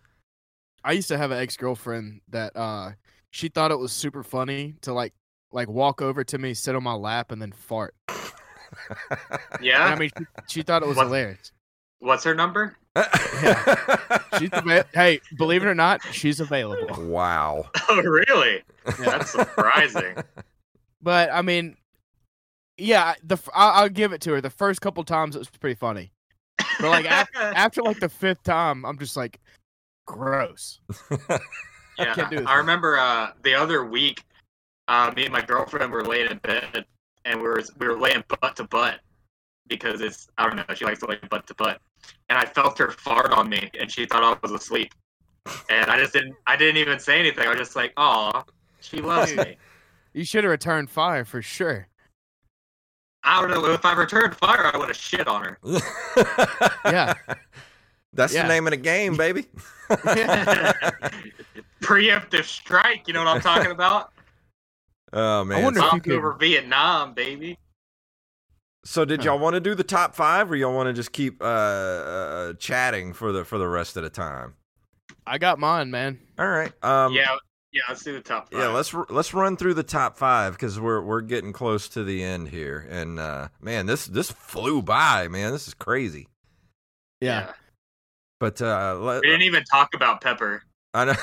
I 0.84 0.94
used 0.94 1.10
to 1.10 1.18
have 1.18 1.32
an 1.32 1.40
ex 1.40 1.58
girlfriend 1.58 2.22
that 2.30 2.56
uh 2.56 2.92
she 3.32 3.50
thought 3.50 3.72
it 3.72 3.80
was 3.80 3.92
super 3.92 4.24
funny 4.24 4.76
to 4.82 4.94
like 4.94 5.14
like 5.52 5.68
walk 5.68 6.02
over 6.02 6.24
to 6.24 6.38
me, 6.38 6.54
sit 6.54 6.74
on 6.76 6.84
my 6.84 6.94
lap, 6.94 7.32
and 7.32 7.42
then 7.42 7.52
fart. 7.52 7.94
And 8.90 9.66
yeah. 9.66 9.84
I 9.84 9.96
mean, 10.00 10.10
she, 10.18 10.26
she 10.48 10.62
thought 10.62 10.82
it 10.82 10.88
was 10.88 10.96
What- 10.96 11.08
hilarious. 11.08 11.52
What's 12.00 12.24
her 12.24 12.34
number? 12.34 12.78
She's 14.38 14.50
ava- 14.54 14.86
hey, 14.94 15.22
believe 15.38 15.64
it 15.64 15.68
or 15.68 15.76
not, 15.76 16.02
she's 16.12 16.40
available. 16.40 17.04
wow. 17.06 17.70
Oh, 17.90 18.02
really? 18.02 18.64
Yeah. 18.86 18.94
That's 19.00 19.32
surprising. 19.32 20.16
But 21.02 21.30
I 21.32 21.42
mean, 21.42 21.76
yeah, 22.78 23.16
the 23.24 23.36
f- 23.36 23.50
I'll, 23.54 23.84
I'll 23.84 23.90
give 23.90 24.14
it 24.14 24.22
to 24.22 24.32
her. 24.34 24.42
The 24.42 24.50
first 24.50 24.82
couple 24.82 25.04
times 25.04 25.36
it 25.36 25.40
was 25.40 25.50
pretty 25.50 25.76
funny, 25.76 26.12
but 26.80 26.90
like 26.90 27.06
after, 27.06 27.40
after 27.42 27.82
like 27.82 28.00
the 28.00 28.10
fifth 28.10 28.44
time, 28.44 28.86
I'm 28.86 28.98
just 28.98 29.18
like, 29.18 29.40
gross. 30.06 30.80
Yeah, 32.00 32.14
can't 32.16 32.30
do 32.32 32.38
this. 32.38 32.48
I 32.48 32.56
remember 32.56 32.98
uh, 32.98 33.32
the 33.44 33.54
other 33.54 33.86
week, 33.86 34.24
uh, 34.88 35.12
me 35.16 35.26
and 35.26 35.34
my 35.34 35.42
girlfriend 35.42 35.92
were 35.92 36.04
laying 36.04 36.32
in 36.32 36.38
bed, 36.38 36.86
and 37.26 37.40
we 37.40 37.48
were 37.48 37.62
we 37.78 37.88
were 37.88 38.00
laying 38.00 38.24
butt 38.42 38.56
to 38.56 38.64
butt 38.64 39.02
because 39.68 40.02
it's 40.02 40.28
I 40.38 40.48
don't 40.48 40.56
know 40.56 40.74
she 40.74 40.86
likes 40.86 41.00
to 41.02 41.06
lay 41.06 41.20
butt 41.30 41.46
to 41.48 41.56
butt, 41.56 41.80
and 42.30 42.38
I 42.38 42.46
felt 42.46 42.78
her 42.78 42.92
fart 42.92 43.32
on 43.32 43.50
me, 43.50 43.70
and 43.80 43.92
she 43.92 44.06
thought 44.06 44.24
I 44.24 44.38
was 44.42 44.52
asleep. 44.52 44.94
And 45.70 45.90
I 45.90 45.98
just 45.98 46.14
didn't. 46.14 46.36
I 46.48 46.56
didn't 46.56 46.78
even 46.78 47.00
say 47.00 47.20
anything. 47.20 47.46
I 47.48 47.50
was 47.50 47.58
just 47.58 47.76
like, 47.76 47.94
"Aw, 47.98 48.44
she 48.80 49.02
loves 49.02 49.36
me." 49.36 49.58
You 50.14 50.26
should 50.26 50.44
have 50.44 50.52
returned 50.52 50.90
fire 50.90 51.24
for 51.24 51.42
sure. 51.42 51.88
I 53.24 53.40
don't 53.40 53.50
know 53.50 53.72
if 53.72 53.86
I 53.86 53.94
returned 53.94 54.36
fire, 54.36 54.70
I 54.74 54.78
would 54.78 54.90
have 54.90 54.98
shit 54.98 55.26
on 55.26 55.42
her. 55.46 55.58
Yeah. 56.86 57.14
That's 58.12 58.34
Yeah. 58.34 58.42
the 58.44 58.50
name 58.50 58.68
of 58.68 58.72
the 58.72 58.78
game, 58.78 59.16
baby. 59.16 59.46
Preemptive 61.82 62.44
strike. 62.44 63.08
You 63.08 63.14
know 63.14 63.24
what 63.24 63.36
I'm 63.36 63.42
talking 63.42 63.72
about? 63.72 64.12
oh 65.14 65.44
man. 65.46 65.64
wonder 65.64 65.80
if 65.82 65.94
you 65.94 66.02
could- 66.02 66.14
over 66.14 66.34
Vietnam, 66.34 67.14
baby. 67.14 67.58
So 68.84 69.06
did 69.06 69.22
Huh. 69.22 69.32
y'all 69.32 69.40
want 69.40 69.54
to 69.56 69.60
do 69.60 69.76
the 69.76 69.84
top 69.84 70.16
five, 70.16 70.52
or 70.52 70.56
y'all 70.56 70.74
want 70.76 70.88
to 70.88 70.94
just 70.94 71.12
keep 71.12 71.42
uh, 71.42 71.46
uh, 71.46 72.54
chatting 72.54 73.14
for 73.14 73.32
the 73.32 73.46
for 73.46 73.58
the 73.58 73.68
rest 73.68 73.98
of 73.98 74.04
the 74.04 74.10
time? 74.10 74.56
I 75.28 75.38
got 75.38 75.60
mine, 75.60 75.92
man. 75.92 76.20
All 76.40 76.48
right. 76.48 76.72
Um, 76.84 77.14
yeah, 77.14 77.36
yeah. 77.72 77.82
Let's 77.90 78.04
do 78.04 78.14
the 78.14 78.22
top 78.22 78.52
five. 78.52 78.60
Yeah, 78.60 78.68
let's 78.70 78.94
let's 79.10 79.34
run 79.34 79.58
through 79.58 79.76
the 79.76 79.84
top 79.84 80.18
five 80.18 80.54
because 80.54 80.80
we're 80.80 81.02
we're 81.02 81.22
getting 81.22 81.54
close 81.54 81.88
to 81.90 82.04
the 82.04 82.24
end 82.24 82.50
here, 82.50 82.88
and 82.90 83.20
uh, 83.20 83.50
man, 83.62 83.86
this 83.86 84.06
this 84.08 84.32
flew 84.32 84.82
by, 84.82 85.28
man. 85.28 85.52
This 85.52 85.68
is 85.68 85.74
crazy. 85.74 86.28
Yeah. 87.20 87.54
But 88.40 88.60
uh, 88.60 88.98
let, 89.00 89.22
We 89.22 89.28
didn't 89.28 89.44
even 89.44 89.64
talk 89.66 89.94
about 89.94 90.22
Pepper. 90.22 90.64
I 90.94 91.06
know 91.06 91.16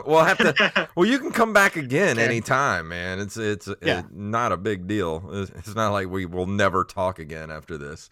we'll 0.06 0.24
have 0.24 0.38
to. 0.38 0.88
Well, 0.96 1.06
you 1.06 1.18
can 1.18 1.30
come 1.32 1.52
back 1.52 1.76
again 1.76 2.16
Okay. 2.18 2.24
anytime, 2.24 2.88
man. 2.88 3.18
It's 3.18 3.36
it's 3.36 3.68
Yeah. 3.82 3.98
uh, 3.98 4.02
not 4.12 4.52
a 4.52 4.56
big 4.56 4.86
deal. 4.86 5.28
It's, 5.32 5.50
it's 5.50 5.74
not 5.74 5.90
like 5.92 6.08
we 6.08 6.24
will 6.24 6.46
never 6.46 6.82
talk 6.84 7.18
again 7.18 7.50
after 7.50 7.76
this. 7.76 8.08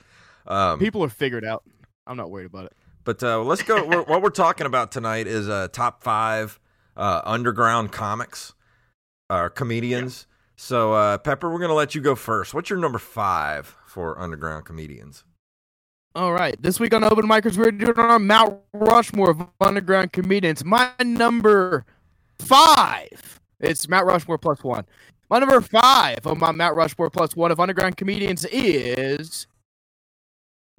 Um, 0.46 0.78
People 0.78 1.02
are 1.02 1.08
figured 1.08 1.44
out. 1.44 1.62
I'm 2.06 2.16
not 2.18 2.30
worried 2.30 2.46
about 2.46 2.66
it. 2.66 2.72
But 3.04 3.22
uh, 3.22 3.42
let's 3.42 3.62
go. 3.62 3.84
we're, 3.86 4.02
what 4.02 4.20
we're 4.22 4.28
talking 4.30 4.66
about 4.66 4.92
tonight 4.92 5.26
is 5.26 5.48
uh, 5.48 5.68
top 5.72 6.02
five 6.02 6.60
uh, 6.96 7.22
underground 7.24 7.90
comics, 7.92 8.52
uh, 9.30 9.48
comedians. 9.48 10.26
So, 10.56 10.92
uh, 10.92 11.18
Pepper, 11.18 11.50
we're 11.50 11.58
going 11.58 11.70
to 11.70 11.74
let 11.74 11.94
you 11.94 12.00
go 12.00 12.14
first. 12.14 12.52
What's 12.54 12.68
your 12.70 12.78
number 12.78 12.98
five 12.98 13.74
for 13.86 14.18
underground 14.20 14.64
comedians? 14.66 15.24
All 16.16 16.32
right. 16.32 16.60
This 16.62 16.78
week 16.78 16.94
on 16.94 17.02
Open 17.02 17.26
Micers, 17.26 17.56
we're 17.56 17.72
doing 17.72 17.98
our 17.98 18.20
Mount 18.20 18.60
Rushmore 18.72 19.30
of 19.30 19.48
underground 19.60 20.12
comedians. 20.12 20.64
My 20.64 20.92
number 21.02 21.84
five. 22.38 23.40
It's 23.58 23.88
Mount 23.88 24.06
Rushmore 24.06 24.38
plus 24.38 24.62
one. 24.62 24.84
My 25.28 25.40
number 25.40 25.60
five 25.60 26.24
on 26.24 26.38
my 26.38 26.52
Mount 26.52 26.76
Rushmore 26.76 27.10
plus 27.10 27.34
one 27.34 27.50
of 27.50 27.58
underground 27.58 27.96
comedians 27.96 28.44
is 28.44 29.48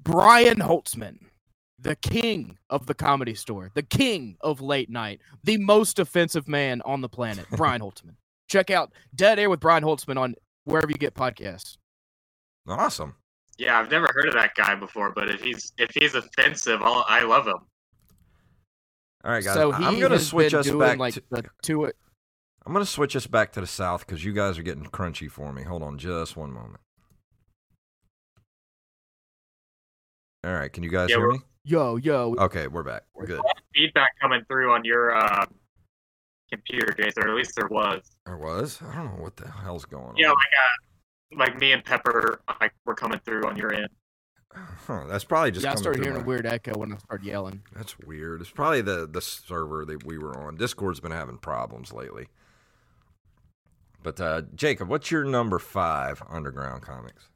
Brian 0.02 0.60
Holtzman, 0.60 1.18
the 1.78 1.96
king 1.96 2.56
of 2.70 2.86
the 2.86 2.94
comedy 2.94 3.34
store, 3.34 3.70
the 3.74 3.82
king 3.82 4.38
of 4.40 4.62
late 4.62 4.88
night, 4.88 5.20
the 5.44 5.58
most 5.58 5.98
offensive 5.98 6.48
man 6.48 6.80
on 6.86 7.02
the 7.02 7.10
planet, 7.10 7.44
Brian 7.56 7.82
Holtzman. 7.82 8.14
Check 8.48 8.70
out 8.70 8.90
Dead 9.14 9.38
Air 9.38 9.50
with 9.50 9.60
Brian 9.60 9.84
Holtzman 9.84 10.16
on 10.16 10.34
wherever 10.64 10.90
you 10.90 10.96
get 10.96 11.12
podcasts. 11.14 11.76
Awesome. 12.66 13.16
Yeah, 13.58 13.78
I've 13.78 13.90
never 13.90 14.08
heard 14.12 14.28
of 14.28 14.34
that 14.34 14.54
guy 14.54 14.74
before, 14.74 15.12
but 15.12 15.30
if 15.30 15.42
he's 15.42 15.72
if 15.78 15.90
he's 15.94 16.14
offensive, 16.14 16.82
I'll, 16.82 17.04
I 17.08 17.22
love 17.22 17.46
him. 17.46 17.58
All 19.24 19.32
right, 19.32 19.42
guys. 19.42 19.54
so 19.54 19.72
I'm 19.72 19.98
going 19.98 20.12
to 20.12 20.18
switch 20.18 20.54
us 20.54 20.70
back. 20.70 20.98
like 20.98 21.14
to, 21.14 21.22
the 21.30 21.42
two 21.62 21.84
I'm 21.84 22.72
going 22.72 22.84
to 22.84 22.90
switch 22.90 23.16
us 23.16 23.26
back 23.26 23.52
to 23.52 23.60
the 23.60 23.66
south 23.66 24.06
because 24.06 24.24
you 24.24 24.32
guys 24.32 24.58
are 24.58 24.62
getting 24.62 24.84
crunchy 24.84 25.30
for 25.30 25.52
me. 25.52 25.62
Hold 25.62 25.82
on, 25.82 25.98
just 25.98 26.36
one 26.36 26.52
moment. 26.52 26.80
All 30.44 30.52
right, 30.52 30.72
can 30.72 30.82
you 30.82 30.90
guys 30.90 31.10
Yeah, 31.10 31.16
hear 31.16 31.30
me? 31.30 31.38
yo 31.64 31.96
yo 31.96 32.36
Okay, 32.38 32.68
we're 32.68 32.84
back. 32.84 33.02
We're 33.14 33.26
good. 33.26 33.40
Feedback 33.74 34.10
coming 34.20 34.42
through 34.46 34.72
on 34.72 34.84
your 34.84 35.16
uh, 35.16 35.46
computer, 36.52 36.92
Jason, 36.92 37.24
or 37.24 37.30
at 37.30 37.34
least 37.34 37.52
there 37.56 37.68
was. 37.68 38.02
There 38.26 38.36
was. 38.36 38.80
I 38.80 38.94
don't 38.94 39.16
know 39.16 39.22
what 39.22 39.36
the 39.36 39.50
hell's 39.50 39.84
going 39.84 40.04
on. 40.04 40.16
Yeah, 40.16 40.28
like 40.28 40.36
uh, 40.36 40.85
like 41.34 41.58
me 41.58 41.72
and 41.72 41.84
Pepper, 41.84 42.40
like 42.60 42.72
we're 42.84 42.94
coming 42.94 43.20
through 43.24 43.44
on 43.46 43.56
your 43.56 43.72
end. 43.72 43.88
Huh, 44.86 45.04
that's 45.08 45.24
probably 45.24 45.50
just. 45.50 45.64
yeah, 45.64 45.70
I 45.70 45.74
coming 45.74 45.82
started 45.82 46.02
hearing 46.02 46.18
my- 46.18 46.22
a 46.24 46.26
weird 46.26 46.46
echo 46.46 46.78
when 46.78 46.92
I 46.92 46.96
started 46.98 47.26
yelling. 47.26 47.62
That's 47.74 47.98
weird. 47.98 48.40
It's 48.40 48.50
probably 48.50 48.80
the 48.82 49.06
the 49.06 49.20
server 49.20 49.84
that 49.84 50.04
we 50.06 50.16
were 50.18 50.36
on. 50.38 50.56
Discord's 50.56 51.00
been 51.00 51.12
having 51.12 51.36
problems 51.38 51.92
lately. 51.92 52.28
But 54.02 54.20
uh, 54.20 54.42
Jacob, 54.54 54.88
what's 54.88 55.10
your 55.10 55.24
number 55.24 55.58
five 55.58 56.22
underground 56.28 56.82
comics? 56.82 57.28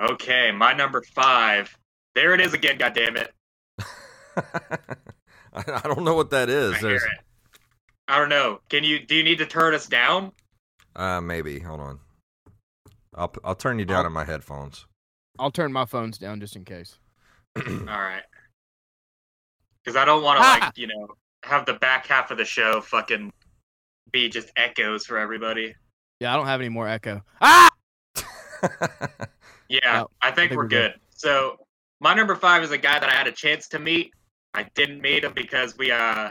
Okay, 0.00 0.52
my 0.52 0.74
number 0.74 1.02
five. 1.02 1.76
There 2.14 2.34
it 2.34 2.40
is 2.40 2.52
again. 2.52 2.78
God 2.78 2.94
damn 2.94 3.16
it! 3.16 3.32
I 4.36 5.64
I 5.66 5.80
don't 5.84 6.04
know 6.04 6.14
what 6.14 6.30
that 6.30 6.48
is. 6.48 6.74
I 6.74 6.78
hear 6.78 6.96
it. 6.96 7.02
I 8.06 8.18
don't 8.18 8.28
know. 8.28 8.60
Can 8.68 8.84
you? 8.84 9.00
Do 9.04 9.14
you 9.16 9.24
need 9.24 9.38
to 9.38 9.46
turn 9.46 9.74
us 9.74 9.86
down? 9.86 10.32
uh, 10.94 11.20
maybe. 11.20 11.58
Hold 11.60 11.80
on. 11.80 11.98
I'll 13.18 13.32
I'll 13.44 13.54
turn 13.54 13.78
you 13.78 13.84
down 13.84 13.98
I'll- 14.00 14.06
on 14.06 14.12
my 14.12 14.24
headphones. 14.24 14.86
I'll 15.40 15.50
turn 15.52 15.72
my 15.72 15.84
phones 15.84 16.18
down 16.18 16.40
just 16.40 16.56
in 16.56 16.64
case. 16.64 16.98
All 17.56 17.62
right. 17.86 18.22
Because 19.84 19.96
I 19.96 20.04
don't 20.04 20.22
want 20.22 20.38
to 20.38 20.42
like 20.42 20.76
you 20.78 20.86
know 20.88 21.08
have 21.44 21.64
the 21.66 21.74
back 21.74 22.06
half 22.06 22.30
of 22.30 22.38
the 22.38 22.44
show 22.44 22.80
fucking 22.80 23.32
be 24.10 24.28
just 24.28 24.50
echoes 24.56 25.06
for 25.06 25.16
everybody. 25.18 25.74
Yeah, 26.20 26.32
I 26.32 26.36
don't 26.36 26.46
have 26.46 26.60
any 26.60 26.68
more 26.70 26.88
echo. 26.88 27.22
Ah! 27.40 27.68
Yeah, 29.70 30.04
Oh, 30.04 30.10
I, 30.22 30.28
think 30.30 30.36
think 30.36 30.50
we're 30.52 30.56
we're 30.64 30.68
good. 30.68 30.92
good. 30.92 31.00
So 31.10 31.58
my 32.00 32.14
number 32.14 32.34
five 32.34 32.62
is 32.62 32.70
a 32.70 32.78
guy 32.78 32.98
that 32.98 33.08
I 33.08 33.12
had 33.12 33.26
a 33.26 33.32
chance 33.32 33.68
to 33.68 33.78
meet. 33.78 34.12
I 34.54 34.62
didn't 34.74 35.02
meet 35.02 35.24
him 35.24 35.34
because 35.36 35.76
we 35.76 35.90
uh 35.90 36.30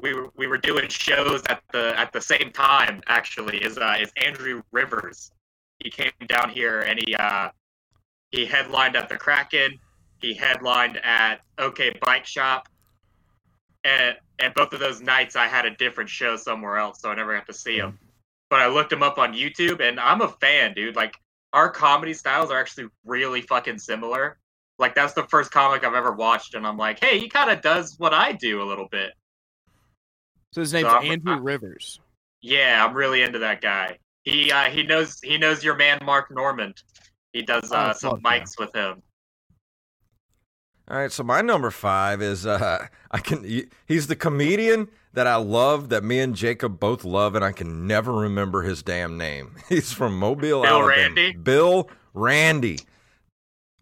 we 0.00 0.14
were 0.14 0.30
we 0.36 0.46
were 0.46 0.56
doing 0.56 0.88
shows 0.88 1.42
at 1.50 1.62
the 1.70 1.92
at 1.98 2.12
the 2.14 2.20
same 2.22 2.50
time. 2.50 3.02
Actually, 3.08 3.58
is 3.58 3.76
uh 3.76 3.96
is 4.00 4.10
Andrew 4.16 4.62
Rivers. 4.72 5.30
He 5.82 5.90
came 5.90 6.12
down 6.28 6.50
here 6.50 6.80
and 6.80 7.00
he 7.04 7.14
uh 7.14 7.50
he 8.30 8.46
headlined 8.46 8.96
at 8.96 9.08
the 9.08 9.16
Kraken. 9.16 9.78
He 10.20 10.34
headlined 10.34 10.98
at 11.02 11.40
OK 11.58 11.92
Bike 12.00 12.26
Shop. 12.26 12.68
And 13.84 14.16
and 14.38 14.54
both 14.54 14.72
of 14.72 14.80
those 14.80 15.00
nights 15.00 15.36
I 15.36 15.46
had 15.48 15.66
a 15.66 15.70
different 15.76 16.10
show 16.10 16.36
somewhere 16.36 16.76
else, 16.78 17.00
so 17.00 17.10
I 17.10 17.14
never 17.14 17.34
got 17.36 17.46
to 17.46 17.52
see 17.54 17.76
him. 17.76 17.98
But 18.50 18.60
I 18.60 18.66
looked 18.68 18.92
him 18.92 19.02
up 19.02 19.18
on 19.18 19.32
YouTube, 19.32 19.80
and 19.80 19.98
I'm 19.98 20.20
a 20.20 20.28
fan, 20.28 20.74
dude. 20.74 20.94
Like 20.96 21.14
our 21.52 21.70
comedy 21.70 22.14
styles 22.14 22.50
are 22.50 22.60
actually 22.60 22.88
really 23.04 23.40
fucking 23.42 23.78
similar. 23.78 24.38
Like 24.78 24.94
that's 24.94 25.14
the 25.14 25.24
first 25.24 25.50
comic 25.50 25.84
I've 25.84 25.94
ever 25.94 26.12
watched, 26.12 26.54
and 26.54 26.66
I'm 26.66 26.76
like, 26.76 27.02
hey, 27.02 27.18
he 27.18 27.28
kind 27.28 27.50
of 27.50 27.60
does 27.60 27.94
what 27.98 28.14
I 28.14 28.32
do 28.32 28.62
a 28.62 28.64
little 28.64 28.88
bit. 28.90 29.12
So 30.52 30.60
his 30.60 30.72
name's 30.72 30.88
So 30.88 30.96
I'm- 30.96 31.10
Andrew 31.10 31.38
Rivers. 31.40 32.00
Yeah, 32.40 32.84
I'm 32.84 32.94
really 32.94 33.22
into 33.22 33.38
that 33.40 33.60
guy. 33.60 33.98
He 34.24 34.52
uh, 34.52 34.64
he 34.70 34.82
knows 34.82 35.20
he 35.20 35.38
knows 35.38 35.64
your 35.64 35.76
man 35.76 35.98
Mark 36.04 36.30
Normand. 36.30 36.82
He 37.32 37.42
does 37.42 37.72
uh, 37.72 37.92
Oh, 37.94 37.98
some 37.98 38.20
fuck 38.20 38.20
yeah. 38.24 38.40
mics 38.40 38.58
with 38.58 38.74
him. 38.74 39.02
All 40.88 40.98
right, 40.98 41.12
so 41.12 41.22
my 41.22 41.40
number 41.42 41.70
five 41.70 42.20
is 42.20 42.44
uh, 42.44 42.86
I 43.10 43.18
can. 43.18 43.68
He's 43.86 44.08
the 44.08 44.16
comedian 44.16 44.88
that 45.14 45.26
I 45.26 45.36
love, 45.36 45.88
that 45.90 46.02
me 46.04 46.18
and 46.20 46.34
Jacob 46.34 46.80
both 46.80 47.04
love, 47.04 47.34
and 47.34 47.44
I 47.44 47.52
can 47.52 47.86
never 47.86 48.12
remember 48.12 48.62
his 48.62 48.82
damn 48.82 49.16
name. 49.16 49.54
He's 49.68 49.92
from 49.92 50.18
Mobile, 50.18 50.62
Bill 50.62 50.66
Alabama. 50.66 50.86
Randy? 50.88 51.32
Bill 51.34 51.88
Randy. 52.14 52.78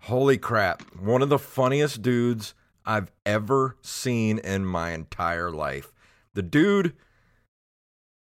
Holy 0.03 0.39
crap! 0.39 0.83
One 0.97 1.23
of 1.23 1.29
the 1.31 1.39
funniest 1.39 2.03
dudes 2.03 2.55
I've 2.87 3.11
ever 3.27 3.77
seen 3.83 4.39
in 4.39 4.65
my 4.65 4.91
entire 4.93 5.51
life. 5.51 5.93
The 6.35 6.43
dude. 6.43 6.95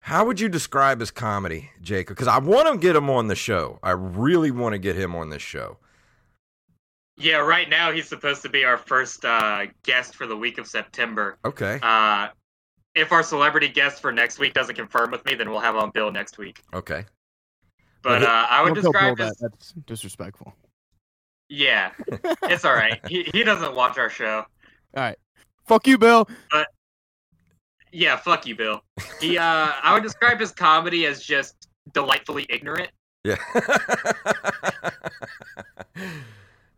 How 0.08 0.24
would 0.24 0.40
you 0.40 0.48
describe 0.48 1.02
his 1.02 1.12
comedy, 1.12 1.70
Jacob? 1.82 2.16
Because 2.16 2.30
I 2.30 2.38
want 2.38 2.72
to 2.72 2.78
get 2.78 2.96
him 2.96 3.10
on 3.10 3.28
the 3.28 3.36
show. 3.36 3.78
I 3.84 3.92
really 3.92 4.52
want 4.52 4.72
to 4.72 4.80
get 4.80 4.96
him 4.96 5.14
on 5.14 5.30
this 5.32 5.42
show. 5.42 5.80
Yeah, 7.18 7.40
right 7.40 7.68
now 7.70 7.92
he's 7.92 8.08
supposed 8.08 8.42
to 8.44 8.50
be 8.50 8.64
our 8.64 8.78
first 8.78 9.26
uh, 9.26 9.66
guest 9.84 10.16
for 10.16 10.26
the 10.26 10.38
week 10.38 10.60
of 10.60 10.66
September. 10.66 11.38
Okay. 11.44 11.80
Uh, 11.84 12.30
if 12.96 13.12
our 13.12 13.22
celebrity 13.22 13.68
guest 13.68 14.02
for 14.02 14.14
next 14.14 14.40
week 14.40 14.54
doesn't 14.54 14.76
confirm 14.76 15.12
with 15.12 15.26
me, 15.26 15.36
then 15.36 15.50
we'll 15.50 15.60
have 15.60 15.76
on 15.76 15.92
Bill 15.92 16.10
next 16.10 16.38
week. 16.38 16.64
Okay. 16.74 17.04
But 18.02 18.24
uh, 18.24 18.48
I 18.50 18.62
would 18.64 18.76
Don't 18.76 18.84
tell 18.84 18.94
Bill 18.94 19.14
describe 19.14 19.18
that. 19.18 19.28
his 19.28 19.38
That's 19.42 19.74
disrespectful. 19.86 20.54
yeah, 21.50 21.92
it's 22.44 22.64
all 22.64 22.76
right. 22.76 23.02
he 23.10 23.24
he 23.34 23.44
doesn't 23.44 23.76
watch 23.76 23.98
our 23.98 24.10
show. 24.10 24.46
All 24.96 25.04
right. 25.04 25.18
Fuck 25.66 25.86
you, 25.86 25.98
Bill. 25.98 26.30
Yeah, 27.92 28.16
fuck 28.18 28.46
you, 28.46 28.56
Bill. 28.56 28.82
He 29.22 29.38
uh, 29.38 29.44
I 29.82 29.94
would 29.94 30.04
describe 30.04 30.40
his 30.40 30.52
comedy 30.52 31.06
as 31.06 31.24
just 31.24 31.68
delightfully 31.94 32.46
ignorant. 32.50 32.90
Yeah. 33.24 33.38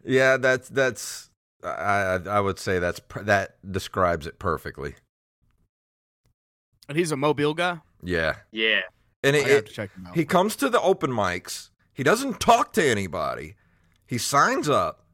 yeah, 0.04 0.38
that's 0.38 0.70
that's 0.70 1.30
I 1.64 1.70
I 1.70 2.16
I 2.28 2.40
would 2.40 2.60
say 2.60 2.80
that's 2.80 3.02
that 3.22 3.58
describes 3.72 4.26
it 4.28 4.40
perfectly. 4.40 4.96
And 6.88 6.98
he's 6.98 7.12
a 7.12 7.18
Mobile 7.18 7.54
guy. 7.54 7.80
Yeah. 8.04 8.38
Yeah, 8.52 8.82
And 9.24 9.36
I 9.36 9.40
it, 9.40 9.48
have 9.48 9.52
it- 9.58 9.66
to 9.68 9.74
check 9.74 9.94
him 9.94 10.08
out. 10.08 10.16
he 10.16 10.26
comes 10.26 10.56
to 10.58 10.70
the 10.70 10.82
open 10.82 11.12
mics. 11.12 11.70
He 11.94 12.02
doesn't 12.04 12.40
talk 12.40 12.72
to 12.74 12.84
anybody. 12.84 13.56
He 14.08 14.18
signs 14.18 14.70
up 14.70 15.06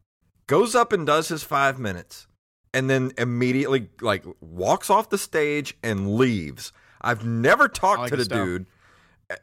goes 0.48 0.76
up 0.76 0.93
and 0.93 1.08
does 1.08 1.30
his 1.30 1.41
five 1.43 1.80
minutes, 1.80 2.28
and 2.76 2.90
then 2.90 3.14
immediately 3.18 3.88
like 4.02 4.26
walks 4.42 4.90
off 4.90 5.10
the 5.10 5.18
stage 5.18 5.78
and 5.82 6.18
leaves. 6.18 6.74
I've 7.00 7.26
never 7.26 7.70
talked 7.70 8.02
like 8.02 8.12
to 8.12 8.18
the 8.18 8.26
style. 8.26 8.46
dude 8.46 8.66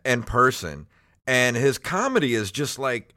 in 0.05 0.23
person, 0.23 0.87
and 1.27 1.57
his 1.57 1.79
comedy 1.79 2.35
is 2.35 2.53
just 2.53 2.79
like 2.79 3.15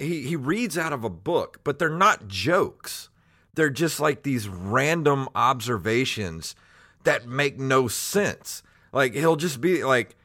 he 0.00 0.22
he 0.22 0.34
reads 0.34 0.76
out 0.76 0.92
of 0.92 1.04
a 1.04 1.08
book, 1.08 1.60
but 1.62 1.78
they're 1.78 1.88
not 1.88 2.26
jokes. 2.26 3.10
They're 3.54 3.70
just 3.70 4.00
like 4.00 4.24
these 4.24 4.48
random 4.48 5.28
observations 5.36 6.56
that 7.04 7.28
make 7.28 7.56
no 7.56 7.86
sense. 7.86 8.64
Like 8.92 9.14
he'll 9.14 9.36
just 9.36 9.60
be 9.60 9.84
like 9.84 10.16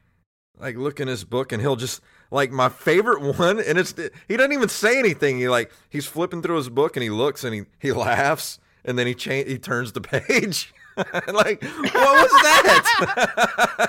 like 0.57 0.75
look 0.75 0.99
in 0.99 1.07
his 1.07 1.23
book 1.23 1.51
and 1.51 1.61
he'll 1.61 1.75
just 1.75 2.01
like 2.31 2.51
my 2.51 2.69
favorite 2.69 3.21
one 3.37 3.59
and 3.59 3.77
it's 3.77 3.93
he 4.27 4.37
doesn't 4.37 4.53
even 4.53 4.69
say 4.69 4.97
anything. 4.97 5.37
He 5.37 5.47
like 5.47 5.71
he's 5.87 6.07
flipping 6.07 6.41
through 6.41 6.57
his 6.57 6.69
book 6.69 6.95
and 6.97 7.03
he 7.03 7.11
looks 7.11 7.43
and 7.43 7.53
he 7.53 7.65
he 7.77 7.91
laughs 7.91 8.57
and 8.85 8.97
then 8.97 9.07
he 9.07 9.13
cha- 9.15 9.43
he 9.43 9.57
turns 9.57 9.91
the 9.93 10.01
page. 10.01 10.73
like 10.97 11.61
what 11.63 11.93
was 11.93 12.31
that? 12.43 13.85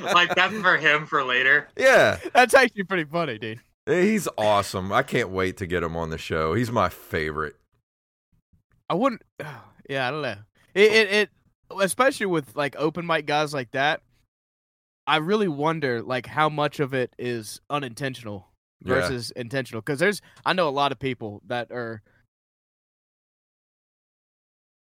like 0.14 0.34
that's 0.34 0.54
for 0.58 0.76
him 0.76 1.06
for 1.06 1.22
later. 1.24 1.68
yeah. 1.76 2.18
That's 2.34 2.54
actually 2.54 2.84
pretty 2.84 3.04
funny, 3.04 3.38
dude. 3.38 3.60
He's 3.86 4.28
awesome. 4.38 4.92
I 4.92 5.02
can't 5.02 5.30
wait 5.30 5.56
to 5.58 5.66
get 5.66 5.82
him 5.82 5.96
on 5.96 6.10
the 6.10 6.18
show. 6.18 6.54
He's 6.54 6.70
my 6.70 6.88
favorite. 6.88 7.56
I 8.88 8.94
wouldn't. 8.94 9.22
Yeah, 9.90 10.06
I 10.06 10.10
don't 10.10 10.20
know. 10.20 10.34
It, 10.74 10.92
it, 10.92 11.10
it, 11.12 11.30
especially 11.80 12.26
with 12.26 12.54
like 12.54 12.76
open 12.76 13.06
mic 13.06 13.24
guys 13.24 13.54
like 13.54 13.70
that. 13.70 14.02
I 15.06 15.16
really 15.16 15.48
wonder 15.48 16.02
like 16.02 16.26
how 16.26 16.50
much 16.50 16.78
of 16.78 16.92
it 16.92 17.14
is 17.18 17.62
unintentional 17.70 18.48
Yeah. 18.84 18.96
versus 18.96 19.30
intentional. 19.30 19.80
Because 19.80 19.98
there's, 19.98 20.20
I 20.44 20.52
know 20.52 20.68
a 20.68 20.70
lot 20.70 20.92
of 20.92 20.98
people 20.98 21.40
that 21.46 21.70
are. 21.70 22.02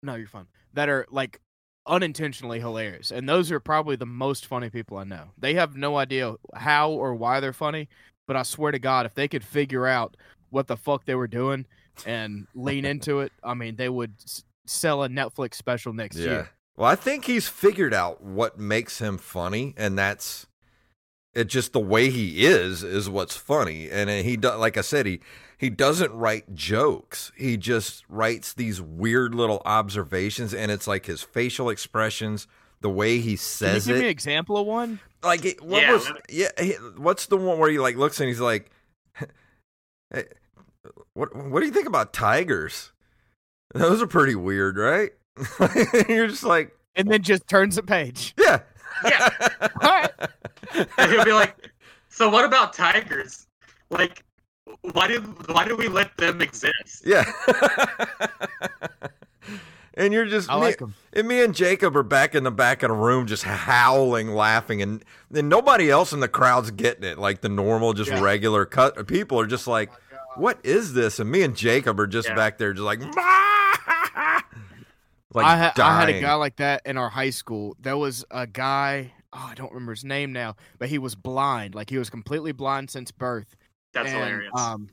No, 0.04 0.16
you're 0.16 0.28
fine. 0.28 0.48
That 0.74 0.90
are 0.90 1.06
like 1.10 1.40
unintentionally 1.86 2.60
hilarious, 2.60 3.12
and 3.12 3.28
those 3.28 3.52
are 3.52 3.60
probably 3.60 3.96
the 3.96 4.06
most 4.06 4.46
funny 4.46 4.70
people 4.70 4.98
I 4.98 5.04
know. 5.06 5.30
They 5.38 5.54
have 5.56 5.76
no 5.76 5.98
idea 5.98 6.36
how 6.56 6.92
or 6.92 7.16
why 7.16 7.40
they're 7.40 7.54
funny, 7.54 7.88
but 8.28 8.36
I 8.36 8.44
swear 8.44 8.72
to 8.72 8.80
God, 8.80 9.06
if 9.06 9.14
they 9.16 9.28
could 9.28 9.44
figure 9.44 9.88
out 9.88 10.16
what 10.50 10.68
the 10.68 10.78
fuck 10.78 11.06
they 11.06 11.16
were 11.16 11.28
doing 11.28 11.66
and 12.06 12.48
lean 12.54 12.86
into 12.86 13.20
it, 13.22 13.32
I 13.44 13.54
mean, 13.54 13.76
they 13.76 13.90
would 13.90 14.14
s- 14.24 14.44
sell 14.66 15.04
a 15.04 15.10
Netflix 15.10 15.56
special 15.56 15.94
next 15.94 16.18
Yeah. 16.18 16.26
year. 16.26 16.50
Well, 16.76 16.90
I 16.90 16.96
think 16.96 17.26
he's 17.26 17.48
figured 17.48 17.94
out 17.94 18.22
what 18.22 18.60
makes 18.60 19.00
him 19.00 19.18
funny, 19.18 19.74
and 19.78 19.98
that's 19.98 20.46
it. 21.34 21.46
Just 21.46 21.74
the 21.74 21.80
way 21.80 22.10
he 22.12 22.46
is 22.46 22.84
is 22.84 23.10
what's 23.10 23.36
funny, 23.36 23.90
and 23.90 24.10
uh, 24.10 24.18
he 24.18 24.38
do, 24.38 24.52
like 24.54 24.78
I 24.78 24.82
said, 24.82 25.06
he 25.08 25.22
he 25.58 25.70
doesn't 25.70 26.14
write 26.14 26.54
jokes. 26.54 27.32
He 27.36 27.58
just 27.58 28.04
writes 28.10 28.54
these 28.54 28.82
weird 28.82 29.34
little 29.36 29.62
observations, 29.66 30.54
and 30.54 30.72
it's 30.72 30.88
like 30.88 31.06
his 31.08 31.22
facial 31.24 31.70
expressions, 31.70 32.48
the 32.82 32.90
way 32.90 33.20
he 33.20 33.36
says 33.36 33.86
Can 33.86 33.90
you 33.90 33.96
give 33.96 33.96
it. 33.96 34.00
me 34.00 34.06
an 34.06 34.12
example 34.12 34.58
of 34.58 34.68
one? 34.68 35.00
like 35.24 35.44
it, 35.46 35.62
what 35.64 35.82
Yeah, 35.82 35.92
was 35.94 36.12
yeah? 36.30 36.50
he- 36.60 36.74
What's 36.98 37.26
the 37.26 37.38
one 37.38 37.58
where 37.60 37.72
he 37.72 37.80
like 37.80 37.96
looks 37.98 38.20
and 38.20 38.28
he's 38.30 38.40
like, 38.40 38.70
hey, 40.12 40.26
"What 41.14 41.36
what 41.36 41.60
do 41.62 41.66
you 41.66 41.72
think 41.72 41.88
about 41.88 42.14
tigers?" 42.14 42.92
Those 43.74 44.02
are 44.02 44.08
pretty 44.08 44.36
weird, 44.36 44.78
right? 44.78 45.12
You're 46.08 46.28
just 46.28 46.44
like, 46.44 46.76
And 46.96 47.10
then 47.12 47.22
just 47.24 47.48
turns 47.48 47.76
the 47.76 47.84
page. 47.84 48.34
yeah. 48.40 48.60
Yeah. 49.04 49.30
All 49.62 49.90
right. 49.90 50.12
And 50.98 51.12
he'll 51.12 51.26
be 51.26 51.34
like, 51.34 51.72
"So 52.10 52.30
what 52.30 52.46
about 52.46 52.74
tigers? 52.74 53.46
Like, 53.90 54.24
why 54.94 55.08
did 55.08 55.24
why 55.50 55.68
do 55.68 55.76
we 55.76 55.88
let 55.88 56.16
them 56.18 56.42
exist?" 56.42 57.04
yeah. 57.06 57.24
and 59.96 60.14
you're 60.14 60.26
just 60.26 60.50
I 60.50 60.56
me, 60.56 60.62
like 60.62 60.82
'em. 60.82 60.94
and 61.14 61.28
me 61.28 61.44
and 61.44 61.56
Jacob 61.56 61.96
are 61.98 62.04
back 62.04 62.36
in 62.36 62.44
the 62.44 62.52
back 62.52 62.84
of 62.84 62.90
the 62.90 62.96
room 62.96 63.28
just 63.28 63.44
howling, 63.44 64.30
laughing, 64.34 64.82
and 64.82 65.04
then 65.32 65.50
nobody 65.50 65.90
else 65.90 66.14
in 66.14 66.20
the 66.20 66.28
crowd's 66.28 66.72
getting 66.72 67.04
it. 67.04 67.18
Like 67.18 67.42
the 67.42 67.50
normal, 67.50 67.94
just 67.94 68.12
Yeah. 68.12 68.22
regular 68.22 68.66
cut 68.66 69.08
people 69.08 69.40
are 69.40 69.48
just 69.48 69.68
like, 69.68 69.92
oh 70.14 70.18
"What 70.42 70.60
is 70.64 70.94
this?" 70.94 71.20
And 71.20 71.30
me 71.32 71.44
and 71.44 71.56
Jacob 71.56 72.00
are 72.00 72.08
just 72.08 72.30
Yeah. 72.30 72.36
back 72.36 72.58
there, 72.58 72.74
just 72.74 72.84
like, 72.86 73.02
like 75.34 75.46
I, 75.46 75.58
ha- 75.58 75.74
I 75.78 76.00
had 76.00 76.10
a 76.10 76.22
guy 76.22 76.34
like 76.36 76.58
that 76.58 76.82
in 76.86 76.98
our 76.98 77.10
high 77.10 77.32
school. 77.32 77.76
There 77.80 77.98
was 77.98 78.24
a 78.32 78.48
guy, 78.48 79.14
oh, 79.34 79.48
I 79.52 79.56
don't 79.56 79.72
remember 79.72 79.94
his 79.94 80.04
name 80.06 80.32
now, 80.32 80.56
but 80.80 80.90
he 80.90 80.98
was 81.00 81.16
blind. 81.16 81.76
Like 81.76 81.90
he 81.90 81.98
was 81.98 82.10
completely 82.10 82.52
blind 82.52 82.90
since 82.90 83.12
birth. 83.12 83.56
That's 84.04 84.10
And, 84.14 84.18
hilarious. 84.24 84.52
Um, 84.58 84.90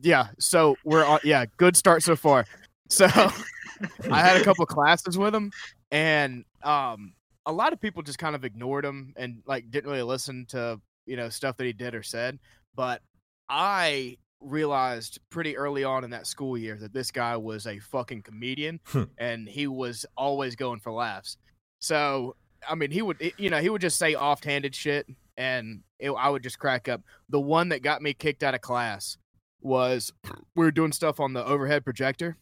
yeah. 0.00 0.28
So 0.38 0.76
we're 0.84 1.04
on. 1.04 1.20
Yeah, 1.24 1.44
good 1.56 1.76
start 1.76 2.02
so 2.02 2.16
far. 2.16 2.44
So 2.88 3.06
I 4.10 4.20
had 4.20 4.40
a 4.40 4.44
couple 4.44 4.64
classes 4.66 5.18
with 5.18 5.34
him, 5.34 5.50
and 5.90 6.44
um, 6.62 7.12
a 7.46 7.52
lot 7.52 7.72
of 7.72 7.80
people 7.80 8.02
just 8.02 8.18
kind 8.18 8.34
of 8.34 8.44
ignored 8.44 8.84
him 8.84 9.12
and 9.16 9.42
like 9.46 9.70
didn't 9.70 9.90
really 9.90 10.02
listen 10.02 10.46
to 10.50 10.80
you 11.06 11.16
know 11.16 11.28
stuff 11.28 11.56
that 11.56 11.64
he 11.64 11.72
did 11.72 11.94
or 11.94 12.02
said. 12.02 12.38
But 12.74 13.02
I 13.48 14.16
realized 14.40 15.18
pretty 15.30 15.56
early 15.56 15.82
on 15.82 16.04
in 16.04 16.10
that 16.10 16.26
school 16.26 16.56
year 16.56 16.76
that 16.76 16.92
this 16.92 17.10
guy 17.10 17.36
was 17.36 17.66
a 17.66 17.78
fucking 17.80 18.22
comedian, 18.22 18.80
Hmm. 18.86 19.04
and 19.18 19.48
he 19.48 19.66
was 19.66 20.06
always 20.16 20.54
going 20.56 20.78
for 20.80 20.92
laughs. 20.92 21.36
So 21.80 22.36
I 22.68 22.74
mean, 22.74 22.90
he 22.90 23.02
would 23.02 23.32
you 23.36 23.50
know 23.50 23.60
he 23.60 23.68
would 23.68 23.80
just 23.80 23.98
say 23.98 24.14
offhanded 24.14 24.74
shit, 24.74 25.06
and 25.38 25.82
it, 26.00 26.10
I 26.10 26.28
would 26.28 26.42
just 26.42 26.58
crack 26.58 26.88
up. 26.88 27.00
The 27.30 27.40
one 27.40 27.70
that 27.70 27.80
got 27.80 28.02
me 28.02 28.12
kicked 28.12 28.42
out 28.42 28.54
of 28.54 28.60
class 28.60 29.16
was 29.62 30.12
we 30.54 30.64
were 30.64 30.72
doing 30.72 30.92
stuff 30.92 31.20
on 31.20 31.32
the 31.32 31.44
overhead 31.44 31.84
projector 31.84 32.36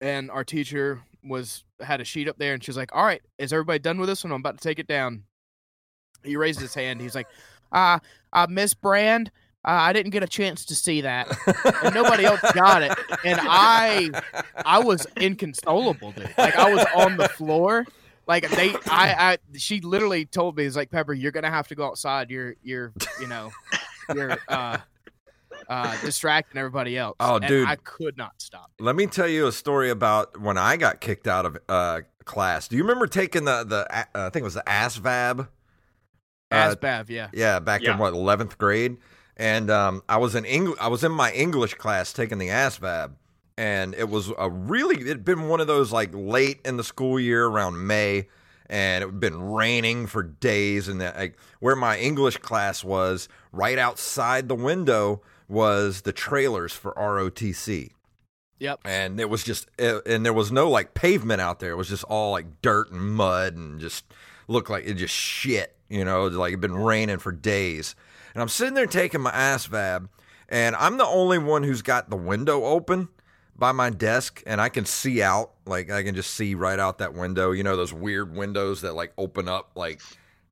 and 0.00 0.30
our 0.30 0.44
teacher 0.44 1.00
was 1.24 1.64
had 1.80 2.00
a 2.00 2.04
sheet 2.04 2.28
up 2.28 2.36
there 2.38 2.54
and 2.54 2.64
she's 2.64 2.76
like 2.76 2.94
all 2.94 3.04
right 3.04 3.22
is 3.38 3.52
everybody 3.52 3.78
done 3.78 3.98
with 3.98 4.08
this 4.08 4.22
one? 4.22 4.32
I'm 4.32 4.40
about 4.40 4.58
to 4.58 4.68
take 4.68 4.78
it 4.78 4.86
down. 4.86 5.24
He 6.22 6.36
raised 6.36 6.60
his 6.60 6.74
hand. 6.74 7.00
He's 7.00 7.14
like 7.14 7.26
uh, 7.72 7.98
uh 8.32 8.46
miss 8.48 8.74
brand 8.74 9.30
uh, 9.64 9.70
i 9.70 9.92
didn't 9.92 10.10
get 10.10 10.22
a 10.22 10.28
chance 10.28 10.64
to 10.66 10.74
see 10.74 11.00
that 11.00 11.28
and 11.84 11.94
nobody 11.94 12.24
else 12.24 12.40
got 12.52 12.82
it 12.82 12.92
and 13.24 13.38
i 13.42 14.10
i 14.66 14.78
was 14.78 15.06
inconsolable 15.16 16.12
dude. 16.12 16.28
Like 16.36 16.56
i 16.56 16.72
was 16.72 16.84
on 16.94 17.16
the 17.16 17.28
floor 17.28 17.86
like 18.26 18.48
they 18.50 18.70
i 18.86 19.32
i 19.32 19.38
she 19.56 19.80
literally 19.80 20.24
told 20.26 20.56
me 20.56 20.64
it's 20.64 20.76
like 20.76 20.90
pepper 20.90 21.12
you're 21.12 21.32
gonna 21.32 21.50
have 21.50 21.68
to 21.68 21.74
go 21.74 21.86
outside 21.86 22.30
you're 22.30 22.54
you're 22.62 22.92
you 23.20 23.26
know 23.26 23.50
you're 24.14 24.38
uh 24.48 24.78
uh 25.68 26.00
distracting 26.02 26.58
everybody 26.58 26.96
else 26.98 27.16
Oh, 27.20 27.36
And 27.36 27.46
dude. 27.46 27.68
i 27.68 27.76
could 27.76 28.16
not 28.16 28.32
stop 28.38 28.70
Let 28.80 28.96
me 28.96 29.06
tell 29.06 29.28
you 29.28 29.46
a 29.46 29.52
story 29.52 29.90
about 29.90 30.40
when 30.40 30.58
I 30.58 30.76
got 30.76 31.00
kicked 31.00 31.28
out 31.28 31.46
of 31.46 31.56
uh, 31.68 32.00
class. 32.24 32.68
Do 32.68 32.76
you 32.76 32.82
remember 32.82 33.06
taking 33.06 33.44
the 33.44 33.64
the 33.64 33.96
uh, 33.96 34.04
I 34.14 34.30
think 34.30 34.42
it 34.42 34.44
was 34.44 34.54
the 34.54 34.62
ASVAB? 34.66 35.48
Uh, 36.50 36.74
Asbav, 36.76 37.08
yeah. 37.08 37.28
Yeah, 37.32 37.58
back 37.60 37.80
Yeah. 37.82 37.92
in 37.92 37.98
what 37.98 38.12
eleventh 38.12 38.58
grade, 38.58 38.96
and 39.36 39.70
um, 39.70 40.02
I 40.08 40.16
was 40.18 40.34
in 40.34 40.44
Eng- 40.44 40.74
I 40.80 40.88
was 40.88 41.02
in 41.04 41.12
my 41.12 41.32
English 41.32 41.74
class 41.74 42.12
taking 42.12 42.38
the 42.38 42.48
ASVAB, 42.48 43.12
and 43.62 43.94
it 43.94 44.08
was 44.08 44.32
a 44.38 44.50
really 44.50 45.00
it'd 45.00 45.24
been 45.24 45.46
one 45.48 45.60
of 45.60 45.68
those 45.68 45.92
like 45.92 46.10
late 46.12 46.58
in 46.64 46.76
the 46.78 46.82
school 46.82 47.20
year 47.20 47.46
around 47.46 47.86
May, 47.86 48.26
and 48.66 49.04
it 49.04 49.06
had 49.06 49.20
been 49.20 49.40
raining 49.40 50.08
for 50.08 50.24
days, 50.24 50.88
and 50.88 51.00
that 51.00 51.16
like 51.16 51.38
where 51.60 51.76
my 51.76 51.96
English 51.96 52.38
class 52.38 52.82
was 52.82 53.28
right 53.52 53.78
outside 53.78 54.48
the 54.48 54.56
window 54.56 55.22
was 55.46 56.00
the 56.00 56.12
trailers 56.12 56.72
for 56.72 56.92
ROTC 56.94 57.90
Yep. 58.58 58.80
and 58.84 59.20
it 59.20 59.30
was 59.30 59.44
just 59.44 59.68
uh, 59.80 60.00
and 60.06 60.26
there 60.26 60.32
was 60.32 60.50
no 60.50 60.68
like 60.68 60.94
pavement 60.94 61.40
out 61.40 61.60
there. 61.60 61.70
It 61.70 61.76
was 61.76 61.88
just 61.88 62.04
all 62.04 62.32
like 62.32 62.62
dirt 62.62 62.90
and 62.90 63.00
mud 63.00 63.54
and 63.54 63.80
just 63.80 64.04
looked 64.48 64.70
like 64.70 64.86
it 64.86 64.94
just 64.94 65.14
shit 65.14 65.76
you 65.88 66.04
know 66.04 66.26
like 66.26 66.50
it'd 66.50 66.60
been 66.60 66.74
raining 66.74 67.18
for 67.18 67.30
days. 67.30 67.94
And 68.34 68.42
i'm 68.42 68.48
sitting 68.48 68.74
there 68.74 68.86
taking 68.86 69.20
my 69.20 69.30
ass 69.30 69.68
asvab 69.68 70.08
and 70.48 70.74
i'm 70.76 70.96
the 70.96 71.06
only 71.06 71.38
one 71.38 71.62
who's 71.62 71.82
got 71.82 72.08
the 72.08 72.16
window 72.16 72.64
open 72.64 73.08
by 73.56 73.70
my 73.72 73.90
desk 73.90 74.42
and 74.46 74.60
i 74.60 74.68
can 74.68 74.84
see 74.84 75.22
out 75.22 75.50
like 75.66 75.90
i 75.90 76.02
can 76.02 76.14
just 76.14 76.32
see 76.34 76.54
right 76.54 76.78
out 76.78 76.98
that 76.98 77.14
window 77.14 77.50
you 77.52 77.62
know 77.62 77.76
those 77.76 77.92
weird 77.92 78.34
windows 78.34 78.80
that 78.80 78.94
like 78.94 79.12
open 79.18 79.48
up 79.48 79.70
like 79.74 80.00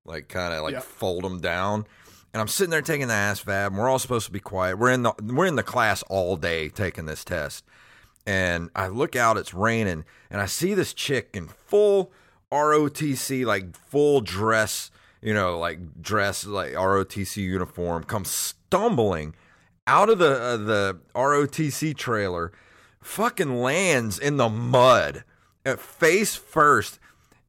like 0.04 0.28
kind 0.28 0.54
of 0.54 0.62
like 0.62 0.72
Yep. 0.74 0.82
fold 0.82 1.24
them 1.24 1.40
down 1.40 1.86
and 2.32 2.40
I'm 2.40 2.46
sitting 2.46 2.70
there 2.70 2.80
taking 2.80 3.08
the 3.08 3.14
ASVAB. 3.14 3.66
And 3.66 3.76
we're 3.76 3.88
all 3.88 3.98
supposed 3.98 4.26
to 4.26 4.32
be 4.32 4.38
quiet. 4.38 4.78
We're 4.78 4.92
in 4.92 5.02
the 5.02 5.12
we're 5.20 5.46
in 5.46 5.56
the 5.56 5.64
class 5.64 6.04
all 6.04 6.36
day 6.36 6.68
taking 6.68 7.06
this 7.06 7.24
test, 7.24 7.64
and 8.24 8.70
I 8.76 8.86
look 8.86 9.16
out. 9.16 9.36
It's 9.36 9.52
raining, 9.52 10.04
and 10.30 10.40
I 10.40 10.46
see 10.46 10.74
this 10.74 10.94
chick 10.94 11.30
in 11.34 11.48
full 11.48 12.12
ROTC, 12.52 13.44
like 13.44 13.74
full 13.76 14.20
dress, 14.20 14.92
you 15.20 15.34
know, 15.34 15.58
like 15.58 16.00
dress 16.00 16.46
like 16.46 16.74
ROTC 16.74 17.38
uniform, 17.38 18.04
come 18.04 18.24
stumbling 18.24 19.34
out 19.88 20.08
of 20.08 20.18
the 20.20 20.40
uh, 20.40 20.56
the 20.56 21.00
ROTC 21.16 21.96
trailer, 21.96 22.52
fucking 23.02 23.56
lands 23.60 24.18
in 24.18 24.36
the 24.36 24.48
mud, 24.48 25.24
face 25.78 26.34
first, 26.36 26.98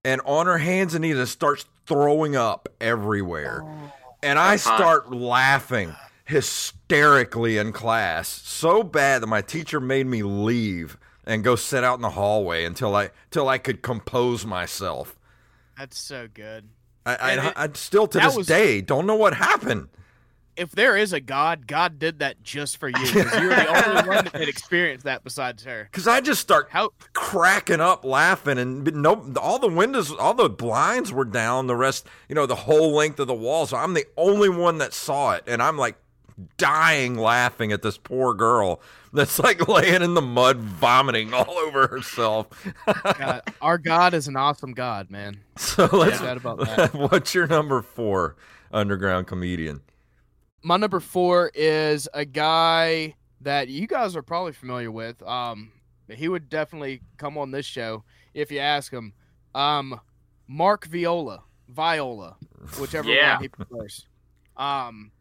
and 0.04 0.22
on 0.26 0.46
her 0.48 0.58
hands 0.58 0.94
and 0.96 1.02
knees, 1.04 1.18
and 1.18 1.28
starts 1.28 1.66
throwing 1.86 2.36
up 2.36 2.70
everywhere. 2.80 3.64
And 4.24 4.38
I 4.40 4.56
start 4.56 5.12
laughing. 5.12 5.96
hysterically 6.26 7.58
in 7.58 7.74
class, 7.74 8.28
so 8.30 8.84
bad 8.84 9.22
that 9.22 9.28
my 9.28 9.42
teacher 9.42 9.80
made 9.82 10.08
me 10.08 10.24
leave 10.24 10.98
and 11.26 11.44
go 11.44 11.56
sit 11.58 11.84
out 11.84 11.96
in 11.96 12.02
the 12.02 12.10
hallway 12.12 12.64
until 12.64 12.96
I 12.96 13.10
till 13.32 13.50
I 13.50 13.58
could 13.58 13.82
compose 13.82 14.46
myself. 14.46 15.18
That's 15.78 16.00
so 16.00 16.28
good. 16.34 16.70
I, 17.06 17.16
I, 17.16 17.32
it- 17.34 17.54
I 17.58 17.70
still 17.74 18.08
to 18.08 18.20
this 18.20 18.36
was- 18.38 18.48
day 18.48 18.80
don't 18.82 19.06
know 19.06 19.16
what 19.16 19.34
happened. 19.34 19.90
If 20.56 20.72
there 20.72 20.98
is 20.98 21.14
a 21.14 21.20
God, 21.20 21.68
God 21.68 22.00
did 22.00 22.20
that 22.20 22.44
just 22.44 22.78
for 22.78 22.90
you. 22.90 22.96
You're 23.00 23.24
the 23.26 23.88
only 23.88 24.08
one 24.10 24.26
that 24.26 24.34
can 24.34 24.44
experience 24.44 25.04
that 25.04 25.24
besides 25.24 25.64
her. 25.64 25.88
Because 25.92 26.08
I 26.08 26.22
just 26.22 26.42
start 26.42 26.68
How 26.70 26.92
cracking 27.14 27.80
up 27.80 28.04
laughing 28.04 28.58
and 28.58 28.84
no 28.96 29.34
all 29.40 29.60
the 29.60 29.68
windows 29.68 30.12
all 30.12 30.34
the 30.34 30.50
blinds 30.50 31.12
were 31.12 31.26
down 31.26 31.68
the 31.68 31.76
rest 31.76 32.08
you 32.28 32.36
know 32.36 32.46
the 32.46 32.56
whole 32.56 32.94
length 32.94 33.20
of 33.20 33.28
the 33.28 33.34
wall 33.34 33.66
so 33.66 33.78
i'm 33.78 33.94
the 33.94 34.06
only 34.18 34.50
one 34.50 34.78
that 34.80 34.94
saw 34.94 35.32
it 35.32 35.44
and 35.48 35.62
i'm 35.62 35.78
like 35.78 35.96
dying 36.58 37.16
laughing 37.16 37.72
at 37.72 37.82
this 37.82 37.98
poor 37.98 38.34
girl 38.34 38.82
that's 39.14 39.40
like 39.40 39.68
laying 39.68 40.02
in 40.02 40.14
the 40.14 40.22
mud 40.22 40.58
vomiting 40.58 41.34
all 41.34 41.58
over 41.58 41.88
herself 41.88 42.48
God, 43.18 43.42
our 43.62 43.78
God 43.78 44.14
is 44.14 44.28
an 44.28 44.36
awesome 44.36 44.74
God, 44.74 45.10
man. 45.12 45.40
so 45.58 45.88
let's 45.92 46.20
that. 46.20 46.92
what's 46.94 47.34
your 47.34 47.48
number 47.48 47.82
four 47.82 48.36
underground 48.72 49.28
comedian 49.28 49.82
My 50.64 50.78
number 50.78 51.00
four 51.00 51.52
is 51.56 52.08
a 52.14 52.26
guy 52.26 53.16
that 53.42 53.68
you 53.68 53.88
guys 53.88 54.16
are 54.16 54.22
probably 54.22 54.52
familiar 54.54 54.92
with. 54.92 55.22
Um, 55.24 55.72
he 56.08 56.28
would 56.28 56.50
definitely 56.50 57.02
come 57.18 57.38
on 57.38 57.52
this 57.52 57.66
show 57.66 58.04
if 58.34 58.52
you 58.52 58.60
ask 58.60 58.92
him. 58.92 59.14
Um, 59.56 60.00
Mark 60.48 60.86
Viola, 60.86 61.44
Viola, 61.70 62.36
whichever 62.80 63.10
Yeah. 63.10 63.36
one 63.36 63.42
he 63.44 63.48
prefers. 63.48 64.08
Um, 64.58 65.12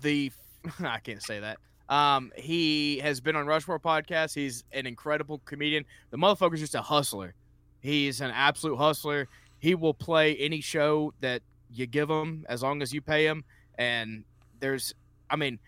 the 0.00 0.30
I 0.80 0.98
can't 0.98 1.22
say 1.22 1.40
that. 1.40 1.58
Um, 1.88 2.32
he 2.36 2.98
has 2.98 3.20
been 3.20 3.36
on 3.36 3.46
Rushmore 3.46 3.78
podcast. 3.78 4.34
He's 4.34 4.64
an 4.72 4.86
incredible 4.86 5.40
comedian. 5.44 5.84
The 6.10 6.16
motherfucker's 6.16 6.60
just 6.60 6.74
a 6.74 6.82
hustler. 6.82 7.34
He's 7.80 8.20
an 8.20 8.30
absolute 8.30 8.76
hustler. 8.76 9.28
He 9.58 9.74
will 9.74 9.92
play 9.94 10.34
any 10.36 10.60
show 10.60 11.12
that 11.20 11.42
you 11.70 11.86
give 11.86 12.08
him 12.10 12.44
as 12.48 12.62
long 12.62 12.80
as 12.82 12.92
you 12.92 13.00
pay 13.02 13.26
him. 13.26 13.44
And 13.78 14.24
there's, 14.64 14.94
I 15.28 15.36
mean, 15.36 15.58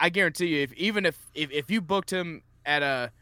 I 0.00 0.08
guarantee 0.08 0.46
you, 0.46 0.62
if 0.62 0.72
even 0.74 1.06
if 1.06 1.16
if, 1.34 1.50
if 1.52 1.70
you 1.70 1.80
booked 1.80 2.10
him 2.10 2.42
at 2.66 2.82
a 2.82 3.12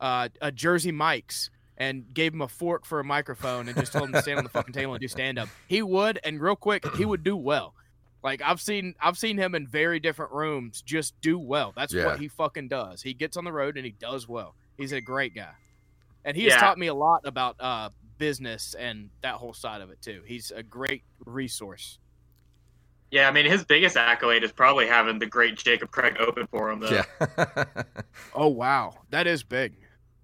uh, 0.00 0.28
a 0.40 0.50
Jersey 0.50 0.90
Mike's 0.90 1.50
and 1.76 2.12
gave 2.14 2.32
him 2.32 2.40
a 2.40 2.48
fork 2.48 2.86
for 2.86 2.98
a 3.00 3.04
microphone 3.04 3.68
and 3.68 3.76
just 3.78 3.92
told 3.92 4.06
him 4.06 4.12
to 4.14 4.22
stand 4.22 4.38
on 4.38 4.44
the 4.44 4.50
fucking 4.50 4.72
table 4.72 4.94
and 4.94 5.00
do 5.02 5.08
stand 5.08 5.38
up, 5.38 5.48
he 5.68 5.82
would, 5.82 6.18
and 6.24 6.40
real 6.40 6.56
quick, 6.56 6.86
he 6.96 7.04
would 7.04 7.22
do 7.22 7.36
well. 7.36 7.74
Like 8.22 8.40
I've 8.42 8.60
seen, 8.60 8.94
I've 9.00 9.18
seen 9.18 9.36
him 9.36 9.54
in 9.54 9.66
very 9.66 10.00
different 10.00 10.32
rooms 10.32 10.82
just 10.82 11.18
do 11.20 11.38
well. 11.38 11.72
That's 11.76 11.92
Yeah. 11.92 12.06
what 12.06 12.18
he 12.20 12.28
fucking 12.28 12.68
does. 12.68 13.02
He 13.02 13.12
gets 13.14 13.36
on 13.36 13.44
the 13.44 13.52
road 13.52 13.76
and 13.76 13.84
he 13.84 13.92
does 13.92 14.26
well. 14.28 14.54
He's 14.78 14.92
a 14.92 15.00
great 15.02 15.34
guy, 15.34 15.52
and 16.24 16.34
he 16.36 16.44
has 16.44 16.54
taught 16.54 16.78
me 16.78 16.86
a 16.86 16.94
lot 16.94 17.20
about 17.26 17.56
uh, 17.60 17.90
business 18.18 18.74
and 18.78 19.10
that 19.22 19.34
whole 19.34 19.52
side 19.54 19.82
of 19.82 19.90
it 19.90 20.00
too. 20.00 20.22
He's 20.26 20.50
a 20.50 20.62
great 20.62 21.02
resource. 21.26 21.98
Yeah, 23.10 23.28
I 23.28 23.32
mean, 23.32 23.44
his 23.46 23.64
biggest 23.64 23.96
accolade 23.96 24.44
is 24.44 24.52
probably 24.52 24.86
having 24.86 25.18
the 25.18 25.26
great 25.26 25.56
Jacob 25.56 25.90
Craig 25.90 26.16
open 26.20 26.46
for 26.46 26.70
him, 26.70 26.80
though. 26.80 27.02
yeah 27.26 27.64
Oh 28.34 28.48
wow, 28.48 28.94
that 29.10 29.26
is 29.26 29.42
big. 29.42 29.74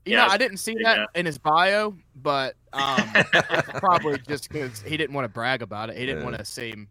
You 0.05 0.13
Yeah, 0.13 0.27
know, 0.27 0.33
I 0.33 0.37
didn't 0.39 0.59
see 0.59 0.75
big, 0.75 0.85
that 0.85 0.99
yeah. 0.99 1.05
in 1.21 1.27
his 1.27 1.37
bio, 1.39 1.97
but 2.15 2.55
um, 2.73 3.09
probably 3.79 4.19
just 4.29 4.49
because 4.49 4.81
he 4.83 4.97
didn't 4.97 5.15
want 5.15 5.25
to 5.25 5.29
brag 5.29 5.63
about 5.63 5.91
it. 5.91 5.97
He 5.97 6.07
didn't 6.07 6.21
Yeah. 6.21 6.25
want 6.27 6.39
to 6.39 6.45
seem 6.45 6.89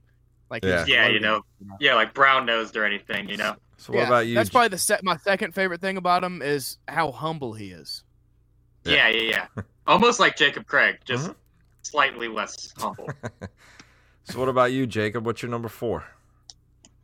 like 0.50 0.64
Yeah. 0.66 0.70
he 0.70 0.76
was 0.82 0.88
Yeah, 0.90 1.08
you 1.08 1.20
know, 1.22 1.42
Yeah, 1.80 1.96
like 1.96 2.14
brown 2.14 2.46
nosed 2.46 2.76
or 2.76 2.84
anything, 2.86 3.30
you 3.30 3.38
know? 3.38 3.56
so 3.78 3.94
what 3.94 4.00
Yeah, 4.02 4.08
about 4.08 4.28
you 4.28 4.36
That's 4.36 4.50
probably 4.50 4.70
the 4.70 4.78
se- 4.78 5.00
my 5.04 5.16
second 5.18 5.54
favorite 5.56 5.80
thing 5.80 5.96
about 5.96 6.24
him 6.26 6.42
is 6.42 6.78
how 6.90 7.12
humble 7.12 7.54
he 7.54 7.72
is. 7.72 8.04
Yeah. 8.84 9.08
Yeah, 9.08 9.08
yeah, 9.10 9.48
yeah. 9.58 9.64
Almost 9.88 10.20
like 10.20 10.36
Jacob 10.36 10.66
Craig, 10.68 10.98
just 11.06 11.30
Mhm. 11.30 11.36
slightly 11.84 12.28
less 12.28 12.74
humble. 12.78 13.10
So 14.26 14.40
what 14.40 14.50
about 14.50 14.72
you 14.72 14.86
jacob 14.86 15.26
what's 15.26 15.42
your 15.42 15.50
number 15.52 15.70
four 15.70 16.04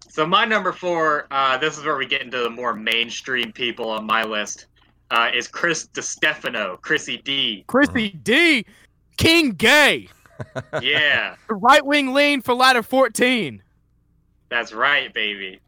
So 0.09 0.27
my 0.27 0.43
number 0.43 0.73
four, 0.73 1.25
uh, 1.31 1.57
this 1.57 1.77
is 1.77 1.85
where 1.85 1.95
we 1.95 2.05
get 2.05 2.21
into 2.21 2.39
the 2.39 2.49
more 2.49 2.73
mainstream 2.73 3.53
people 3.53 3.89
on 3.89 4.05
my 4.05 4.23
list, 4.25 4.65
uh, 5.09 5.29
is 5.33 5.47
Chris 5.47 5.87
DiStefano, 5.93 6.81
Chrissy 6.81 7.17
D. 7.23 7.63
Chrissy 7.67 8.09
D, 8.21 8.65
King 9.15 9.51
Gay, 9.51 10.09
Yeah, 10.81 11.35
the 11.47 11.55
right 11.55 11.85
wing 11.85 12.13
lean 12.13 12.41
for 12.41 12.53
ladder 12.53 12.83
fourteen. 12.83 13.63
that's 14.49 14.73
right, 14.73 15.13
baby. 15.13 15.61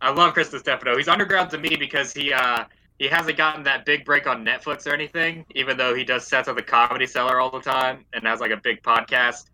I 0.00 0.10
love 0.10 0.32
Chris 0.32 0.48
DiStefano. 0.48 0.96
He's 0.96 1.08
underground 1.08 1.50
to 1.50 1.58
me 1.58 1.76
because 1.76 2.12
he 2.14 2.32
uh, 2.32 2.64
he 2.98 3.08
hasn't 3.08 3.36
gotten 3.36 3.62
that 3.64 3.84
big 3.84 4.04
break 4.06 4.26
on 4.26 4.42
Netflix 4.44 4.86
or 4.86 4.94
anything, 4.94 5.44
even 5.54 5.76
though 5.76 5.94
he 5.94 6.02
does 6.04 6.26
sets 6.26 6.48
at 6.48 6.56
the 6.56 6.62
Comedy 6.62 7.06
Cellar 7.06 7.40
all 7.40 7.50
the 7.50 7.60
time 7.60 8.06
and 8.14 8.24
has 8.24 8.40
like 8.40 8.52
a 8.52 8.56
big 8.56 8.82
podcast. 8.82 9.50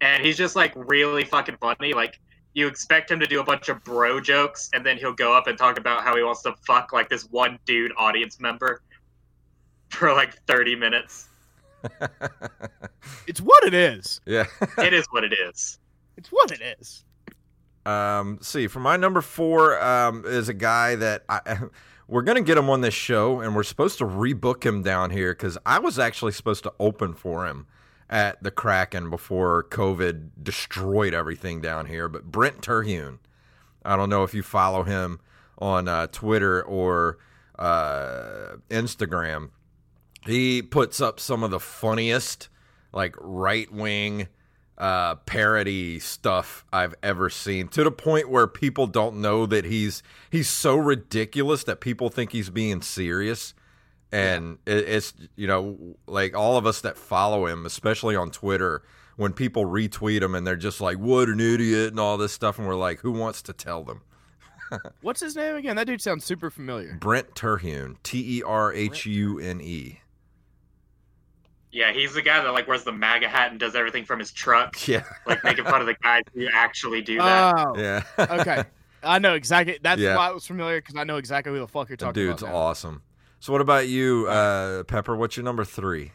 And 0.00 0.24
he's 0.24 0.36
just 0.36 0.56
like 0.56 0.72
really 0.76 1.24
fucking 1.24 1.56
funny. 1.60 1.92
Like 1.92 2.20
you 2.54 2.66
expect 2.66 3.10
him 3.10 3.20
to 3.20 3.26
do 3.26 3.40
a 3.40 3.44
bunch 3.44 3.68
of 3.68 3.82
bro 3.84 4.20
jokes, 4.20 4.70
and 4.72 4.84
then 4.84 4.96
he'll 4.96 5.12
go 5.12 5.36
up 5.36 5.46
and 5.46 5.58
talk 5.58 5.78
about 5.78 6.02
how 6.02 6.16
he 6.16 6.22
wants 6.22 6.42
to 6.42 6.54
fuck 6.66 6.92
like 6.92 7.08
this 7.08 7.24
one 7.30 7.58
dude 7.64 7.92
audience 7.96 8.40
member 8.40 8.82
for 9.90 10.12
like 10.12 10.34
thirty 10.46 10.74
minutes. 10.76 11.28
It's 13.26 13.40
what 13.40 13.64
it 13.64 13.74
is. 13.74 14.20
yeah 14.26 14.46
It 14.78 14.92
is 14.92 15.06
what 15.10 15.24
it 15.24 15.32
is. 15.32 15.78
It's 16.16 16.30
what 16.30 16.50
it 16.50 16.60
is. 16.80 17.04
Um, 17.86 18.38
see, 18.42 18.66
for 18.66 18.80
my 18.80 18.96
number 18.96 19.20
four 19.20 19.80
um, 19.82 20.24
is 20.26 20.48
a 20.48 20.54
guy 20.54 20.94
that 20.96 21.24
I, 21.28 21.58
we're 22.08 22.22
going 22.22 22.36
to 22.36 22.42
get 22.42 22.58
him 22.58 22.68
on 22.68 22.80
this 22.80 22.94
show, 22.94 23.40
and 23.40 23.54
we're 23.54 23.62
supposed 23.62 23.98
to 23.98 24.04
rebook 24.04 24.64
him 24.64 24.82
down 24.82 25.10
here 25.10 25.32
because 25.32 25.56
I 25.64 25.78
was 25.78 25.98
actually 25.98 26.32
supposed 26.32 26.64
to 26.64 26.72
open 26.80 27.14
for 27.14 27.46
him 27.46 27.66
at 28.10 28.42
the 28.42 28.50
Kraken 28.50 29.10
before 29.10 29.64
COVID 29.64 30.30
destroyed 30.42 31.14
everything 31.14 31.60
down 31.60 31.86
here. 31.86 32.08
But 32.08 32.30
Brent 32.30 32.62
Terhune, 32.62 33.18
I 33.84 33.96
don't 33.96 34.10
know 34.10 34.24
if 34.24 34.34
you 34.34 34.42
follow 34.42 34.82
him 34.82 35.20
on 35.58 35.88
uh, 35.88 36.06
Twitter 36.08 36.62
or 36.62 37.18
uh, 37.58 38.56
Instagram. 38.70 39.50
He 40.24 40.62
puts 40.62 41.00
up 41.00 41.20
some 41.20 41.42
of 41.42 41.50
the 41.50 41.60
funniest, 41.60 42.48
like 42.92 43.14
right 43.18 43.70
wing 43.72 44.28
uh, 44.78 45.16
parody 45.16 45.98
stuff 45.98 46.64
I've 46.72 46.94
ever 47.02 47.28
seen. 47.28 47.68
To 47.68 47.84
the 47.84 47.90
point 47.90 48.30
where 48.30 48.46
people 48.46 48.86
don't 48.86 49.20
know 49.20 49.44
that 49.46 49.64
he's 49.64 50.02
he's 50.30 50.48
so 50.48 50.76
ridiculous 50.76 51.64
that 51.64 51.80
people 51.80 52.08
think 52.08 52.32
he's 52.32 52.50
being 52.50 52.80
serious. 52.80 53.54
And 54.10 54.58
it, 54.66 54.88
it's 54.88 55.12
you 55.36 55.46
know 55.46 55.96
like 56.06 56.34
all 56.34 56.56
of 56.56 56.66
us 56.66 56.80
that 56.80 56.96
follow 56.96 57.46
him, 57.46 57.66
especially 57.66 58.16
on 58.16 58.30
Twitter, 58.30 58.82
when 59.16 59.32
people 59.32 59.66
retweet 59.66 60.22
him 60.22 60.34
and 60.34 60.46
they're 60.46 60.56
just 60.56 60.80
like, 60.80 60.96
"What 60.98 61.28
an 61.28 61.40
idiot" 61.40 61.90
and 61.90 62.00
all 62.00 62.16
this 62.16 62.32
stuff, 62.32 62.58
and 62.58 62.66
we're 62.66 62.74
like, 62.74 63.00
"Who 63.00 63.12
wants 63.12 63.42
to 63.42 63.52
tell 63.52 63.84
them?" 63.84 64.02
What's 65.02 65.20
his 65.20 65.34
name 65.36 65.56
again? 65.56 65.76
That 65.76 65.86
dude 65.86 66.00
sounds 66.02 66.24
super 66.24 66.50
familiar. 66.50 66.96
Brent 67.00 67.34
Terhune, 67.34 67.96
T 68.02 68.38
E 68.38 68.42
R 68.42 68.72
H 68.72 69.04
U 69.06 69.38
N 69.38 69.60
E. 69.60 70.00
Yeah, 71.70 71.92
he's 71.92 72.14
the 72.14 72.22
guy 72.22 72.42
that 72.42 72.50
like 72.52 72.66
wears 72.66 72.84
the 72.84 72.92
MAGA 72.92 73.28
hat 73.28 73.50
and 73.50 73.60
does 73.60 73.74
everything 73.74 74.04
from 74.04 74.18
his 74.18 74.32
truck, 74.32 74.76
Yeah, 74.88 75.04
like 75.26 75.44
making 75.44 75.64
fun 75.64 75.80
of 75.82 75.86
the 75.86 75.94
guys 76.02 76.22
who 76.34 76.46
actually 76.52 77.02
do 77.02 77.18
that. 77.18 77.54
Oh, 77.58 77.78
yeah. 77.78 78.02
okay. 78.18 78.64
I 79.02 79.18
know 79.18 79.34
exactly. 79.34 79.78
That's 79.82 80.00
Yeah. 80.00 80.16
why 80.16 80.30
it 80.30 80.34
was 80.34 80.46
familiar 80.46 80.80
because 80.80 80.96
I 80.96 81.04
know 81.04 81.18
exactly 81.18 81.52
who 81.52 81.58
the 81.60 81.68
fuck 81.68 81.88
you're 81.88 81.96
The 81.96 82.06
talking 82.06 82.14
dude's 82.22 82.42
about. 82.42 82.48
Dude's 82.52 82.56
awesome. 82.58 83.02
So, 83.40 83.52
what 83.52 83.60
about 83.60 83.88
you, 83.88 84.26
uh, 84.28 84.82
Pepper? 84.84 85.16
What's 85.16 85.36
your 85.36 85.44
number 85.44 85.64
three? 85.64 86.12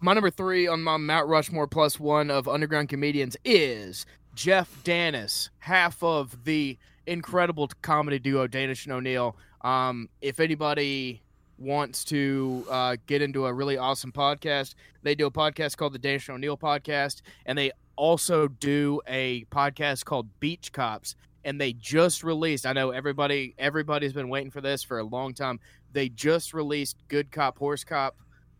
My 0.00 0.14
number 0.14 0.30
three 0.30 0.66
on 0.66 0.82
my 0.82 0.96
Mount 0.96 1.28
Rushmore 1.28 1.66
plus 1.66 2.00
one 2.00 2.30
of 2.30 2.48
underground 2.48 2.88
comedians 2.88 3.36
is 3.44 4.06
Jeff 4.34 4.82
Danis, 4.84 5.50
half 5.58 6.02
of 6.02 6.44
the 6.44 6.78
incredible 7.06 7.68
comedy 7.82 8.18
duo 8.18 8.46
Danish 8.46 8.84
and 8.86 8.92
O'Neill. 8.94 9.36
Um, 9.62 10.08
if 10.20 10.40
anybody 10.40 11.22
wants 11.58 12.04
to 12.04 12.66
uh, 12.70 12.96
get 13.06 13.22
into 13.22 13.46
a 13.46 13.52
really 13.52 13.78
awesome 13.78 14.12
podcast, 14.12 14.74
they 15.02 15.14
do 15.14 15.26
a 15.26 15.30
podcast 15.30 15.76
called 15.76 15.92
the 15.92 15.98
Danish 15.98 16.28
and 16.28 16.36
O'Neill 16.36 16.56
podcast, 16.56 17.22
and 17.44 17.56
they 17.56 17.72
also 17.96 18.48
do 18.48 19.00
a 19.06 19.44
podcast 19.50 20.04
called 20.04 20.28
Beach 20.40 20.72
Cops. 20.72 21.16
And 21.44 21.60
they 21.60 21.74
just 21.74 22.24
released. 22.24 22.66
I 22.66 22.72
know 22.72 22.90
everybody. 22.90 23.54
Everybody's 23.56 24.12
been 24.12 24.28
waiting 24.28 24.50
for 24.50 24.60
this 24.60 24.82
for 24.82 24.98
a 24.98 25.04
long 25.04 25.32
time. 25.32 25.60
They 25.92 26.08
just 26.08 26.52
released 26.54 26.96
Good 27.08 27.30
Cop, 27.30 27.58
Horse 27.58 27.84
Cop 27.84 28.16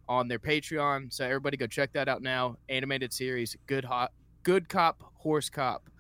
on 0.09 0.29
their 0.29 0.39
Patreon. 0.39 1.13
So 1.13 1.25
everybody 1.25 1.57
go 1.57 1.67
check 1.67 1.93
that 1.93 2.09
out 2.09 2.23
now. 2.23 2.57
Animated 2.69 3.13
series, 3.13 3.57
Good 3.67 3.85
Hot, 3.85 4.13
Good 4.43 4.69
Cop, 4.69 5.03
Horse 5.17 5.51
Cop. 5.51 5.91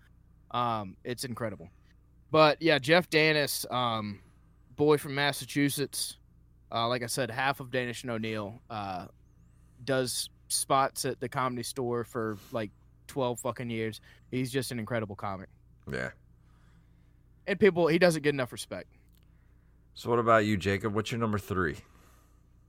Um, 0.52 0.96
it's 1.04 1.24
incredible. 1.24 1.68
But 2.30 2.60
yeah, 2.62 2.78
Jeff 2.78 3.10
Danis, 3.10 3.70
um, 3.72 4.20
boy 4.76 4.96
from 4.98 5.14
Massachusetts. 5.14 6.18
Uh, 6.72 6.88
like 6.88 7.02
I 7.02 7.06
said, 7.06 7.30
half 7.30 7.60
of 7.60 7.70
Danish 7.70 8.02
and 8.02 8.10
O'Neill 8.10 8.60
uh, 8.70 9.06
does 9.84 10.30
spots 10.48 11.04
at 11.04 11.20
the 11.20 11.28
comedy 11.28 11.62
store 11.62 12.04
for 12.04 12.38
like 12.52 12.70
twelve 13.06 13.38
fucking 13.40 13.70
years. 13.70 14.00
He's 14.30 14.50
just 14.50 14.72
an 14.72 14.78
incredible 14.78 15.16
comic. 15.16 15.48
Yeah. 15.92 16.10
and 17.46 17.58
people 17.60 17.86
he 17.86 17.98
doesn't 17.98 18.22
get 18.22 18.34
enough 18.34 18.52
respect. 18.52 18.88
So 19.97 20.11
what 20.11 20.18
about 20.18 20.44
you, 20.44 20.59
Jacob? 20.59 20.94
What's 20.94 21.11
your 21.11 21.18
number 21.18 21.38
three? 21.38 21.76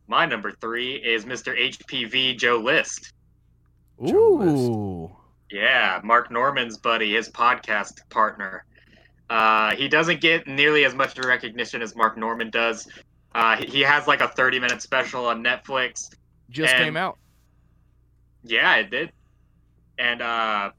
My 0.08 0.26
number 0.26 0.52
three 0.54 0.96
is 0.96 1.26
Mr. 1.26 1.54
HPV 1.58 2.38
Joe 2.38 2.58
List. 2.58 3.12
Joe 4.02 4.30
List. 4.40 4.70
Ooh. 4.70 5.12
Yeah, 5.52 6.00
Mark 6.06 6.32
Normand's 6.32 6.78
buddy, 6.78 7.14
his 7.16 7.30
podcast 7.30 8.00
partner. 8.10 8.64
Uh, 9.30 9.76
he 9.76 9.90
doesn't 9.90 10.22
get 10.22 10.48
nearly 10.48 10.86
as 10.86 10.96
much 10.96 11.18
recognition 11.20 11.82
as 11.82 11.98
Mark 11.98 12.18
Normand 12.18 12.54
does. 12.54 12.88
Uh, 13.36 13.58
he- 13.58 13.66
he 13.68 13.82
has 13.82 14.08
like 14.08 14.22
a 14.22 14.30
30 14.30 14.60
minute 14.62 14.82
special 14.82 15.26
on 15.26 15.44
Netflix. 15.44 16.16
Just 16.50 16.74
And- 16.74 16.86
came 16.86 16.96
out. 16.98 17.18
Yeah, 18.44 18.76
it 18.76 18.90
did. 18.90 19.12
And 20.00 20.22
uh, 20.22 20.72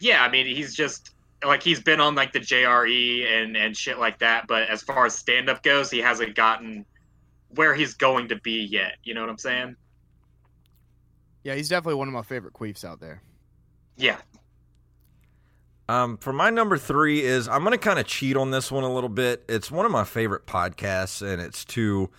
yeah, 0.00 0.24
I 0.24 0.28
mean, 0.28 0.46
he's 0.46 0.74
just 0.74 1.10
like 1.44 1.62
he's 1.62 1.80
been 1.80 2.00
on 2.00 2.14
like 2.14 2.32
the 2.32 2.40
JRE 2.40 3.26
and 3.26 3.56
and 3.56 3.76
shit 3.76 3.98
like 3.98 4.18
that. 4.18 4.46
But 4.46 4.68
as 4.68 4.82
far 4.82 5.06
as 5.06 5.14
stand 5.14 5.48
up 5.48 5.62
goes, 5.62 5.90
he 5.90 5.98
hasn't 5.98 6.34
gotten 6.34 6.84
where 7.54 7.74
he's 7.74 7.94
going 7.94 8.28
to 8.28 8.36
be 8.36 8.64
yet. 8.64 8.96
You 9.04 9.14
know 9.14 9.20
what 9.20 9.30
I'm 9.30 9.38
saying? 9.38 9.76
Yeah, 11.44 11.54
he's 11.54 11.68
definitely 11.68 11.94
one 11.94 12.08
of 12.08 12.14
my 12.14 12.22
favorite 12.22 12.54
queefs 12.54 12.84
out 12.84 13.00
there. 13.00 13.22
Yeah. 13.96 14.18
Um, 15.88 16.18
for 16.18 16.32
my 16.34 16.50
number 16.50 16.76
three 16.76 17.22
is 17.22 17.48
I'm 17.48 17.62
going 17.62 17.72
to 17.72 17.78
kind 17.78 17.98
of 17.98 18.06
cheat 18.06 18.36
on 18.36 18.50
this 18.50 18.70
one 18.70 18.84
a 18.84 18.92
little 18.92 19.08
bit. 19.08 19.44
It's 19.48 19.70
one 19.70 19.86
of 19.86 19.92
my 19.92 20.04
favorite 20.04 20.46
podcasts, 20.46 21.26
and 21.26 21.40
it's 21.40 21.64
two 21.64 22.10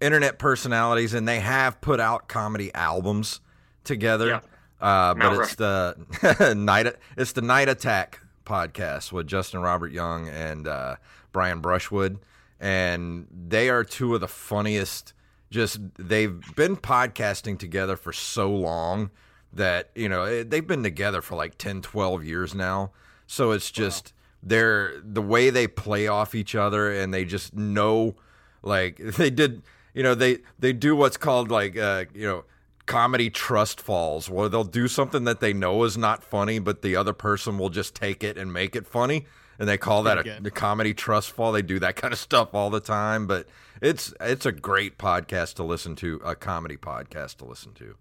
internet 0.00 0.38
personalities, 0.38 1.14
and 1.14 1.26
they 1.26 1.40
have 1.40 1.80
put 1.80 2.00
out 2.00 2.28
comedy 2.28 2.74
albums 2.74 3.40
together. 3.84 4.26
Yeah. 4.28 4.40
Uh, 4.80 5.14
but 5.14 5.18
Mount 5.18 5.40
it's 5.40 5.54
the 5.54 6.54
night 6.56 6.94
it's 7.16 7.32
the 7.32 7.40
Night 7.40 7.70
Attack 7.70 8.20
podcast 8.44 9.12
with 9.12 9.26
Justin 9.26 9.60
Robert 9.60 9.92
Young 9.92 10.28
and 10.28 10.68
uh, 10.68 10.96
Brian 11.32 11.60
Brushwood, 11.60 12.18
and 12.60 13.26
they 13.30 13.68
are 13.68 13.84
two 13.84 14.14
of 14.14 14.20
the 14.20 14.28
funniest. 14.28 15.12
Just 15.50 15.78
they've 15.96 16.40
been 16.56 16.76
podcasting 16.76 17.58
together 17.58 17.96
for 17.96 18.12
so 18.12 18.50
long 18.50 19.10
that 19.54 19.90
you 19.94 20.08
know 20.08 20.42
they've 20.42 20.66
been 20.66 20.82
together 20.82 21.22
for 21.22 21.36
like 21.36 21.56
10 21.58 21.82
12 21.82 22.24
years 22.24 22.54
now 22.54 22.90
so 23.26 23.52
it's 23.52 23.70
just 23.70 24.12
they're 24.42 25.00
the 25.02 25.22
way 25.22 25.50
they 25.50 25.66
play 25.66 26.06
off 26.06 26.34
each 26.34 26.54
other 26.54 26.92
and 26.92 27.14
they 27.14 27.24
just 27.24 27.54
know 27.54 28.14
like 28.62 28.96
they 29.16 29.30
did 29.30 29.62
you 29.94 30.02
know 30.02 30.14
they 30.14 30.38
they 30.58 30.72
do 30.72 30.94
what's 30.96 31.16
called 31.16 31.50
like 31.50 31.76
uh 31.76 32.04
you 32.14 32.26
know 32.26 32.44
comedy 32.86 33.30
trust 33.30 33.80
falls 33.80 34.28
where 34.28 34.48
they'll 34.48 34.64
do 34.64 34.88
something 34.88 35.24
that 35.24 35.40
they 35.40 35.52
know 35.52 35.84
is 35.84 35.96
not 35.96 36.22
funny 36.22 36.58
but 36.58 36.82
the 36.82 36.96
other 36.96 37.12
person 37.12 37.58
will 37.58 37.70
just 37.70 37.94
take 37.94 38.22
it 38.22 38.36
and 38.36 38.52
make 38.52 38.76
it 38.76 38.86
funny 38.86 39.26
and 39.58 39.68
they 39.68 39.78
call 39.78 40.02
that 40.02 40.26
a, 40.26 40.38
a 40.44 40.50
comedy 40.50 40.92
trust 40.92 41.30
fall. 41.30 41.52
They 41.52 41.62
do 41.62 41.78
that 41.78 41.96
kind 41.96 42.12
of 42.12 42.18
stuff 42.18 42.54
all 42.54 42.70
the 42.70 42.80
time 42.80 43.26
but 43.26 43.48
it's 43.80 44.12
it's 44.20 44.46
a 44.46 44.52
great 44.52 44.98
podcast 44.98 45.54
to 45.54 45.62
listen 45.62 45.96
to 45.96 46.20
a 46.24 46.34
comedy 46.34 46.76
podcast 46.76 47.36
to 47.36 47.44
listen 47.44 47.72
to. 47.74 47.96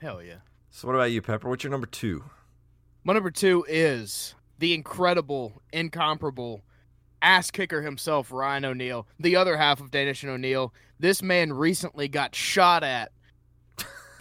Hell 0.00 0.22
yeah. 0.22 0.38
so 0.70 0.88
what 0.88 0.94
about 0.94 1.12
you 1.12 1.22
pepper? 1.22 1.48
What's 1.48 1.62
your 1.62 1.70
number 1.70 1.86
two? 1.86 2.24
My 3.04 3.12
number 3.12 3.30
two 3.30 3.64
is 3.68 4.34
the 4.58 4.74
incredible, 4.74 5.62
incomparable 5.72 6.62
ass 7.20 7.50
kicker 7.50 7.82
himself, 7.82 8.32
Ryan 8.32 8.64
O'Neill, 8.64 9.06
the 9.18 9.36
other 9.36 9.56
half 9.56 9.80
of 9.80 9.90
Danish 9.90 10.22
and 10.22 10.32
O'Neill. 10.32 10.74
This 10.98 11.22
man 11.22 11.52
recently 11.52 12.08
got 12.08 12.34
shot 12.34 12.82
at 12.82 13.12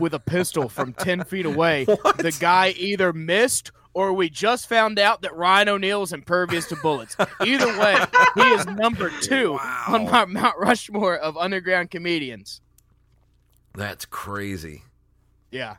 with 0.01 0.13
a 0.13 0.19
pistol 0.19 0.67
from 0.67 0.91
10 0.93 1.23
feet 1.25 1.45
away. 1.45 1.85
What? 2.01 2.17
The 2.17 2.35
guy 2.39 2.69
either 2.77 3.13
missed 3.13 3.71
or 3.93 4.11
we 4.13 4.29
just 4.29 4.67
found 4.67 4.97
out 4.99 5.21
that 5.21 5.35
Ryan 5.35 5.69
O'Neill 5.69 6.01
is 6.03 6.13
impervious 6.13 6.65
to 6.67 6.75
bullets. 6.77 7.15
Either 7.45 7.77
way, 7.79 7.97
he 8.35 8.41
is 8.41 8.65
number 8.65 9.09
two 9.21 9.53
Wow. 9.53 9.83
on 9.89 10.05
my 10.05 10.25
Mount 10.25 10.57
Rushmore 10.57 11.17
of 11.17 11.37
underground 11.37 11.91
comedians. 11.91 12.61
That's 13.73 14.05
crazy. 14.05 14.83
Yeah. 15.51 15.75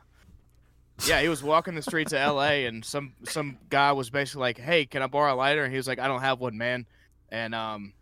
Yeah, 1.05 1.21
he 1.21 1.27
was 1.29 1.41
walking 1.43 1.75
the 1.75 1.81
streets 1.81 2.13
of 2.13 2.19
LA 2.35 2.65
and 2.67 2.85
some 2.85 3.13
some 3.23 3.57
guy 3.69 3.91
was 3.93 4.09
basically 4.11 4.41
like, 4.41 4.57
"Hey, 4.59 4.85
can 4.85 5.01
I 5.01 5.07
borrow 5.07 5.33
a 5.33 5.35
lighter?" 5.35 5.63
And 5.63 5.71
he 5.71 5.77
was 5.77 5.87
like, 5.87 5.97
"I 5.99 6.07
don't 6.07 6.21
have 6.21 6.39
one, 6.39 6.57
man." 6.57 6.85
And 7.29 7.53
um 7.55 7.93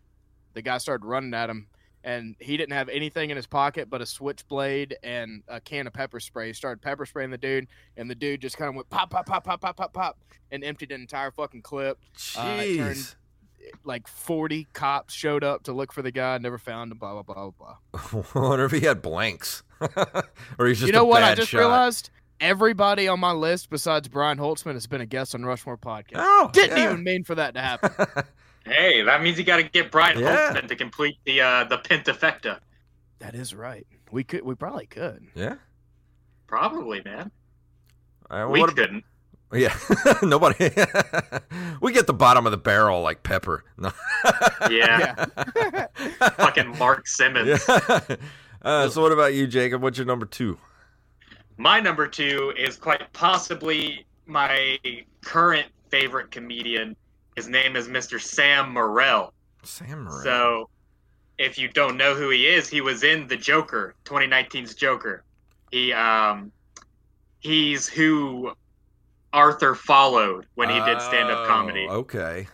the 0.53 0.61
guy 0.61 0.77
started 0.77 1.05
running 1.05 1.33
at 1.33 1.49
him 1.49 1.67
and 2.03 2.35
he 2.39 2.57
didn't 2.57 2.73
have 2.73 2.89
anything 2.89 3.29
in 3.29 3.35
his 3.37 3.47
pocket 3.47 3.89
but 3.89 4.01
a 4.01 4.05
switchblade 4.05 4.95
and 5.03 5.43
a 5.47 5.59
can 5.61 5.87
of 5.87 5.93
pepper 5.93 6.19
spray. 6.19 6.47
He 6.47 6.53
started 6.53 6.81
pepper 6.81 7.05
spraying 7.05 7.31
the 7.31 7.37
dude 7.37 7.67
and 7.97 8.09
the 8.09 8.15
dude 8.15 8.41
just 8.41 8.57
kind 8.57 8.69
of 8.69 8.75
went 8.75 8.89
pop 8.89 9.09
pop 9.11 9.25
pop 9.25 9.43
pop 9.43 9.61
pop 9.61 9.77
pop 9.77 9.93
pop 9.93 10.19
and 10.51 10.63
emptied 10.63 10.91
an 10.91 11.01
entire 11.01 11.31
fucking 11.31 11.61
clip. 11.61 11.97
Uh, 12.37 12.57
turned- 12.57 12.95
Jeez. 12.95 13.15
Like 13.83 14.07
40 14.07 14.67
cops 14.73 15.13
showed 15.13 15.43
up 15.43 15.63
to 15.63 15.71
look 15.73 15.93
for 15.93 16.01
the 16.01 16.11
guy, 16.11 16.35
never 16.39 16.57
found 16.57 16.91
him, 16.91 16.97
blah 16.97 17.13
blah 17.13 17.21
blah 17.21 17.51
blah 17.51 17.77
blah. 17.93 18.23
I 18.35 18.47
wonder 18.49 18.65
if 18.65 18.71
he 18.71 18.79
had 18.79 19.03
blanks, 19.03 19.61
or 20.57 20.65
he's 20.67 20.79
just 20.79 20.87
you 20.87 20.91
know 20.93 21.05
what? 21.05 21.21
I 21.21 21.35
just 21.35 21.49
shot. 21.49 21.59
realized 21.59 22.09
everybody 22.39 23.07
on 23.07 23.19
my 23.19 23.31
list 23.33 23.69
besides 23.69 24.07
Brian 24.07 24.39
Holtzman 24.39 24.73
has 24.73 24.87
been 24.87 24.99
a 24.99 25.05
guest 25.05 25.35
on 25.35 25.45
Rushmore 25.45 25.77
podcast. 25.77 26.15
Oh, 26.15 26.49
Didn't 26.51 26.75
yeah. 26.75 26.85
even 26.91 27.03
mean 27.03 27.23
for 27.23 27.35
that 27.35 27.53
to 27.53 27.61
happen. 27.61 27.91
Hey, 28.65 29.01
that 29.03 29.21
means 29.23 29.37
you 29.37 29.43
got 29.43 29.57
to 29.57 29.63
get 29.63 29.91
Brian 29.91 30.19
Yeah. 30.19 30.53
Holtzman 30.53 30.67
to 30.67 30.75
complete 30.75 31.17
the 31.25 31.41
uh, 31.41 31.63
the 31.65 31.77
pentafecta. 31.77 32.59
that 33.19 33.33
is 33.35 33.53
right. 33.55 33.85
We 34.11 34.23
could. 34.23 34.43
We 34.43 34.55
probably 34.55 34.85
could. 34.87 35.25
yeah. 35.35 35.55
Probably, 36.47 37.01
man. 37.03 37.31
Uh, 38.29 38.47
we 38.51 38.59
what 38.59 38.75
couldn't. 38.75 39.03
yeah. 39.53 39.75
Nobody. 40.21 40.65
we 41.81 41.91
get 41.93 42.07
the 42.07 42.13
bottom 42.13 42.45
of 42.45 42.51
the 42.51 42.57
barrel 42.57 43.01
like 43.01 43.23
pepper. 43.23 43.63
No. 43.77 43.91
Yeah. 44.69 45.25
Yeah. 45.55 45.87
Fucking 46.37 46.77
Mark 46.77 47.07
Simmons. 47.07 47.61
yeah. 47.67 47.99
Uh, 48.61 48.87
so 48.89 49.01
what 49.01 49.11
about 49.11 49.33
you, 49.33 49.47
Jacob? 49.47 49.81
What's 49.81 49.97
your 49.97 50.05
number 50.05 50.25
two? 50.27 50.57
My 51.57 51.79
number 51.79 52.07
two 52.07 52.53
is 52.57 52.75
quite 52.77 53.11
possibly 53.11 54.05
my 54.27 54.77
current 55.21 55.67
favorite 55.89 56.29
comedian. 56.31 56.95
His 57.35 57.47
name 57.47 57.75
is 57.75 57.87
Mr. 57.87 58.19
Sam 58.21 58.73
Morril. 58.73 59.31
Sam 59.63 60.03
Moran. 60.03 60.23
So, 60.23 60.69
if 61.37 61.57
you 61.57 61.67
don't 61.67 61.97
know 61.97 62.13
who 62.13 62.29
he 62.29 62.47
is, 62.47 62.67
he 62.67 62.81
was 62.81 63.03
in 63.03 63.27
The 63.27 63.37
Joker, 63.37 63.95
2019's 64.05 64.75
Joker. 64.75 65.23
He 65.71 65.93
um, 65.93 66.51
he's 67.39 67.87
who 67.87 68.51
Arthur 69.33 69.75
followed 69.75 70.45
when 70.55 70.69
he 70.69 70.75
did 70.81 71.01
stand-up 71.01 71.45
Oh, 71.45 71.47
comedy, 71.47 71.87
Okay. 71.89 72.47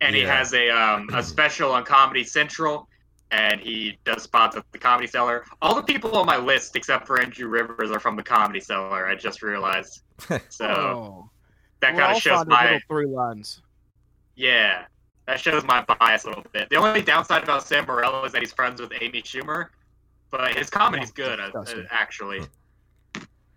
and 0.00 0.14
he 0.16 0.22
has 0.22 0.54
a 0.54 0.70
um, 0.70 1.08
a 1.12 1.22
special 1.34 1.70
on 1.72 1.84
Comedy 1.84 2.24
Central, 2.24 2.88
and 3.30 3.60
he 3.60 3.98
does 4.04 4.22
spots 4.22 4.56
at 4.56 4.64
the 4.72 4.78
Comedy 4.78 5.06
Cellar. 5.06 5.44
All 5.60 5.74
the 5.74 5.82
people 5.82 6.16
on 6.16 6.24
my 6.24 6.38
list, 6.38 6.74
except 6.76 7.06
for 7.06 7.20
Andrew 7.20 7.48
Rivers, 7.48 7.90
are 7.90 8.00
from 8.00 8.16
the 8.16 8.22
Comedy 8.22 8.60
Cellar. 8.60 9.06
I 9.06 9.14
just 9.14 9.42
realized. 9.42 10.02
So 10.48 10.66
oh, 10.66 11.30
that 11.80 11.94
We'll 11.94 12.00
kind 12.04 12.16
of 12.16 12.22
shows 12.22 12.38
find 12.44 12.50
a 12.50 12.72
my 12.74 12.80
three 12.88 13.06
lines. 13.06 13.60
Yeah, 14.34 14.84
that 15.26 15.40
shows 15.40 15.64
my 15.64 15.84
bias 15.84 16.24
a 16.24 16.28
little 16.28 16.44
bit. 16.52 16.68
The 16.70 16.76
only 16.76 17.02
downside 17.02 17.42
about 17.42 17.66
Sam 17.66 17.84
Morello 17.86 18.24
is 18.24 18.32
that 18.32 18.42
he's 18.42 18.52
friends 18.52 18.80
with 18.80 18.92
Amy 19.00 19.22
Schumer, 19.22 19.68
but 20.30 20.54
his 20.54 20.70
comedy's 20.70 21.10
Oh, 21.10 21.14
good, 21.14 21.40
uh, 21.40 21.46
disgusting. 21.46 21.86
actually. 21.90 22.40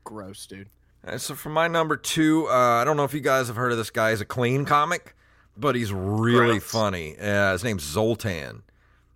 Gross, 0.04 0.46
dude. 0.46 0.70
Uh, 1.06 1.18
so 1.18 1.36
for 1.36 1.50
my 1.50 1.68
number 1.68 1.98
two, 1.98 2.48
uh, 2.50 2.54
I 2.54 2.84
don't 2.84 2.98
know 2.98 3.04
if 3.04 3.14
you 3.14 3.20
guys 3.22 3.48
have 3.48 3.56
heard 3.56 3.72
of 3.72 3.78
this 3.78 3.90
guy. 3.90 4.12
He's 4.12 4.22
a 4.22 4.26
clean 4.26 4.66
comic, 4.66 5.16
but 5.58 5.76
he's 5.76 5.92
really 5.94 6.60
Gross. 6.60 6.64
funny. 6.72 7.18
Uh, 7.18 7.52
his 7.54 7.64
name's 7.64 7.84
Zoltan. 7.84 8.64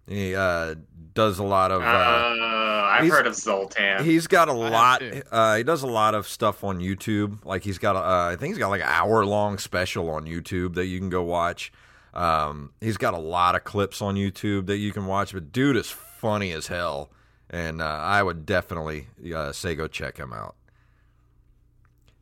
He 0.07 0.35
uh, 0.35 0.75
does 1.19 1.37
a 1.39 1.43
lot 1.43 1.71
of. 1.71 1.81
Uh, 1.81 1.85
Uh, 1.85 2.89
I've 2.91 3.09
heard 3.09 3.27
of 3.27 3.35
Zoltan. 3.35 4.03
He's 4.03 4.25
got 4.27 4.47
a 4.47 4.53
lot. 4.53 5.01
Uh, 5.31 5.55
he 5.57 5.63
does 5.63 5.83
a 5.83 5.87
lot 5.87 6.15
of 6.15 6.27
stuff 6.27 6.63
on 6.63 6.79
YouTube. 6.79 7.43
Like 7.45 7.63
he's 7.63 7.77
got, 7.77 7.95
a, 7.95 7.99
uh, 7.99 8.29
I 8.31 8.35
think 8.35 8.53
he's 8.53 8.57
got 8.57 8.69
like 8.69 8.81
an 8.81 8.87
hour 8.89 9.25
long 9.25 9.57
special 9.57 10.09
on 10.09 10.25
YouTube 10.25 10.75
that 10.75 10.85
you 10.87 10.97
can 10.99 11.09
go 11.09 11.21
watch. 11.23 11.71
Um, 12.13 12.71
he's 12.81 12.97
got 12.97 13.13
a 13.13 13.19
lot 13.19 13.55
of 13.55 13.63
clips 13.63 14.01
on 14.01 14.15
YouTube 14.15 14.65
that 14.67 14.77
you 14.77 14.91
can 14.91 15.05
watch. 15.05 15.33
But 15.33 15.51
dude 15.51 15.75
is 15.75 15.89
funny 15.89 16.51
as 16.51 16.67
hell, 16.67 17.11
and 17.49 17.81
uh, 17.81 17.85
I 17.85 18.23
would 18.23 18.45
definitely 18.45 19.07
uh, 19.35 19.51
say 19.51 19.75
go 19.75 19.87
check 19.87 20.17
him 20.17 20.33
out. 20.33 20.55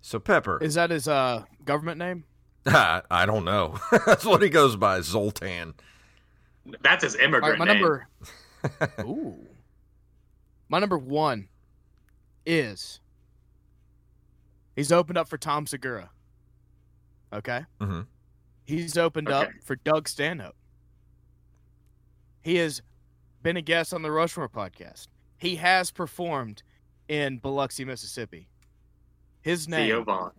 So 0.02 0.20
Pepper, 0.20 0.58
Is 0.62 0.74
that 0.76 0.90
his 0.90 1.08
uh 1.08 1.44
government 1.66 1.98
name? 2.00 2.24
I 2.66 3.26
don't 3.26 3.46
know. 3.46 3.80
That's 4.06 4.26
what 4.26 4.42
he 4.42 4.50
goes 4.50 4.76
by, 4.76 5.02
Zoltan. 5.02 5.76
That's 6.82 7.04
his 7.04 7.16
All 7.16 7.20
right, 7.22 7.28
immigrant 7.30 7.60
my 7.60 7.66
name. 7.66 7.80
number. 7.82 8.08
Ooh. 9.02 9.36
My 10.70 10.80
number 10.80 10.98
one 10.98 11.48
is 12.46 13.00
he's 14.76 14.92
opened 14.92 15.18
up 15.18 15.28
for 15.28 15.38
Tom 15.38 15.66
Segura. 15.68 16.10
Okay. 17.34 17.66
Mhm. 17.80 18.08
He's 18.66 18.98
opened 18.98 19.30
up 19.30 19.50
for 19.64 19.76
Doug 19.78 20.08
Stanhope. 20.08 20.56
He 22.42 22.56
has 22.56 22.82
been 23.44 23.58
a 23.58 23.62
guest 23.62 23.94
on 23.94 24.02
the 24.02 24.12
Rushmore 24.12 24.50
podcast. 24.50 25.08
He 25.38 25.56
has 25.58 25.92
performed 25.92 26.64
in 27.08 27.38
Biloxi, 27.40 27.86
Mississippi. 27.86 28.50
His 29.42 29.68
name, 29.68 29.88
Theo 29.88 30.04
Von. 30.04 30.32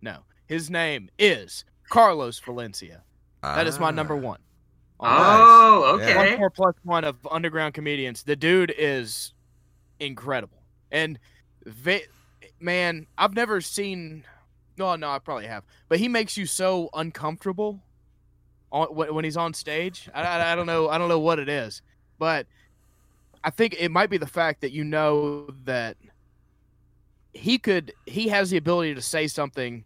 no, 0.00 0.24
his 0.46 0.70
name 0.70 1.10
is 1.18 1.64
Carlos 1.90 2.38
Valencia. 2.38 3.02
That 3.42 3.66
is 3.66 3.78
my 3.78 3.88
Ah. 3.88 3.90
number 3.90 4.16
one. 4.16 4.40
Oh, 5.00 5.96
Nice. 5.98 6.08
okay. 6.08 6.30
One 6.30 6.38
more 6.38 6.50
plus 6.50 6.74
one 6.84 7.04
of 7.04 7.16
underground 7.30 7.74
comedians. 7.74 8.22
The 8.22 8.36
dude 8.36 8.72
is 8.76 9.32
incredible, 10.00 10.58
and 10.92 11.18
va- 11.64 12.00
man, 12.60 13.06
I've 13.18 13.34
never 13.34 13.60
seen. 13.60 14.24
No, 14.76 14.94
no, 14.96 15.10
I 15.10 15.18
probably 15.18 15.46
have, 15.46 15.64
but 15.88 15.98
he 15.98 16.08
makes 16.08 16.36
you 16.36 16.46
so 16.46 16.90
uncomfortable 16.94 17.80
on 18.72 18.88
when 18.88 19.14
when 19.14 19.24
he's 19.24 19.36
on 19.36 19.52
stage. 19.54 20.08
I, 20.14 20.22
I, 20.22 20.52
I 20.52 20.54
don't 20.54 20.66
know. 20.66 20.88
I 20.88 20.98
don't 20.98 21.08
know 21.08 21.20
what 21.20 21.38
it 21.38 21.48
is, 21.48 21.82
but 22.18 22.46
I 23.42 23.50
think 23.50 23.76
it 23.78 23.90
might 23.90 24.10
be 24.10 24.18
the 24.18 24.26
fact 24.26 24.60
that 24.62 24.72
you 24.72 24.84
know 24.84 25.48
that 25.64 25.96
he 27.32 27.58
could. 27.58 27.92
He 28.06 28.28
has 28.28 28.50
the 28.50 28.56
ability 28.56 28.94
to 28.94 29.02
say 29.02 29.26
something 29.26 29.84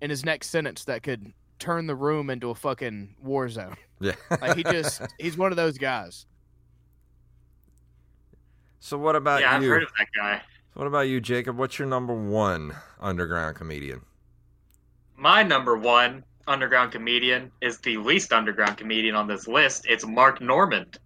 in 0.00 0.10
his 0.10 0.24
next 0.24 0.48
sentence 0.50 0.84
that 0.84 1.02
could 1.02 1.32
turn 1.58 1.86
the 1.86 1.94
room 1.96 2.30
into 2.30 2.50
a 2.50 2.54
fucking 2.54 3.14
war 3.20 3.48
zone. 3.48 3.76
Yeah. 4.00 4.12
Like 4.40 4.56
he 4.56 4.62
just 4.62 5.02
he's 5.18 5.36
one 5.36 5.50
of 5.52 5.56
those 5.56 5.78
guys. 5.78 6.26
so 8.80 8.96
what 8.98 9.16
about 9.16 9.40
Yeah, 9.40 9.56
I've 9.56 9.62
you? 9.62 9.68
heard 9.70 9.82
of 9.82 9.90
that 9.98 10.06
guy. 10.14 10.40
What 10.74 10.86
about 10.86 11.08
you, 11.08 11.20
Jacob? 11.20 11.56
What's 11.58 11.78
your 11.78 11.88
number 11.88 12.14
one 12.14 12.74
underground 13.00 13.56
comedian? 13.56 14.02
My 15.16 15.42
number 15.42 15.76
one 15.76 16.24
underground 16.46 16.92
comedian 16.92 17.50
is 17.60 17.78
the 17.80 17.96
least 17.96 18.32
underground 18.32 18.76
comedian 18.76 19.14
on 19.16 19.26
this 19.26 19.48
list. 19.48 19.86
It's 19.88 20.06
Mark 20.06 20.40
Normand. 20.40 20.98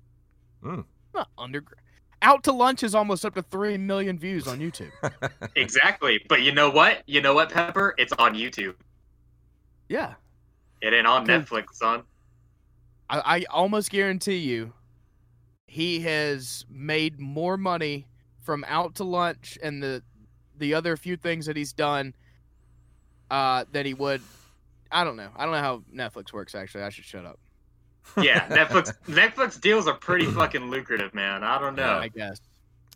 Hmm. 0.62 0.80
Not 1.14 1.28
underground. 1.38 1.78
Out 2.20 2.44
to 2.44 2.52
lunch 2.52 2.82
is 2.84 2.94
almost 2.94 3.24
up 3.24 3.34
to 3.34 3.42
three 3.42 3.76
million 3.78 4.18
views 4.18 4.46
on 4.46 4.58
YouTube. 4.60 4.92
Exactly. 5.56 6.20
But 6.28 6.42
you 6.42 6.52
know 6.52 6.70
what? 6.70 7.02
You 7.06 7.20
know 7.20 7.34
what, 7.34 7.50
Pepper? 7.50 7.94
It's 7.98 8.12
on 8.12 8.34
YouTube. 8.34 8.74
Yeah, 9.88 10.14
It 10.80 10.94
ain't 10.94 11.06
on 11.06 11.26
Netflix, 11.26 11.74
son. 11.74 12.02
I, 13.08 13.20
I 13.36 13.44
almost 13.50 13.90
guarantee 13.90 14.38
you, 14.38 14.72
he 15.66 16.00
has 16.00 16.64
made 16.70 17.18
more 17.18 17.56
money 17.56 18.06
from 18.42 18.64
Out 18.68 18.96
to 18.96 19.04
Lunch 19.04 19.58
and 19.62 19.82
the 19.82 20.02
the 20.58 20.74
other 20.74 20.96
few 20.96 21.16
things 21.16 21.46
that 21.46 21.56
he's 21.56 21.72
done 21.72 22.14
uh, 23.30 23.64
than 23.72 23.86
he 23.86 23.94
would. 23.94 24.20
I 24.90 25.04
don't 25.04 25.16
know. 25.16 25.30
I 25.34 25.44
don't 25.44 25.52
know 25.54 25.60
how 25.60 25.82
Netflix 25.92 26.32
works. 26.32 26.54
Actually, 26.54 26.84
I 26.84 26.90
should 26.90 27.04
shut 27.04 27.24
up. 27.24 27.38
Yeah, 28.20 28.46
Netflix 28.48 28.92
Netflix 29.06 29.60
deals 29.60 29.88
are 29.88 29.94
pretty 29.94 30.26
fucking 30.26 30.70
lucrative, 30.70 31.14
man. 31.14 31.42
I 31.42 31.58
don't 31.58 31.74
know. 31.74 31.98
I 31.98 32.08
guess. 32.08 32.40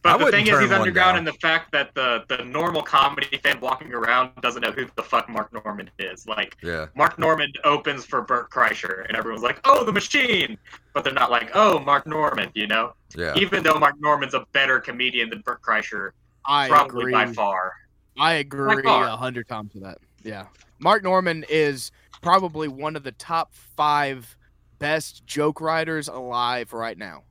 I 0.09 0.17
But 0.17 0.27
the 0.27 0.31
thing 0.31 0.47
is, 0.47 0.59
he's 0.59 0.71
underground, 0.71 1.19
and 1.19 1.27
the 1.27 1.33
fact 1.35 1.73
that 1.73 1.95
the 1.95 2.25
the 2.29 2.45
normal 2.45 2.83
comedy 2.83 3.39
fan 3.39 3.61
walking 3.61 3.93
around 3.93 4.33
doesn't 4.41 4.63
know 4.63 4.73
who 4.73 4.87
the 4.97 5.03
fuck 5.03 5.29
Mark 5.29 5.53
Normand 5.53 5.91
is. 5.99 6.27
Like 6.27 6.57
Yeah. 6.63 6.87
Mark 6.95 7.19
Normand 7.19 7.59
opens 7.65 8.05
for 8.05 8.23
Bert 8.23 8.51
Kreischer, 8.51 9.07
and 9.09 9.17
everyone's 9.17 9.43
like, 9.43 9.61
"Oh, 9.65 9.85
the 9.85 9.93
Machine," 9.93 10.59
but 10.93 11.05
they're 11.05 11.13
not 11.13 11.31
like, 11.31 11.51
"Oh, 11.55 11.79
Mark 11.79 12.07
Normand," 12.07 12.53
you 12.55 12.67
know. 12.67 12.95
Yeah. 13.15 13.35
Even 13.37 13.63
though 13.63 13.79
Mark 13.79 13.95
Normand's 14.01 14.35
a 14.35 14.45
better 14.53 14.81
comedian 14.81 15.31
than 15.31 15.41
Bert 15.41 15.63
Kreischer, 15.63 16.11
I 16.45 16.69
probably 16.69 17.03
agree. 17.03 17.13
by 17.13 17.33
far. 17.33 17.73
I 18.19 18.35
agree 18.35 18.83
a 18.85 19.17
hundred 19.17 19.49
times 19.49 19.75
with 19.75 19.83
that. 19.83 19.99
Yeah, 20.23 20.47
Mark 20.79 21.03
Normand 21.03 21.47
is 21.49 21.91
probably 22.23 22.69
one 22.69 22.97
of 22.97 23.03
the 23.03 23.13
top 23.13 23.53
five 23.55 24.37
best 24.79 25.27
joke 25.27 25.61
writers 25.61 26.09
alive 26.09 26.73
right 26.73 26.99
now. 26.99 27.23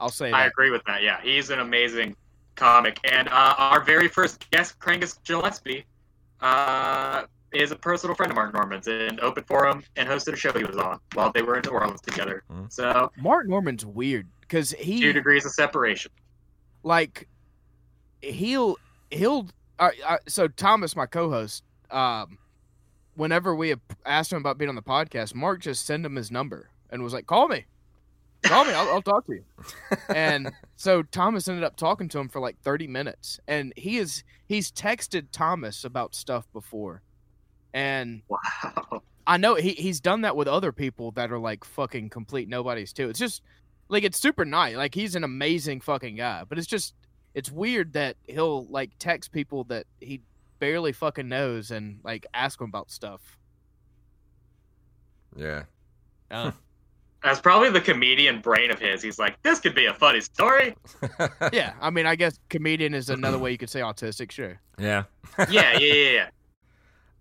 I'll 0.00 0.08
say 0.10 0.30
I 0.32 0.46
agree 0.46 0.70
with 0.70 0.82
that. 0.86 1.02
Yeah, 1.02 1.20
he's 1.22 1.50
an 1.50 1.58
amazing 1.60 2.16
comic, 2.56 2.98
and 3.04 3.28
uh, 3.28 3.54
our 3.58 3.80
very 3.82 4.08
first 4.08 4.48
guest, 4.50 4.78
Krangus 4.78 5.18
Gillespie, 5.24 5.84
uh, 6.40 7.24
is 7.52 7.70
a 7.70 7.76
personal 7.76 8.14
friend 8.16 8.30
of 8.32 8.36
Mark 8.36 8.52
Normand's 8.54 8.86
and 8.88 9.20
opened 9.20 9.46
for 9.46 9.66
him 9.66 9.82
and 9.96 10.08
hosted 10.08 10.32
a 10.32 10.36
show 10.36 10.52
he 10.52 10.64
was 10.64 10.76
on 10.76 10.98
while 11.14 11.30
they 11.32 11.42
were 11.42 11.56
in 11.56 11.62
New 11.64 11.70
Orleans 11.70 12.00
together. 12.00 12.42
Mhm. 12.50 12.72
So 12.72 13.10
Mark 13.16 13.46
Normand's 13.46 13.84
weird 13.84 14.26
because 14.40 14.72
he 14.72 15.00
two 15.00 15.12
degrees 15.12 15.44
of 15.44 15.52
separation. 15.52 16.10
like 16.82 17.28
he'll 18.22 18.76
he'll 19.10 19.48
uh, 19.78 19.90
uh, 20.06 20.16
so 20.28 20.48
Thomas, 20.48 20.94
my 20.96 21.06
co-host, 21.06 21.64
um, 21.90 22.38
whenever 23.14 23.54
we 23.54 23.74
asked 24.06 24.32
him 24.32 24.38
about 24.38 24.58
being 24.58 24.68
on 24.68 24.74
the 24.74 24.82
podcast, 24.82 25.34
Mark 25.34 25.60
just 25.60 25.84
sent 25.84 26.06
him 26.06 26.16
his 26.16 26.30
number 26.30 26.70
and 26.90 27.02
was 27.02 27.12
like, 27.12 27.26
"Call 27.26 27.48
me, 27.48 27.66
call 28.42 28.64
me, 28.64 28.72
I'll, 28.72 28.88
I'll 28.88 29.02
talk 29.02 29.26
to 29.26 29.32
you." 29.34 29.44
and 30.14 30.52
so 30.76 31.02
Thomas 31.02 31.48
ended 31.48 31.64
up 31.64 31.76
talking 31.76 32.08
to 32.10 32.18
him 32.18 32.28
for 32.28 32.40
like 32.40 32.58
thirty 32.62 32.86
minutes, 32.86 33.40
and 33.48 33.72
he 33.76 33.98
is 33.98 34.24
he's 34.46 34.70
texted 34.72 35.26
Thomas 35.32 35.84
about 35.84 36.14
stuff 36.14 36.46
before, 36.52 37.02
and 37.72 38.22
Wow. 38.28 39.02
I 39.26 39.36
know 39.36 39.54
he 39.54 39.70
he's 39.70 40.00
done 40.00 40.22
that 40.22 40.36
with 40.36 40.48
other 40.48 40.72
people 40.72 41.12
that 41.12 41.30
are 41.30 41.38
like 41.38 41.64
fucking 41.64 42.10
complete 42.10 42.48
nobodies 42.48 42.92
too. 42.92 43.08
It's 43.08 43.18
just 43.18 43.42
like 43.88 44.04
it's 44.04 44.18
super 44.18 44.44
nice. 44.44 44.76
Like 44.76 44.94
he's 44.94 45.14
an 45.14 45.24
amazing 45.24 45.80
fucking 45.80 46.16
guy, 46.16 46.44
but 46.48 46.58
it's 46.58 46.66
just 46.66 46.94
it's 47.34 47.50
weird 47.50 47.92
that 47.94 48.16
he'll 48.26 48.66
like 48.66 48.90
text 48.98 49.32
people 49.32 49.64
that 49.64 49.86
he 50.00 50.20
barely 50.58 50.92
fucking 50.92 51.28
knows 51.28 51.70
and 51.70 52.00
like 52.04 52.26
ask 52.34 52.58
them 52.58 52.68
about 52.68 52.90
stuff. 52.90 53.38
Yeah. 55.36 55.64
Uh, 56.30 56.52
That's 57.22 57.40
probably 57.40 57.70
the 57.70 57.80
comedian 57.80 58.40
brain 58.40 58.70
of 58.70 58.78
his. 58.78 59.02
He's 59.02 59.18
like, 59.18 59.40
this 59.42 59.60
could 59.60 59.74
be 59.74 59.86
a 59.86 59.94
funny 59.94 60.20
story. 60.20 60.74
yeah, 61.52 61.74
I 61.80 61.90
mean, 61.90 62.06
I 62.06 62.16
guess 62.16 62.38
comedian 62.48 62.94
is 62.94 63.10
another 63.10 63.38
way 63.38 63.52
you 63.52 63.58
could 63.58 63.70
say 63.70 63.80
autistic. 63.80 64.30
Sure. 64.32 64.60
yeah. 64.78 65.04
Yeah, 65.38 65.46
yeah, 65.48 65.78
yeah, 65.78 66.10
yeah. 66.10 66.28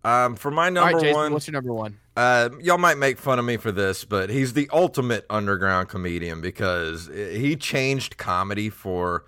Um, 0.03 0.35
for 0.35 0.49
my 0.49 0.69
number 0.69 0.95
right, 0.95 0.99
Jason, 1.03 1.15
one, 1.15 1.33
what's 1.33 1.45
your 1.45 1.53
number 1.53 1.71
one? 1.73 1.99
Uh, 2.17 2.49
y'all 2.59 2.79
might 2.79 2.97
make 2.97 3.19
fun 3.19 3.37
of 3.37 3.45
me 3.45 3.57
for 3.57 3.71
this, 3.71 4.03
but 4.03 4.31
he's 4.31 4.53
the 4.53 4.67
ultimate 4.73 5.27
underground 5.29 5.89
comedian 5.89 6.41
because 6.41 7.07
he 7.07 7.55
changed 7.55 8.17
comedy 8.17 8.69
for 8.69 9.25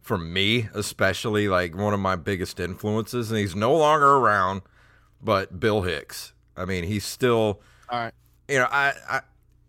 for 0.00 0.18
me, 0.18 0.68
especially 0.74 1.48
like 1.48 1.76
one 1.76 1.92
of 1.92 2.00
my 2.00 2.16
biggest 2.16 2.60
influences, 2.60 3.30
and 3.30 3.40
he's 3.40 3.56
no 3.56 3.74
longer 3.76 4.14
around. 4.14 4.62
But 5.20 5.58
Bill 5.58 5.82
Hicks, 5.82 6.32
I 6.56 6.66
mean, 6.66 6.84
he's 6.84 7.04
still, 7.04 7.60
All 7.88 8.00
right. 8.00 8.14
you 8.48 8.58
know, 8.58 8.68
I, 8.70 8.92
I 9.08 9.20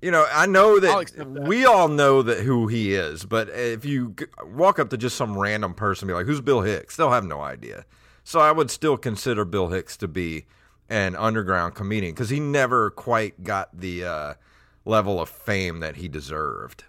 you 0.03 0.11
know, 0.11 0.25
I 0.31 0.45
know 0.45 0.79
that 0.79 1.13
that. 1.15 1.47
we 1.47 1.65
all 1.65 1.87
know 1.87 2.21
that 2.21 2.41
who 2.41 2.67
he 2.67 2.93
is, 2.93 3.23
but 3.23 3.47
if 3.49 3.85
you 3.85 4.15
walk 4.43 4.77
up 4.77 4.89
to 4.89 4.97
just 4.97 5.15
some 5.15 5.37
random 5.37 5.73
person, 5.73 6.09
and 6.09 6.13
be 6.13 6.13
like, 6.13 6.25
"Who's 6.25 6.41
Bill 6.41 6.61
Hicks?" 6.61 6.97
They'll 6.97 7.11
have 7.11 7.23
no 7.23 7.39
idea. 7.39 7.85
So 8.25 8.41
I 8.41 8.51
would 8.51 8.69
still 8.69 8.97
consider 8.97 9.45
Bill 9.45 9.69
Hicks 9.69 9.95
to 9.97 10.09
be 10.09 10.45
an 10.89 11.15
underground 11.15 11.75
comedian 11.75 12.13
because 12.13 12.29
he 12.29 12.41
never 12.41 12.91
quite 12.91 13.45
got 13.45 13.79
the 13.79 14.03
uh, 14.03 14.33
level 14.83 15.21
of 15.21 15.29
fame 15.29 15.79
that 15.79 15.95
he 15.95 16.09
deserved. 16.09 16.83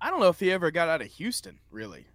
I 0.00 0.10
don't 0.10 0.20
know 0.20 0.28
if 0.28 0.38
he 0.38 0.52
ever 0.52 0.70
got 0.70 0.88
out 0.88 1.02
of 1.02 1.08
Houston, 1.08 1.58
really. 1.72 2.06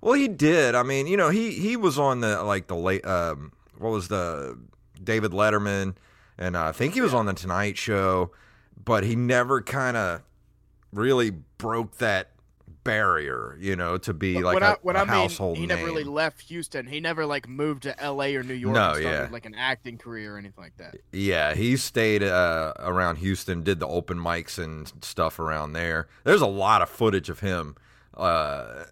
Well, 0.00 0.14
he 0.14 0.26
did. 0.26 0.74
I 0.74 0.82
mean, 0.82 1.06
you 1.06 1.16
know, 1.16 1.30
he 1.30 1.52
he 1.52 1.76
was 1.76 1.96
on 1.96 2.22
the 2.22 2.42
like 2.42 2.66
the 2.66 2.76
late 2.76 3.06
um, 3.06 3.52
what 3.78 3.90
was 3.90 4.08
the 4.08 4.58
David 5.02 5.30
Letterman, 5.30 5.94
and 6.36 6.56
uh, 6.56 6.64
I 6.64 6.72
think 6.72 6.94
he 6.94 7.00
was 7.00 7.14
on 7.14 7.26
the 7.26 7.34
Tonight 7.34 7.78
Show, 7.78 8.32
but 8.82 9.04
he 9.04 9.16
never 9.16 9.62
kind 9.62 9.96
of 9.96 10.22
really 10.92 11.30
broke 11.30 11.98
that 11.98 12.30
barrier, 12.86 13.58
you 13.60 13.74
know, 13.74 13.98
to 13.98 14.14
be 14.14 14.40
like 14.40 14.54
when 14.54 14.62
a, 14.62 14.66
I 14.66 14.76
when 14.80 14.96
a 14.96 15.00
I 15.00 15.04
mean 15.04 15.10
household 15.10 15.58
he 15.58 15.66
name. 15.66 15.76
never 15.76 15.84
really 15.86 16.04
left 16.04 16.42
Houston. 16.42 16.86
He 16.86 17.00
never 17.00 17.26
like 17.26 17.48
moved 17.48 17.82
to 17.82 18.00
L.A. 18.00 18.36
or 18.36 18.42
New 18.42 18.54
York. 18.54 18.74
No, 18.74 18.94
yeah. 18.94 19.28
like 19.30 19.44
an 19.44 19.56
acting 19.56 19.98
career 19.98 20.34
or 20.34 20.38
anything 20.38 20.62
like 20.62 20.76
that. 20.78 20.96
Yeah, 21.12 21.54
he 21.54 21.76
stayed 21.76 22.22
uh, 22.22 22.74
around 22.78 23.16
Houston, 23.16 23.62
did 23.62 23.80
the 23.80 23.88
open 23.88 24.18
mics 24.18 24.62
and 24.62 24.90
stuff 25.02 25.38
around 25.38 25.72
there. 25.72 26.06
There's 26.24 26.40
a 26.40 26.46
lot 26.46 26.80
of 26.80 26.88
footage 26.88 27.28
of 27.28 27.40
him 27.40 27.76
uh, 28.16 28.84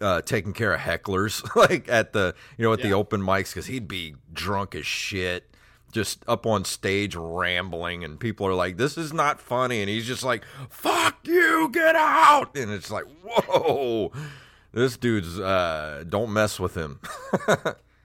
uh, 0.00 0.20
taking 0.22 0.52
care 0.52 0.74
of 0.74 0.80
hecklers, 0.80 1.48
like 1.70 1.88
at 1.88 2.12
the 2.12 2.34
you 2.58 2.64
know 2.64 2.72
at 2.72 2.82
the 2.82 2.92
open 2.92 3.20
mics, 3.22 3.50
because 3.50 3.66
he'd 3.66 3.88
be 3.88 4.14
drunk 4.32 4.74
as 4.74 4.86
shit, 4.86 5.50
just 5.96 6.22
up 6.28 6.46
on 6.46 6.64
stage 6.64 7.16
rambling, 7.16 8.04
and 8.04 8.20
people 8.20 8.46
are 8.46 8.54
like, 8.54 8.76
"This 8.76 8.96
is 8.96 9.12
not 9.12 9.40
funny," 9.40 9.80
and 9.80 9.90
he's 9.90 10.06
just 10.06 10.22
like, 10.22 10.44
"Fuck 10.70 11.26
you, 11.26 11.68
get 11.72 11.96
out!" 11.96 12.56
And 12.56 12.70
it's 12.70 12.90
like, 12.92 13.06
"Whoa." 13.24 14.12
This 14.72 14.96
dude's 14.96 15.40
uh 15.40 16.04
don't 16.08 16.32
mess 16.32 16.60
with 16.60 16.76
him. 16.76 17.00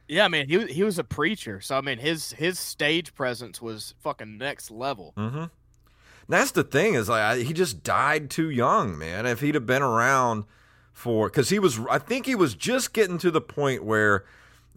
Yeah, 0.08 0.26
I 0.26 0.28
mean, 0.28 0.50
he 0.50 0.58
was- 0.58 0.70
he 0.72 0.84
was 0.84 1.00
a 1.00 1.06
preacher, 1.06 1.62
so 1.62 1.78
I 1.78 1.82
mean, 1.82 1.98
his 1.98 2.34
his 2.34 2.60
stage 2.60 3.14
presence 3.16 3.62
was 3.62 3.94
fucking 4.00 4.38
next 4.38 4.70
level. 4.70 5.14
Mm-hmm. 5.16 5.46
That's 6.28 6.52
the 6.52 6.66
thing 6.66 6.96
is 6.96 7.08
like 7.08 7.22
I, 7.22 7.38
he 7.44 7.54
just 7.54 7.82
died 7.82 8.30
too 8.30 8.50
young, 8.50 8.98
man. 8.98 9.26
If 9.26 9.40
he'd 9.40 9.56
have 9.56 9.66
been 9.66 9.82
around 9.82 10.44
for, 10.92 11.30
because 11.30 11.48
he 11.50 11.60
was, 11.60 11.80
I 11.90 11.98
think 11.98 12.26
he 12.26 12.36
was 12.36 12.56
just 12.56 12.92
getting 12.94 13.20
to 13.20 13.32
the 13.32 13.40
point 13.40 13.86
where 13.86 14.26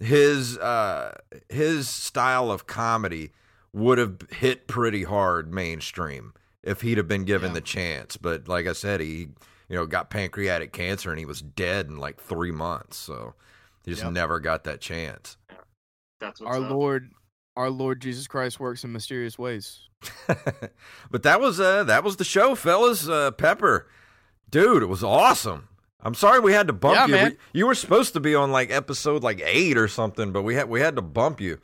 his 0.00 0.58
uh 0.58 1.16
his 1.48 1.88
style 1.88 2.50
of 2.50 2.66
comedy 2.66 3.32
would 3.72 3.98
have 3.98 4.18
hit 4.30 4.66
pretty 4.66 5.04
hard 5.04 5.52
mainstream 5.52 6.32
if 6.62 6.80
he'd 6.80 6.98
have 6.98 7.08
been 7.08 7.24
given 7.24 7.50
Yeah. 7.50 7.54
the 7.54 7.60
chance. 7.60 8.16
But 8.16 8.48
like 8.48 8.66
I 8.66 8.72
said, 8.72 9.00
he 9.00 9.28
you 9.68 9.76
know 9.76 9.86
got 9.86 10.10
pancreatic 10.10 10.72
cancer 10.72 11.10
and 11.10 11.18
he 11.18 11.24
was 11.24 11.40
dead 11.42 11.86
in 11.86 11.98
like 11.98 12.20
three 12.20 12.52
months, 12.52 12.96
so 12.96 13.34
he 13.84 13.90
just 13.92 14.02
Yep. 14.04 14.12
never 14.12 14.40
got 14.40 14.64
that 14.64 14.80
chance. 14.80 15.36
That's 16.20 16.40
what's 16.40 16.56
Our 16.56 16.64
up. 16.64 16.70
Lord, 16.70 17.10
Our 17.56 17.70
Lord 17.70 18.00
Jesus 18.00 18.26
Christ 18.26 18.58
works 18.60 18.84
in 18.84 18.92
mysterious 18.92 19.38
ways. 19.38 19.80
but 21.10 21.22
that 21.22 21.40
was 21.40 21.58
uh 21.60 21.84
that 21.84 22.04
was 22.04 22.16
the 22.16 22.24
show, 22.24 22.54
fellas. 22.54 23.08
Uh, 23.08 23.30
Pepper, 23.30 23.88
dude, 24.50 24.82
it 24.82 24.86
was 24.86 25.02
awesome. 25.04 25.68
I'm 26.04 26.14
sorry 26.14 26.40
we 26.40 26.52
had 26.52 26.66
to 26.66 26.72
bump 26.72 26.94
Yeah, 26.96 27.06
you. 27.06 27.12
man. 27.12 27.30
We- 27.30 27.60
you 27.60 27.66
were 27.66 27.74
supposed 27.74 28.12
to 28.12 28.20
be 28.20 28.34
on 28.34 28.52
like 28.52 28.70
episode 28.70 29.22
like 29.22 29.40
eight 29.44 29.78
or 29.78 29.88
something, 29.88 30.32
but 30.32 30.42
we 30.42 30.54
had 30.54 30.68
we 30.68 30.80
had 30.80 30.96
to 30.96 31.02
bump 31.02 31.40
you. 31.40 31.58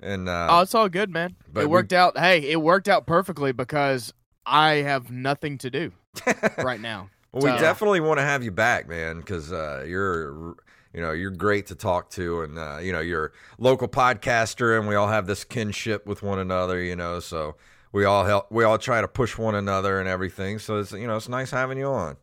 And 0.00 0.28
uh, 0.28 0.48
Oh, 0.50 0.60
it's 0.60 0.74
all 0.74 0.88
good, 0.88 1.10
man. 1.10 1.36
but 1.52 1.60
it 1.60 1.66
we- 1.66 1.72
worked 1.72 1.92
out. 1.92 2.18
Hey, 2.18 2.50
it 2.50 2.60
worked 2.60 2.88
out 2.88 3.06
perfectly 3.06 3.52
because 3.52 4.12
I 4.44 4.74
have 4.76 5.10
nothing 5.10 5.58
to 5.58 5.70
do 5.70 5.92
right 6.58 6.80
now. 6.80 7.10
Well, 7.32 7.52
we 7.54 7.58
definitely 7.60 8.00
want 8.00 8.18
to 8.18 8.22
have 8.24 8.42
you 8.42 8.50
back, 8.50 8.88
man, 8.88 9.20
because 9.20 9.52
uh, 9.52 9.84
you're, 9.86 10.54
you 10.94 11.00
know, 11.02 11.12
you're 11.12 11.30
great 11.30 11.66
to 11.66 11.74
talk 11.74 12.08
to, 12.10 12.40
and 12.42 12.58
uh, 12.58 12.78
you 12.80 12.92
know, 12.92 13.00
you're 13.00 13.32
local 13.58 13.88
podcaster, 13.88 14.78
and 14.78 14.88
we 14.88 14.94
all 14.94 15.08
have 15.08 15.26
this 15.26 15.44
kinship 15.44 16.06
with 16.06 16.22
one 16.22 16.38
another, 16.38 16.80
you 16.80 16.96
know. 16.96 17.20
So 17.20 17.56
we 17.92 18.04
all 18.06 18.24
help, 18.24 18.50
we 18.50 18.64
all 18.64 18.78
try 18.78 19.00
to 19.02 19.08
push 19.08 19.36
one 19.36 19.54
another 19.54 20.00
and 20.00 20.08
everything. 20.08 20.58
So 20.58 20.78
it's, 20.78 20.92
you 20.92 21.06
know, 21.06 21.16
it's 21.16 21.28
nice 21.28 21.50
having 21.50 21.76
you 21.78 21.86
on. 21.86 22.16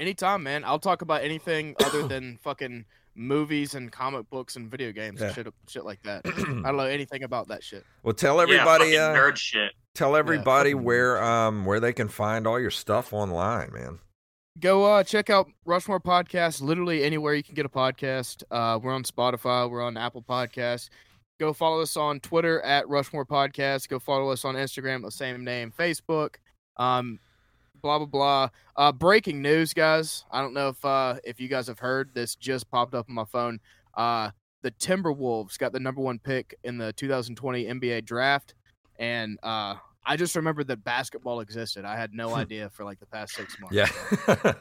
Anytime, 0.00 0.42
man. 0.42 0.64
I'll 0.64 0.78
talk 0.78 1.02
about 1.02 1.22
anything 1.22 1.74
other 1.84 2.06
than 2.06 2.36
fucking 2.42 2.84
movies 3.14 3.74
and 3.74 3.90
comic 3.90 4.30
books 4.30 4.54
and 4.56 4.70
video 4.70 4.92
games 4.92 5.20
Yeah. 5.20 5.26
and 5.26 5.34
shit, 5.34 5.48
shit 5.68 5.84
like 5.84 6.02
that. 6.04 6.22
I 6.26 6.30
don't 6.30 6.76
know 6.76 6.84
anything 6.84 7.24
about 7.24 7.48
that 7.48 7.64
shit. 7.64 7.84
Well, 8.02 8.14
tell 8.14 8.40
everybody, 8.40 8.90
yeah, 8.90 9.06
uh, 9.08 9.16
nerd 9.16 9.36
shit. 9.36 9.72
tell 9.94 10.14
everybody 10.14 10.70
fucking 10.72 10.84
where, 10.84 11.22
um, 11.22 11.64
where 11.64 11.80
they 11.80 11.92
can 11.92 12.08
find 12.08 12.46
all 12.46 12.60
your 12.60 12.70
stuff 12.70 13.12
online, 13.12 13.72
man. 13.72 13.98
Go 14.60 14.84
uh, 14.84 15.02
check 15.04 15.30
out 15.30 15.48
Rushmore 15.64 16.00
Podcast. 16.00 16.60
Literally 16.60 17.04
anywhere 17.04 17.34
you 17.34 17.42
can 17.44 17.54
get 17.54 17.64
a 17.66 17.68
podcast. 17.68 18.42
Uh, 18.50 18.78
we're 18.82 18.92
on 18.92 19.04
Spotify. 19.04 19.68
We're 19.70 19.82
on 19.82 19.96
Apple 19.96 20.22
Podcasts. 20.22 20.88
Go 21.38 21.52
follow 21.52 21.80
us 21.80 21.96
on 21.96 22.18
Twitter 22.18 22.60
at 22.62 22.88
Rushmore 22.88 23.24
Podcast. 23.24 23.88
Go 23.88 24.00
follow 24.00 24.30
us 24.30 24.44
on 24.44 24.56
Instagram, 24.56 25.02
the 25.02 25.10
same 25.12 25.44
name, 25.44 25.72
Facebook. 25.76 26.36
Um, 26.76 27.20
blah 27.80 27.98
blah 27.98 28.06
blah. 28.06 28.48
Uh, 28.76 28.92
breaking 28.92 29.42
news, 29.42 29.72
guys. 29.72 30.24
I 30.30 30.40
don't 30.40 30.54
know 30.54 30.68
if 30.68 30.84
uh, 30.84 31.16
if 31.24 31.40
you 31.40 31.48
guys 31.48 31.66
have 31.66 31.78
heard. 31.78 32.10
This 32.14 32.34
just 32.34 32.70
popped 32.70 32.94
up 32.94 33.06
on 33.08 33.14
my 33.14 33.24
phone. 33.24 33.60
Uh, 33.94 34.30
the 34.62 34.70
Timberwolves 34.72 35.58
got 35.58 35.72
the 35.72 35.80
number 35.80 36.00
one 36.00 36.18
pick 36.18 36.56
in 36.64 36.78
the 36.78 36.92
2020 36.94 37.64
NBA 37.66 38.04
draft, 38.04 38.54
and 38.98 39.38
uh, 39.42 39.74
I 40.04 40.16
just 40.16 40.34
remembered 40.36 40.66
that 40.68 40.82
basketball 40.84 41.40
existed. 41.40 41.84
I 41.84 41.96
had 41.96 42.12
no 42.12 42.34
idea 42.34 42.68
for 42.70 42.84
like 42.84 42.98
the 43.00 43.06
past 43.06 43.34
six 43.34 43.58
months. 43.60 43.74
Yeah, 43.76 44.52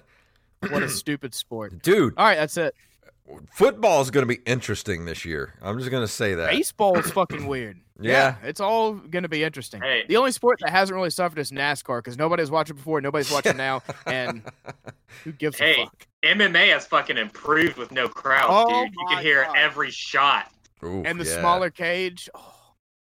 What 0.70 0.84
a 0.84 0.90
stupid 0.90 1.34
sport. 1.34 1.82
dude, 1.82 2.14
All 2.18 2.26
right, 2.26 2.36
that's 2.36 2.58
it. 2.58 2.76
Football 3.52 4.02
is 4.02 4.12
going 4.12 4.24
to 4.28 4.28
be 4.28 4.42
interesting 4.46 5.06
this 5.06 5.26
year. 5.26 5.54
I'm 5.62 5.78
just 5.78 5.90
going 5.92 6.04
to 6.04 6.08
say 6.08 6.34
that. 6.36 6.50
Baseball 6.52 6.98
is 7.00 7.10
fucking 7.12 7.48
weird. 7.48 7.80
Yeah. 8.00 8.36
it's 8.44 8.60
all 8.62 8.94
going 8.94 9.24
to 9.24 9.28
be 9.28 9.44
interesting. 9.44 9.82
Hey. 9.82 10.04
The 10.08 10.18
only 10.18 10.32
sport 10.32 10.60
that 10.62 10.70
hasn't 10.70 10.96
really 10.96 11.10
suffered 11.10 11.40
is 11.40 11.50
NASCAR 11.50 11.98
because 11.98 12.16
nobody's 12.16 12.52
watching 12.52 12.76
before, 12.76 13.02
nobody's 13.02 13.32
watching 13.32 13.58
now, 13.68 13.82
and 14.06 14.44
who 15.24 15.32
gives 15.32 15.58
Hey. 15.58 15.82
a 15.82 15.86
fuck? 15.86 16.08
MMA 16.24 16.74
has 16.74 16.86
fucking 16.86 17.18
improved 17.18 17.76
with 17.76 17.92
no 17.92 18.08
crowd, 18.08 18.50
Oh 18.52 18.84
dude. 18.86 18.94
You 18.94 19.06
can 19.10 19.24
hear 19.24 19.46
God. 19.46 19.58
every 19.58 19.90
shot. 19.90 20.52
Ooh, 20.84 21.02
And 21.08 21.20
the 21.20 21.26
yeah. 21.26 21.40
smaller 21.40 21.72
cage. 21.72 22.30
Oh. 22.36 22.54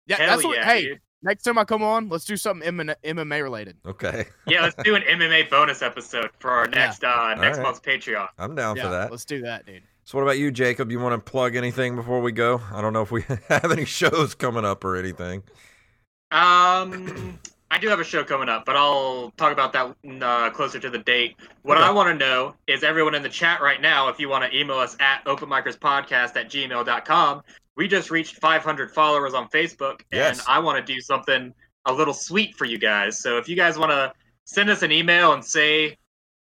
Yeah, 0.05 0.17
Hell 0.17 0.27
that's 0.27 0.43
what. 0.43 0.57
yeah, 0.57 0.65
hey, 0.65 0.81
dude. 0.83 0.99
Next 1.23 1.43
time 1.43 1.57
I 1.57 1.63
come 1.63 1.81
on, 1.83 2.09
let's 2.09 2.25
do 2.25 2.37
something 2.37 2.67
MMA 2.69 2.95
MMA 3.03 3.41
related. 3.41 3.77
Okay, 3.85 4.25
Yeah, 4.47 4.61
let's 4.61 4.75
do 4.83 4.95
an 4.95 5.01
MMA 5.03 5.49
bonus 5.49 5.81
episode 5.81 6.29
for 6.39 6.51
our 6.51 6.65
Yeah. 6.65 6.85
next 6.85 7.03
uh 7.03 7.33
next 7.35 7.57
right. 7.57 7.63
month's 7.63 7.79
Patreon. 7.79 8.27
I'm 8.37 8.55
down 8.55 8.75
yeah, 8.75 8.83
for 8.83 8.89
that. 8.89 9.11
let's 9.11 9.25
do 9.25 9.41
that, 9.41 9.65
dude. 9.65 9.83
So, 10.05 10.17
what 10.17 10.23
about 10.23 10.37
you, 10.37 10.51
Jacob? 10.51 10.91
You 10.91 10.99
want 10.99 11.13
to 11.25 11.31
plug 11.31 11.55
anything 11.55 11.95
before 11.95 12.19
we 12.21 12.31
go? 12.33 12.61
I 12.73 12.81
don't 12.81 12.91
know 12.93 13.01
if 13.01 13.11
we 13.11 13.21
have 13.47 13.71
any 13.71 13.85
shows 13.85 14.35
coming 14.35 14.65
up 14.65 14.83
or 14.83 14.97
anything. 14.97 15.43
Um, 16.31 17.39
I 17.71 17.77
do 17.79 17.87
have 17.87 17.99
a 17.99 18.03
show 18.03 18.23
coming 18.23 18.49
up, 18.49 18.65
but 18.65 18.75
I'll 18.75 19.31
talk 19.37 19.51
about 19.53 19.73
that 19.73 19.95
uh, 20.21 20.49
closer 20.49 20.79
to 20.79 20.89
the 20.89 20.99
date. 20.99 21.35
What 21.61 21.77
Okay. 21.77 21.85
I 21.87 21.91
want 21.91 22.09
to 22.09 22.25
know 22.25 22.53
is 22.67 22.83
everyone 22.83 23.15
in 23.15 23.23
the 23.23 23.29
chat 23.29 23.61
right 23.61 23.79
now, 23.81 24.09
if 24.09 24.19
you 24.19 24.29
want 24.29 24.43
to 24.51 24.57
email 24.57 24.77
us 24.77 24.95
at 24.99 25.23
openmicrospodcast 25.25 26.35
at 26.35 26.49
gmail.com, 26.49 27.43
we 27.75 27.87
just 27.87 28.11
reached 28.11 28.35
500 28.37 28.91
followers 28.91 29.33
on 29.33 29.47
Facebook, 29.49 30.01
Yes. 30.11 30.39
and 30.39 30.47
I 30.47 30.59
want 30.59 30.85
to 30.85 30.93
do 30.93 30.99
something 31.01 31.53
a 31.85 31.93
little 31.93 32.13
sweet 32.13 32.55
for 32.55 32.65
you 32.65 32.77
guys. 32.77 33.19
So 33.19 33.37
if 33.37 33.49
you 33.49 33.55
guys 33.55 33.77
want 33.77 33.91
to 33.91 34.13
send 34.45 34.69
us 34.69 34.81
an 34.83 34.91
email 34.91 35.33
and 35.33 35.43
say 35.43 35.97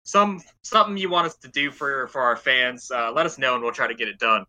some 0.04 0.40
something 0.62 0.96
you 0.96 1.10
want 1.10 1.26
us 1.26 1.36
to 1.36 1.48
do 1.48 1.70
for 1.70 2.06
for 2.08 2.20
our 2.22 2.36
fans, 2.36 2.90
uh, 2.90 3.12
let 3.12 3.26
us 3.26 3.36
know, 3.38 3.54
and 3.54 3.62
we'll 3.62 3.72
try 3.72 3.86
to 3.86 3.94
get 3.94 4.08
it 4.08 4.18
done. 4.18 4.44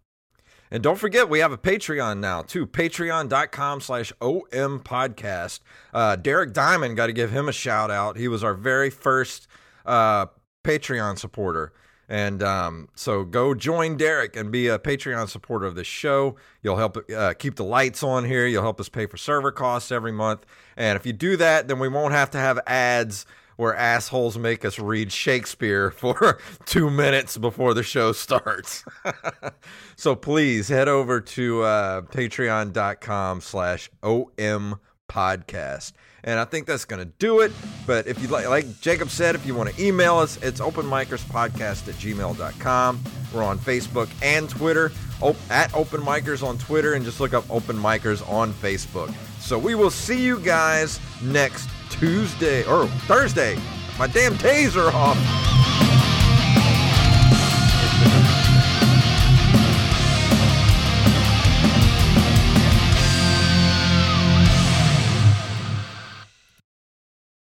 And 0.71 0.83
don't 0.83 0.97
forget, 0.99 1.27
we 1.27 1.39
have 1.39 1.51
a 1.51 1.57
Patreon 1.57 2.19
now, 2.19 2.43
too. 2.43 2.67
Patreon.com 2.67 3.81
slash 3.81 4.13
OM 4.21 4.79
podcast. 4.81 5.61
Uh, 5.91 6.15
Derek 6.15 6.53
Diamond, 6.53 6.95
got 6.95 7.07
to 7.07 7.13
give 7.13 7.31
him 7.31 7.49
a 7.49 7.51
shout 7.51 7.89
out. 7.89 8.17
He 8.17 8.27
was 8.27 8.43
our 8.43 8.53
very 8.53 8.91
first 8.91 9.47
uh, 9.85 10.27
Patreon 10.63 11.17
supporter. 11.17 11.73
And 12.09 12.41
um, 12.41 12.89
so 12.95 13.23
go 13.23 13.53
join 13.53 13.95
Derek 13.95 14.35
and 14.35 14.51
be 14.51 14.67
a 14.67 14.79
Patreon 14.79 15.29
supporter 15.29 15.67
of 15.67 15.75
this 15.75 15.85
show. 15.85 16.35
You'll 16.63 16.77
help 16.77 16.97
uh, 17.15 17.35
keep 17.37 17.55
the 17.55 17.63
lights 17.63 18.01
on 18.01 18.25
here. 18.25 18.47
You'll 18.47 18.63
help 18.63 18.79
us 18.79 18.89
pay 18.89 19.05
for 19.05 19.15
server 19.15 19.51
costs 19.51 19.91
every 19.91 20.11
month. 20.11 20.43
And 20.75 20.95
if 20.95 21.05
you 21.05 21.13
do 21.13 21.37
that, 21.37 21.67
then 21.67 21.77
we 21.77 21.87
won't 21.87 22.13
have 22.13 22.31
to 22.31 22.39
have 22.39 22.59
ads 22.65 23.27
where 23.57 23.75
assholes 23.75 24.37
make 24.37 24.65
us 24.65 24.79
read 24.79 25.11
Shakespeare 25.11 25.91
for 25.97 26.39
two 26.65 26.89
minutes 26.89 27.37
before 27.37 27.75
the 27.75 27.83
show 27.83 28.11
starts. 28.11 28.83
so 29.95 30.15
please 30.15 30.69
head 30.69 30.87
over 30.87 31.21
to 31.21 31.61
uh, 31.61 32.01
patreon.com 32.01 33.41
slash 33.41 33.91
OM 34.01 34.79
podcast. 35.07 35.91
And 36.23 36.39
I 36.39 36.45
think 36.45 36.67
that's 36.67 36.85
going 36.85 36.99
to 36.99 37.11
do 37.19 37.39
it. 37.41 37.51
But 37.87 38.07
if 38.07 38.21
you 38.21 38.27
like, 38.27 38.47
like 38.47 38.81
Jacob 38.81 39.09
said, 39.09 39.35
if 39.35 39.45
you 39.45 39.55
want 39.55 39.73
to 39.73 39.83
email 39.83 40.17
us, 40.17 40.37
it's 40.43 40.59
openmicerspodcast 40.59 41.87
at 41.87 41.95
gmail.com. 41.95 43.03
We're 43.33 43.43
on 43.43 43.59
Facebook 43.59 44.09
and 44.21 44.49
Twitter, 44.49 44.91
op- 45.21 45.35
at 45.49 45.73
Open 45.75 46.01
Micers 46.01 46.45
on 46.45 46.57
Twitter, 46.57 46.93
and 46.93 47.05
just 47.05 47.19
look 47.19 47.33
up 47.33 47.49
Open 47.49 47.77
Micers 47.77 48.27
on 48.29 48.53
Facebook. 48.53 49.13
So 49.39 49.57
we 49.57 49.75
will 49.75 49.91
see 49.91 50.21
you 50.21 50.39
guys 50.39 50.99
next 51.21 51.69
Tuesday 51.89 52.65
or 52.65 52.87
Thursday. 53.07 53.57
My 53.97 54.07
damn 54.07 54.33
are 54.77 54.91
off. 54.93 55.68